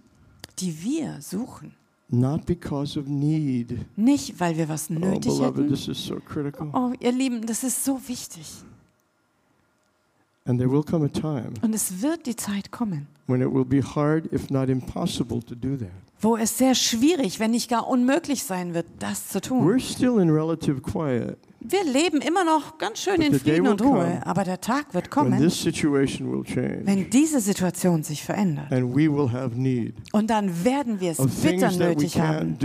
die 0.59 0.83
wir 0.83 1.21
suchen. 1.23 1.75
not 2.09 2.45
because 2.45 2.99
of 2.99 3.07
need. 3.07 3.79
Nicht, 3.97 4.39
weil 4.41 4.57
wir 4.59 4.69
was 4.69 4.91
Oh, 4.91 4.95
nötig 4.95 5.33
beloved, 5.33 5.57
hätten. 5.65 5.69
this 5.71 5.89
is 5.89 6.05
so 6.05 6.17
critical. 6.21 6.71
Oh, 6.75 6.93
ihr 7.01 7.13
Lieben, 7.13 7.47
das 7.47 7.63
ist 7.65 7.83
so 7.85 8.01
wichtig. 8.09 8.47
And 8.47 8.63
there 8.63 9.79
will 9.79 9.91
come 9.91 10.01
a 10.05 10.19
time 10.19 10.30
Und 10.47 11.75
es 11.75 12.03
wird 12.03 12.27
die 12.27 12.37
Zeit 12.37 12.71
kommen, 12.71 13.07
when 13.27 13.43
it 13.43 13.53
will 13.53 13.65
be 13.65 13.83
hard, 13.83 14.33
if 14.33 14.51
not 14.51 14.69
impossible, 14.69 15.43
to 15.43 15.55
do 15.55 15.77
that. 15.77 15.91
wo 16.21 16.37
es 16.37 16.59
sehr 16.59 16.75
schwierig, 16.75 17.41
wenn 17.41 17.51
nicht 17.53 17.71
gar 17.71 17.87
unmöglich 17.89 18.45
sein 18.45 18.75
wird, 18.75 18.87
das 18.99 19.29
zu 19.29 19.41
tun. 19.41 19.67
We're 19.67 19.81
still 19.81 20.21
in 20.21 20.31
relative 20.31 20.81
quiet 20.81 21.39
Wir 21.61 21.85
leben 21.85 22.23
immer 22.23 22.45
noch 22.45 22.79
ganz 22.79 23.01
schön 23.01 23.17
But 23.17 23.27
in 23.27 23.33
the 23.35 23.39
day 23.39 23.57
Frieden 23.57 23.65
will 23.65 23.73
und 23.73 23.83
Ruhe, 23.83 24.05
come 24.05 24.27
aber 24.27 24.45
der 24.45 24.61
Tag 24.61 24.95
wird 24.95 25.11
kommen, 25.11 25.39
this 25.39 25.61
situation 25.61 26.33
will 26.33 26.43
change. 26.43 26.83
wenn 26.85 27.11
diese 27.11 27.41
Situation 27.41 28.03
sich 28.03 28.25
verändert. 28.25 28.73
And 28.73 28.95
we 28.95 29.13
will 29.13 29.31
have 29.31 29.55
need 29.55 29.95
Und 30.13 30.31
dann 30.31 30.65
werden 30.65 31.01
wir 31.01 31.11
es 31.13 31.19
bitter 31.19 31.71
nötig 31.73 32.19
haben. 32.19 32.59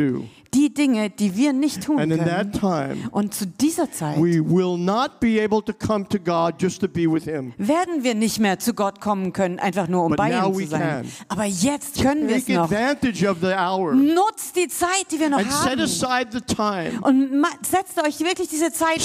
Die 0.56 0.74
Dinge, 0.74 1.10
die 1.10 1.36
wir 1.36 1.52
nicht 1.54 1.84
tun 1.84 2.00
And 2.00 2.12
können. 2.14 2.52
time, 2.54 2.98
Und 3.12 3.34
zu 3.34 3.46
dieser 3.46 3.92
Zeit 3.92 4.18
we 4.18 4.40
will 4.40 4.78
not 4.78 5.20
be 5.20 5.40
able 5.44 5.62
to 5.64 5.74
come 5.74 6.08
to 6.08 6.18
God 6.18 6.56
just 6.60 6.80
to 6.82 6.88
be 6.88 7.02
with 7.12 7.26
Him. 7.26 7.54
werden 7.58 8.04
wir 8.04 8.16
nicht 8.16 8.40
mehr 8.40 8.58
zu 8.58 8.74
Gott 8.74 9.02
kommen 9.02 9.34
können, 9.34 9.60
einfach 9.60 9.88
nur 9.90 10.04
um 10.06 10.10
But 10.12 10.18
bei 10.18 10.32
ihm 10.32 10.54
zu 10.54 10.66
sein. 10.68 10.80
can. 11.04 11.08
Aber 11.28 11.44
jetzt 11.46 12.02
können 12.02 12.28
wir 12.28 12.38
es 12.38 12.48
noch. 12.48 12.72
advantage 12.72 13.30
of 13.30 13.38
the 13.42 13.54
hour 13.54 13.94
Nutzt 13.94 14.56
die 14.56 14.68
Zeit, 14.70 15.06
die 15.12 15.20
wir 15.20 15.30
noch 15.30 15.40
haben. 15.44 15.80
aside 15.82 16.30
the 16.32 16.40
time. 16.42 16.92
Und 17.02 17.30
setzt 17.62 18.02
euch 18.02 18.20
wirklich 18.22 18.48
diese 18.48 18.72
Zeit 18.72 19.02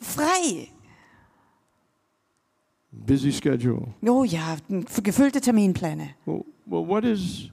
frei. 0.00 0.68
Busy 2.90 3.32
schedule. 3.32 3.88
Oh 4.06 4.24
ja, 4.24 4.56
gefüllte 5.02 5.40
Terminpläne. 5.40 6.10
Well, 6.24 6.44
well, 6.64 6.86
what 6.86 7.04
is, 7.04 7.50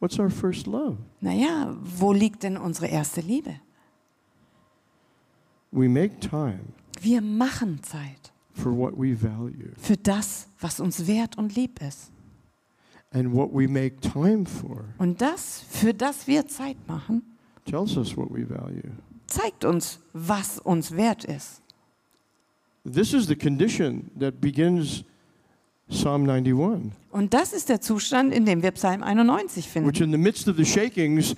what's 0.00 0.18
our 0.18 0.30
first 0.30 0.66
love? 0.66 0.96
Naja, 1.20 1.74
wo 1.82 2.12
liegt 2.12 2.42
denn 2.42 2.56
unsere 2.56 2.86
erste 2.88 3.20
Liebe? 3.20 3.60
We 5.72 5.88
make 5.88 6.20
time 6.20 6.60
Wir 7.00 7.20
machen 7.20 7.82
Zeit 7.82 8.32
for 8.54 8.72
what 8.72 8.94
we 8.96 9.14
value. 9.14 9.72
für 9.76 9.96
das, 9.96 10.48
was 10.60 10.80
uns 10.80 11.06
wert 11.06 11.36
und 11.36 11.54
lieb 11.54 11.80
ist. 11.82 12.10
And 13.12 13.32
what 13.32 13.50
we 13.52 13.68
make 13.68 14.00
time 14.00 14.46
for 14.46 14.84
Und 14.98 15.20
das, 15.20 15.60
für 15.70 15.92
das 15.94 16.26
wir 16.26 16.46
Zeit 16.46 16.76
machen, 16.88 17.22
tells 17.64 17.96
us 17.96 18.16
what 18.16 18.30
we 18.30 18.48
value. 18.48 18.92
zeigt 19.26 19.64
uns, 19.64 20.00
was 20.12 20.58
uns 20.58 20.92
wert 20.96 21.24
ist. 21.24 21.62
This 22.84 23.12
is 23.12 23.26
the 23.26 23.36
condition 23.36 24.10
that 24.18 24.40
begins 24.40 25.04
Psalm 25.88 26.28
91, 26.28 26.90
Und 27.12 27.32
das 27.32 27.52
ist 27.52 27.68
der 27.68 27.80
Zustand, 27.80 28.34
in 28.34 28.44
dem 28.44 28.62
wir 28.62 28.72
Psalm 28.72 29.02
91 29.02 29.64
which 29.66 29.72
finden. 29.72 30.02
in 30.02 30.10
the 30.12 30.18
midst 30.18 30.48
of 30.48 30.56
the 30.56 30.64
shakings, 30.64 31.34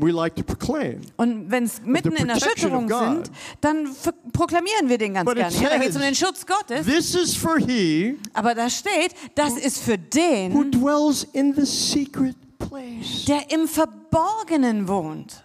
we 0.00 0.10
like 0.10 0.34
to 0.34 0.42
proclaim. 0.42 1.00
Und 1.16 1.50
wenn 1.52 1.64
es 1.64 1.80
mitten 1.84 2.10
in 2.12 2.26
der 2.26 2.34
Erschütterung 2.36 2.88
sind, 2.88 3.30
dann 3.60 3.88
proklamieren 4.32 4.88
wir 4.88 4.98
den 4.98 5.14
ganz 5.14 5.24
But 5.24 5.36
gerne. 5.36 5.54
Ja, 5.54 5.68
da 5.70 5.78
geht 5.78 5.90
es 5.90 5.96
um 5.96 6.02
says- 6.02 6.08
den 6.08 6.14
Schutz 6.16 6.44
Gottes. 6.46 6.84
This 6.86 7.14
is 7.14 7.36
for 7.36 7.58
he 7.58 8.16
Aber 8.34 8.54
da 8.56 8.68
steht, 8.68 9.14
das 9.36 9.56
ist 9.56 9.78
für 9.78 9.92
who 9.92 10.64
den, 10.64 10.72
dwells 10.72 11.24
in 11.32 11.54
the 11.54 11.64
secret 11.64 12.34
place. 12.58 13.24
der 13.26 13.50
im 13.52 13.68
Verborgenen 13.68 14.88
wohnt. 14.88 15.44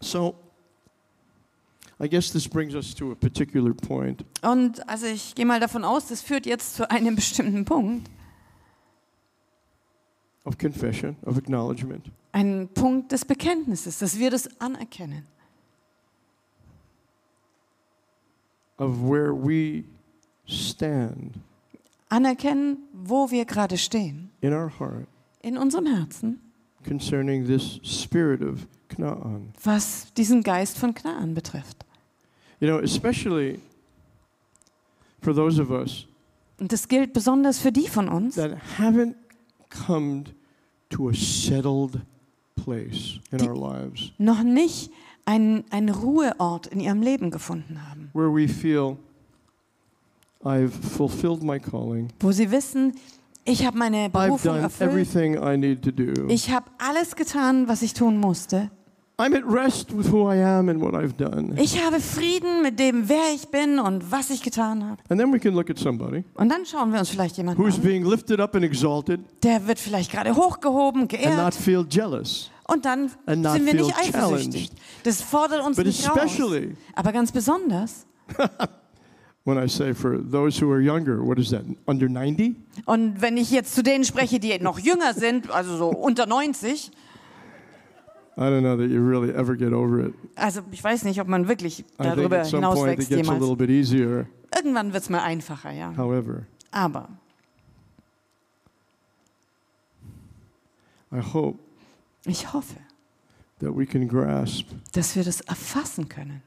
So, 0.00 0.34
I 2.00 2.08
guess 2.08 2.32
this 2.32 2.48
brings 2.48 2.74
us 2.74 2.94
to 2.94 3.12
a 3.12 3.14
particular 3.14 3.72
point. 3.74 4.24
Und 4.42 4.86
also 4.88 5.06
ich 5.06 5.34
gehe 5.34 5.46
mal 5.46 5.60
davon 5.60 5.84
aus, 5.84 6.08
das 6.08 6.20
führt 6.20 6.46
jetzt 6.46 6.74
zu 6.76 6.90
einem 6.90 7.14
bestimmten 7.16 7.64
Punkt. 7.64 8.08
of 10.44 10.58
confession, 10.58 11.16
of 11.24 11.36
acknowledgement. 11.36 12.10
Ein 12.32 12.68
Punkt 12.74 13.12
des 13.12 13.24
Bekenntnisses, 13.24 13.98
dass 13.98 14.18
wir 14.18 14.30
das 14.30 14.48
anerkennen. 14.60 15.26
of 18.78 19.00
where 19.02 19.32
we 19.32 19.84
stand 20.46 21.38
Anerkennen, 22.08 22.78
wo 22.92 23.30
wir 23.30 23.44
gerade 23.44 23.78
stehen. 23.78 24.30
in 24.40 24.52
our 24.52 24.68
heart 24.80 25.06
In 25.42 25.56
unserem 25.56 25.86
Herzen, 25.86 26.40
concerning 26.84 27.46
this 27.46 27.78
spirit 27.84 28.42
of 28.42 28.66
Canaan. 28.96 29.52
was 29.64 30.12
diesen 30.16 30.42
Geist 30.42 30.78
von 30.78 30.94
Knaan 30.94 31.34
betrifft. 31.34 31.84
You 32.60 32.68
know, 32.68 32.78
especially 32.78 33.58
for 35.20 35.34
those 35.34 35.60
of 35.60 35.70
us 35.70 36.06
Und 36.60 36.72
das 36.72 36.86
gilt 36.88 37.12
besonders 37.12 37.58
für 37.58 37.72
die 37.72 37.88
von 37.88 38.08
uns, 38.08 38.36
that 38.36 38.52
haven't 38.78 39.14
come 39.86 40.24
to 40.90 41.08
a 41.08 41.12
settled 41.14 42.00
place 42.56 43.18
in 43.32 43.38
Die- 43.38 43.48
our 43.48 43.56
lives 43.56 44.12
noch 44.18 44.42
nicht 44.42 44.90
einen, 45.24 45.64
einen 45.70 45.88
Ruheort 45.88 46.66
in 46.68 46.80
ihrem 46.80 47.02
Leben 47.02 47.30
gefunden 47.30 47.80
haben, 47.88 48.10
where 48.12 48.32
we 48.32 48.46
feel 48.48 48.96
I've 50.44 50.70
fulfilled 50.70 51.42
my 51.42 51.58
calling. 51.58 52.08
wo 52.20 52.32
sie 52.32 52.50
wissen, 52.50 52.94
ich 53.44 53.64
habe 53.66 53.76
meine 53.78 54.06
I've 54.06 54.10
Berufung 54.10 54.52
done 54.52 54.60
erfüllt, 54.60 54.90
everything 54.90 55.34
I 55.34 55.56
need 55.56 55.82
to 55.82 55.90
do. 55.90 56.28
ich 56.28 56.50
habe 56.50 56.70
alles 56.78 57.16
getan, 57.16 57.66
was 57.68 57.82
ich 57.82 57.94
tun 57.94 58.18
musste. 58.18 58.70
I'm 59.22 59.36
at 59.36 59.44
rest 59.46 59.96
with 59.96 60.10
who 60.10 60.28
I 60.28 60.36
am 60.42 60.68
and 60.68 60.80
what 60.80 60.94
I've 60.94 61.16
done. 61.16 61.54
Ich 61.56 61.80
habe 61.80 62.00
Frieden 62.00 62.60
mit 62.62 62.80
dem, 62.80 63.08
wer 63.08 63.32
ich 63.32 63.46
bin 63.48 63.78
und 63.78 64.10
was 64.10 64.30
ich 64.30 64.42
getan 64.42 64.82
habe. 64.84 65.00
And 65.08 65.20
then 65.20 65.32
we 65.32 65.38
can 65.38 65.54
look 65.54 65.70
at 65.70 65.78
somebody 65.78 66.24
Und 66.34 66.48
dann 66.48 66.66
schauen 66.66 66.92
wir 66.92 66.98
uns 66.98 67.08
vielleicht 67.08 67.36
jemanden 67.36 67.62
who's 67.62 67.76
an. 67.76 67.82
being 67.82 68.04
lifted 68.04 68.40
up 68.40 68.56
and 68.56 68.64
exalted 68.64 69.20
Der 69.44 69.64
wird 69.68 69.78
vielleicht 69.78 70.10
gerade 70.10 70.34
hochgehoben, 70.34 71.02
and 71.02 71.12
not 71.12 71.20
geehrt. 71.20 71.54
feel 71.54 71.86
jealous. 71.88 72.50
Und 72.66 72.84
dann 72.84 73.12
and 73.26 73.42
not 73.42 73.52
sind 73.52 73.66
wir 73.66 73.74
nicht 73.74 73.94
feel 73.94 74.14
eifersüchtig. 74.16 74.70
Das 75.04 75.22
fordert 75.22 75.64
uns 75.64 75.76
But 75.76 75.86
nicht 75.86 76.08
raus. 76.08 76.16
especially 76.16 76.76
Aber 76.96 77.12
ganz 77.12 77.30
besonders. 77.30 78.06
when 79.44 79.56
I 79.56 79.68
say 79.68 79.94
for 79.94 80.18
those 80.18 80.60
who 80.60 80.72
are 80.72 80.80
younger, 80.80 81.24
what 81.24 81.38
is 81.38 81.50
that, 81.50 81.62
under 81.86 82.08
90? 82.08 82.56
Und 82.86 83.20
wenn 83.20 83.36
ich 83.36 83.52
jetzt 83.52 83.74
zu 83.76 83.84
denen 83.84 84.04
spreche, 84.04 84.40
die 84.40 84.58
noch 84.58 84.80
jünger 84.80 85.14
sind, 85.14 85.48
also 85.50 85.76
so 85.76 85.88
unter 85.90 86.26
90, 86.26 86.90
I 88.36 88.48
don't 88.48 88.62
know 88.62 88.76
that 88.76 88.88
you 88.88 89.02
really 89.02 89.30
ever 89.34 89.54
get 89.56 89.72
over 89.72 90.06
it. 90.06 90.14
also 90.36 90.62
ich 90.70 90.82
weiß 90.82 91.04
nicht, 91.04 91.20
ob 91.20 91.28
man 91.28 91.48
wirklich 91.48 91.84
darüber 91.98 92.44
hinauswächst 92.44 93.10
jemals. 93.10 93.42
Irgendwann 94.54 94.92
wird 94.92 95.02
es 95.02 95.10
mal 95.10 95.20
einfacher, 95.20 95.70
ja. 95.70 95.94
However, 95.96 96.46
Aber 96.70 97.08
I 101.12 101.20
hope 101.20 101.58
ich 102.24 102.52
hoffe, 102.52 102.76
that 103.60 103.76
we 103.76 103.84
can 103.84 104.08
grasp 104.08 104.66
dass 104.92 105.14
wir 105.14 105.24
das 105.24 105.42
erfassen 105.42 106.08
können, 106.08 106.42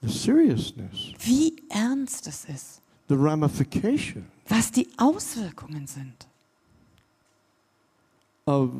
the 0.00 0.08
seriousness, 0.08 1.12
wie 1.18 1.56
ernst 1.70 2.28
es 2.28 2.44
ist, 2.44 2.80
the 3.08 3.16
ramification 3.16 4.26
was 4.48 4.70
die 4.70 4.86
Auswirkungen 4.96 5.88
sind 5.88 6.28
of 8.46 8.70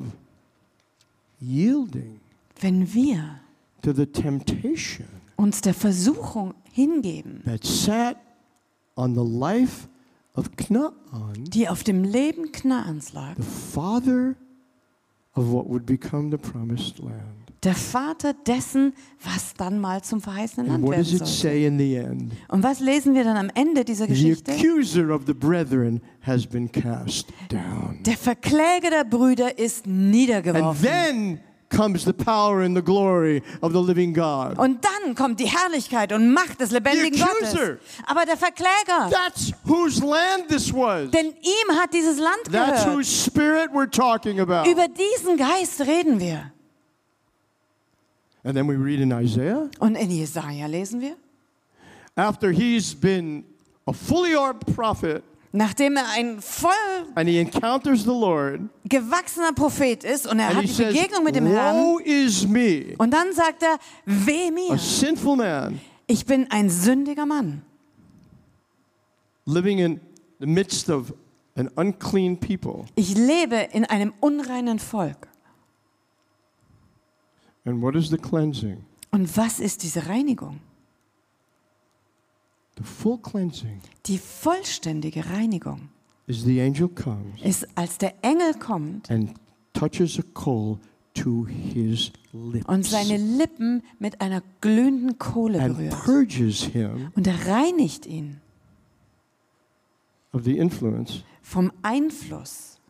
yielding 1.47 2.21
wenn 2.61 2.93
wir 2.95 3.41
to 3.83 3.93
the 3.93 4.07
temptation 4.07 5.07
uns 5.37 5.61
der 5.61 5.75
Versuchung 5.75 6.55
hingeben, 6.73 7.43
that 7.45 7.65
sat 7.65 8.17
on 8.97 9.15
the 9.15 9.21
life 9.21 9.89
of 10.35 10.51
Knaan, 10.57 11.45
die 11.45 11.69
auf 11.69 11.83
dem 11.83 12.05
Leben 12.05 12.53
Knaans 12.53 13.13
lag. 13.13 13.37
the 13.37 13.43
father 13.43 14.37
of 15.35 15.53
what 15.53 15.69
would 15.69 15.85
become 15.85 16.31
the 16.31 16.39
promised 16.39 16.99
land. 17.01 17.44
Der 17.65 17.75
Vater 17.75 18.35
dessen, 18.35 18.93
was 19.23 19.55
dann 19.55 19.81
mal 19.81 20.03
zum 20.03 20.21
verheißenen 20.21 20.71
And 20.71 20.87
Land 20.87 21.09
werden 21.43 21.81
end? 21.81 22.33
Und 22.49 22.63
was 22.63 22.81
lesen 22.81 23.15
wir 23.15 23.25
dann 23.25 23.37
am 23.37 23.51
Ende 23.55 23.85
dieser 23.85 24.07
Geschichte? 24.07 24.53
accuser 24.53 25.11
of 25.15 25.23
the 25.27 25.33
brethren 25.33 26.03
has 26.23 26.47
been 26.47 26.71
cast 26.71 27.29
down. 27.49 28.01
Der 28.05 28.17
Verkläger 28.17 28.91
der 28.91 29.05
Brüder 29.05 29.59
ist 29.59 29.87
niedergeworfen. 29.87 31.41
comes 31.71 32.05
the 32.05 32.13
power 32.13 32.61
and 32.61 32.77
the 32.77 32.83
glory 32.83 33.43
of 33.61 33.73
the 33.73 33.81
living 33.81 34.13
God. 34.13 34.59
Und 34.59 34.85
dann 34.85 35.15
kommt 35.15 35.41
die 35.41 35.47
Herrlichkeit 35.47 36.13
und 36.13 36.33
Macht 36.33 36.61
des 36.61 36.71
lebendigen 36.71 37.15
The 37.15 37.21
Gottes. 37.25 37.55
accuser. 37.55 37.79
Aber 38.07 38.25
der 38.27 38.37
Verkläger, 38.37 39.11
That's 39.11 39.53
whose 39.65 40.05
land 40.05 40.49
this 40.49 40.73
was. 40.73 41.11
denn 41.11 41.27
ihm 41.27 41.77
hat 41.77 41.93
dieses 41.93 42.19
Land 42.19 42.37
That's 42.51 42.85
gehört. 42.85 42.97
whose 42.99 43.11
spirit 43.11 43.71
we're 43.73 43.91
talking 43.91 44.41
about. 44.41 44.71
Über 44.71 44.87
diesen 44.89 45.37
Geist 45.37 45.81
reden 45.81 46.21
wir. 46.21 46.53
And 48.45 48.55
then 48.55 48.69
we 48.69 48.77
read 48.77 49.01
in 49.01 49.11
Isaiah, 49.13 49.71
Und 49.79 49.97
in 49.97 50.11
Jesaja 50.11 50.67
lesen 50.67 51.01
wir, 51.01 51.17
after 52.15 52.51
he's 52.51 52.95
been 52.95 53.45
a 53.87 53.93
fully 53.93 54.37
armed 54.37 54.65
prophet 54.75 55.23
nachdem 55.53 55.97
er 55.97 56.05
ein 56.17 56.41
voll 56.41 56.71
and 57.15 57.29
he 57.29 57.39
encounters 57.41 58.03
the 58.03 58.11
Lord, 58.11 58.61
gewachsener 58.89 59.53
Prophet 59.53 60.05
ist 60.05 60.27
und 60.27 60.41
er 60.41 60.49
and 60.49 60.57
hat 60.57 60.63
he 60.63 60.69
die 60.69 60.75
says, 60.75 60.93
Begegnung 60.93 61.25
mit 61.25 61.37
dem 61.37 61.47
Herrn. 61.47 61.97
Und 62.99 63.11
dann 63.11 63.33
sagt 63.33 63.63
er, 63.63 63.79
weh 64.05 64.49
a 64.49 64.51
mir, 64.51 64.79
sinful 64.79 65.37
man, 65.37 65.81
ich 66.07 66.27
bin 66.27 66.51
ein 66.51 66.69
sündiger 66.69 67.25
Mann. 67.25 67.63
living 69.47 69.79
in 69.79 70.01
the 70.41 70.47
midst 70.47 70.91
of 70.91 71.13
an 71.57 71.71
unclean 71.77 72.37
people. 72.37 72.85
Ich 72.97 73.17
lebe 73.17 73.69
in 73.73 73.85
einem 73.85 74.13
unreinen 74.21 74.79
Volk. 74.79 75.29
And 77.65 77.81
what 77.83 77.95
is 77.95 78.11
the 78.11 78.19
cleansing? 78.19 78.85
Und 79.11 79.37
was 79.37 79.61
ist 79.61 79.83
diese 79.83 80.07
Reinigung? 80.07 80.61
The 82.77 82.83
full 82.85 83.19
cleansing 83.19 83.81
Die 84.07 84.19
vollständige 84.19 85.25
Reinigung 85.31 85.89
is 86.27 86.43
the 86.43 86.61
angel 86.61 86.89
comes 86.89 87.41
ist, 87.43 87.67
als 87.77 87.99
der 87.99 88.15
Engel 88.23 88.55
kommt 88.55 89.11
and 89.11 89.35
touches 89.73 90.19
a 90.19 90.23
coal 90.35 90.79
to 91.15 91.47
his 91.47 92.11
lips 92.33 92.67
und 92.67 92.85
seine 92.85 93.17
Lippen 93.17 93.83
mit 94.01 94.21
einer 94.21 94.43
glühenden 94.61 95.19
Kohle 95.19 95.61
and 95.63 95.77
berührt. 95.77 95.95
purges 96.05 96.65
him 96.65 97.13
Und 97.15 97.29
er 97.29 97.47
reinigt 97.47 98.07
ihn 98.07 98.41
of 100.33 100.43
the 100.43 100.59
influence 100.59 101.23
vom 101.41 101.71
Einfluss 101.83 102.81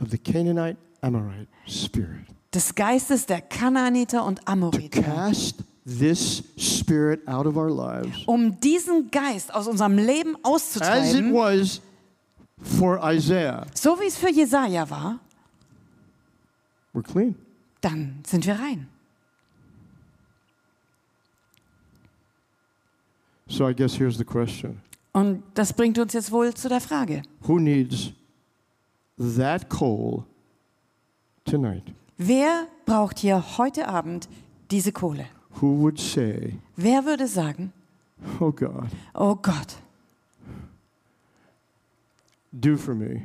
of 0.00 0.10
the 0.10 0.18
Canaanite 0.18 0.78
Amorite 1.00 1.48
spirit. 1.66 2.26
Des 2.54 2.74
Geistes 2.74 3.26
der 3.26 3.40
Kanaaniter 3.42 4.24
und 4.24 4.46
Amoriter. 4.48 5.02
cast 5.02 5.62
this 5.84 6.42
spirit 6.56 7.26
out 7.28 7.46
of 7.46 7.56
our 7.56 7.70
lives 7.70 8.26
Um 8.26 8.58
diesen 8.60 9.10
Geist 9.10 9.52
aus 9.54 9.66
unserem 9.66 9.96
Leben 9.98 10.34
as 10.34 10.38
it 10.40 10.44
auszutreiben, 10.46 11.32
was 11.34 11.80
for 12.62 12.98
Isaiah. 13.02 13.66
so 13.74 13.98
wie 14.00 14.06
es 14.06 14.16
für 14.16 14.30
Jesaja 14.30 14.88
war, 14.90 15.18
We're 16.94 17.02
clean. 17.02 17.34
dann 17.82 18.22
sind 18.26 18.46
wir 18.46 18.58
rein. 18.58 18.88
So 23.50 23.66
I 23.68 23.72
guess 23.74 23.94
here's 23.98 24.16
the 24.18 24.24
question 24.24 24.80
Und 25.12 25.42
das 25.54 25.72
bringt 25.72 25.98
uns 25.98 26.12
jetzt 26.12 26.30
wohl 26.30 26.52
zu 26.54 26.68
der 26.68 26.80
Frage, 26.80 27.22
Who 27.42 27.58
needs 27.58 28.12
that 29.18 29.68
coal 29.68 30.24
tonight? 31.44 31.82
Wer 32.18 32.66
braucht 32.84 33.18
hier 33.18 33.56
heute 33.58 33.88
Abend 33.88 34.28
diese 34.70 34.92
Kohle? 34.92 35.26
Who 35.60 35.78
would 35.80 35.98
say, 35.98 36.54
Wer 36.76 37.04
würde 37.04 37.26
sagen, 37.26 37.72
Oh 38.40 38.52
God, 38.52 38.88
oh 39.14 39.36
Gott, 39.36 39.76
do 42.52 42.76
for 42.76 42.94
me 42.94 43.22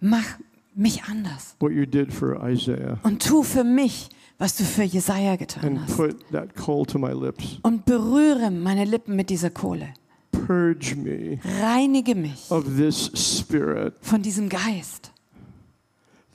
mach 0.00 0.38
mich 0.74 1.02
anders 1.04 1.56
what 1.58 1.72
you 1.72 1.84
did 1.84 2.12
for 2.12 2.40
Isaiah 2.48 2.98
und 3.02 3.26
tu 3.26 3.42
für 3.42 3.64
mich, 3.64 4.08
was 4.38 4.56
du 4.56 4.64
für 4.64 4.84
Jesaja 4.84 5.36
getan 5.36 5.64
and 5.64 5.80
hast. 5.80 5.96
put 5.96 6.30
that 6.30 6.54
coal 6.54 6.86
to 6.86 6.98
my 6.98 7.12
lips? 7.12 7.58
Und 7.62 7.84
berühre 7.84 8.50
meine 8.50 8.84
Lippen 8.84 9.16
mit 9.16 9.30
dieser 9.30 9.50
Kohle. 9.50 9.88
Purge 10.30 10.94
me 10.94 11.38
Reinige 11.60 12.14
mich 12.14 12.48
of 12.50 12.64
this 12.76 13.10
spirit 13.14 13.94
von 14.00 14.22
diesem 14.22 14.48
Geist, 14.48 15.10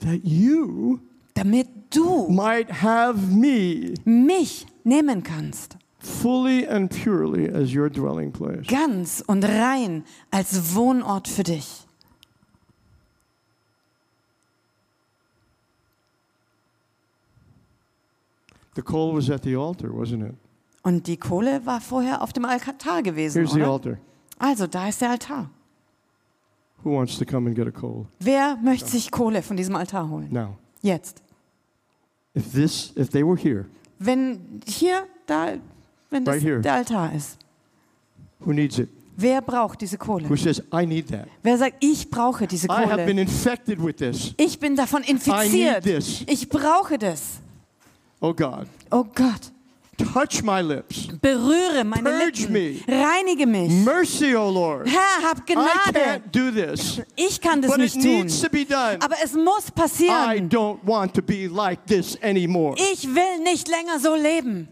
that 0.00 0.20
you 0.22 1.00
damit 1.34 1.68
du 1.90 2.28
might 2.28 2.70
have 2.82 3.18
me 3.30 3.94
mich 4.04 4.66
nehmen 4.84 5.22
kannst, 5.22 5.76
fully 5.98 6.66
and 6.66 6.90
purely 6.90 7.48
as 7.48 7.74
your 7.74 7.88
dwelling 7.90 8.32
place. 8.32 8.66
ganz 8.66 9.22
und 9.26 9.44
rein 9.44 10.04
als 10.30 10.74
Wohnort 10.74 11.28
für 11.28 11.42
dich. 11.42 11.86
The 18.74 18.82
coal 18.82 19.14
was 19.14 19.30
at 19.30 19.42
the 19.42 19.54
altar, 19.56 19.88
wasn't 19.90 20.28
it? 20.28 20.34
Und 20.82 21.06
die 21.06 21.16
Kohle 21.16 21.64
war 21.64 21.80
vorher 21.80 22.20
auf 22.22 22.32
dem 22.32 22.44
Altar 22.44 23.02
gewesen, 23.02 23.38
Here's 23.38 23.52
the 23.52 23.62
oder? 23.62 23.70
altar. 23.72 23.98
Also, 24.38 24.66
da 24.66 24.88
ist 24.88 25.00
der 25.00 25.10
Altar. 25.10 25.48
Who 26.82 26.96
wants 26.96 27.16
to 27.18 27.24
come 27.24 27.46
and 27.48 27.56
get 27.56 27.66
a 27.66 27.70
coal? 27.70 28.06
Wer 28.20 28.56
möchte 28.62 28.90
sich 28.90 29.10
Kohle 29.10 29.42
von 29.42 29.56
diesem 29.56 29.76
Altar 29.76 30.10
holen? 30.10 30.28
Now, 30.30 30.56
Jetzt. 30.82 31.22
If 32.34 32.52
this 32.52 32.92
if 32.96 33.10
they 33.10 33.22
were 33.24 33.36
here, 33.40 33.66
Wenn 33.98 34.60
hier, 34.66 35.06
da, 35.26 35.54
wenn 36.10 36.24
das 36.24 36.34
Right 36.36 36.42
here. 36.44 36.60
der 36.60 36.74
Altar 36.74 37.12
ist. 37.14 37.38
who 38.40 38.52
needs 38.52 38.78
it? 38.78 38.88
Wer 39.16 39.40
braucht 39.42 39.80
diese 39.80 39.96
Kohle? 39.96 40.28
Who 40.28 40.34
says, 40.36 40.60
I 40.72 40.84
need 40.84 41.08
that? 41.10 41.28
Wer 41.44 41.56
sagt, 41.56 41.76
ich 41.78 42.10
brauche 42.10 42.48
diese 42.48 42.66
I 42.66 42.70
have 42.72 42.96
been 43.06 43.16
Kohle? 43.16 43.20
infected 43.20 43.78
with 43.80 43.96
this. 43.98 44.34
Ich 44.36 44.58
bin 44.58 44.74
davon 44.74 45.02
I 45.02 45.12
need 45.12 45.26
infiziert. 45.26 45.84
this. 45.84 46.24
Ich 46.26 46.48
brauche 46.48 46.98
das. 46.98 47.38
Oh 48.20 48.34
God. 48.34 48.66
Oh 48.90 49.04
Gott, 49.04 49.52
Touch 49.96 50.42
my 50.42 50.60
lips. 50.60 51.08
berühre 51.20 51.84
meine 51.84 52.02
Purge 52.10 52.46
Lippen. 52.46 52.52
me. 52.52 52.80
Reinige 52.88 53.46
mich. 53.46 53.70
Mercy, 53.84 54.34
O 54.34 54.50
Lord. 54.50 54.88
Herr, 54.88 55.22
hab 55.28 55.38
I 55.48 55.54
Gnade. 55.54 55.98
can't 55.98 56.32
do 56.32 56.50
this. 56.50 57.00
Ich 57.16 57.40
kann 57.40 57.60
das 57.62 57.70
But 57.70 57.80
it 57.80 57.94
nicht 57.94 58.02
tun. 58.04 58.20
needs 58.22 58.40
to 58.40 58.48
be 58.48 58.64
done. 58.64 58.98
Aber 59.00 59.16
es 59.22 59.32
muss 59.34 59.68
I 59.68 59.70
passieren. 59.72 60.48
don't 60.48 60.78
want 60.84 61.14
to 61.14 61.22
be 61.22 61.46
like 61.48 61.84
this 61.86 62.16
anymore. 62.22 62.74
Ich 62.92 63.04
will 63.06 63.42
nicht 63.42 63.68
länger 63.68 63.98
so 64.00 64.14
leben. 64.14 64.68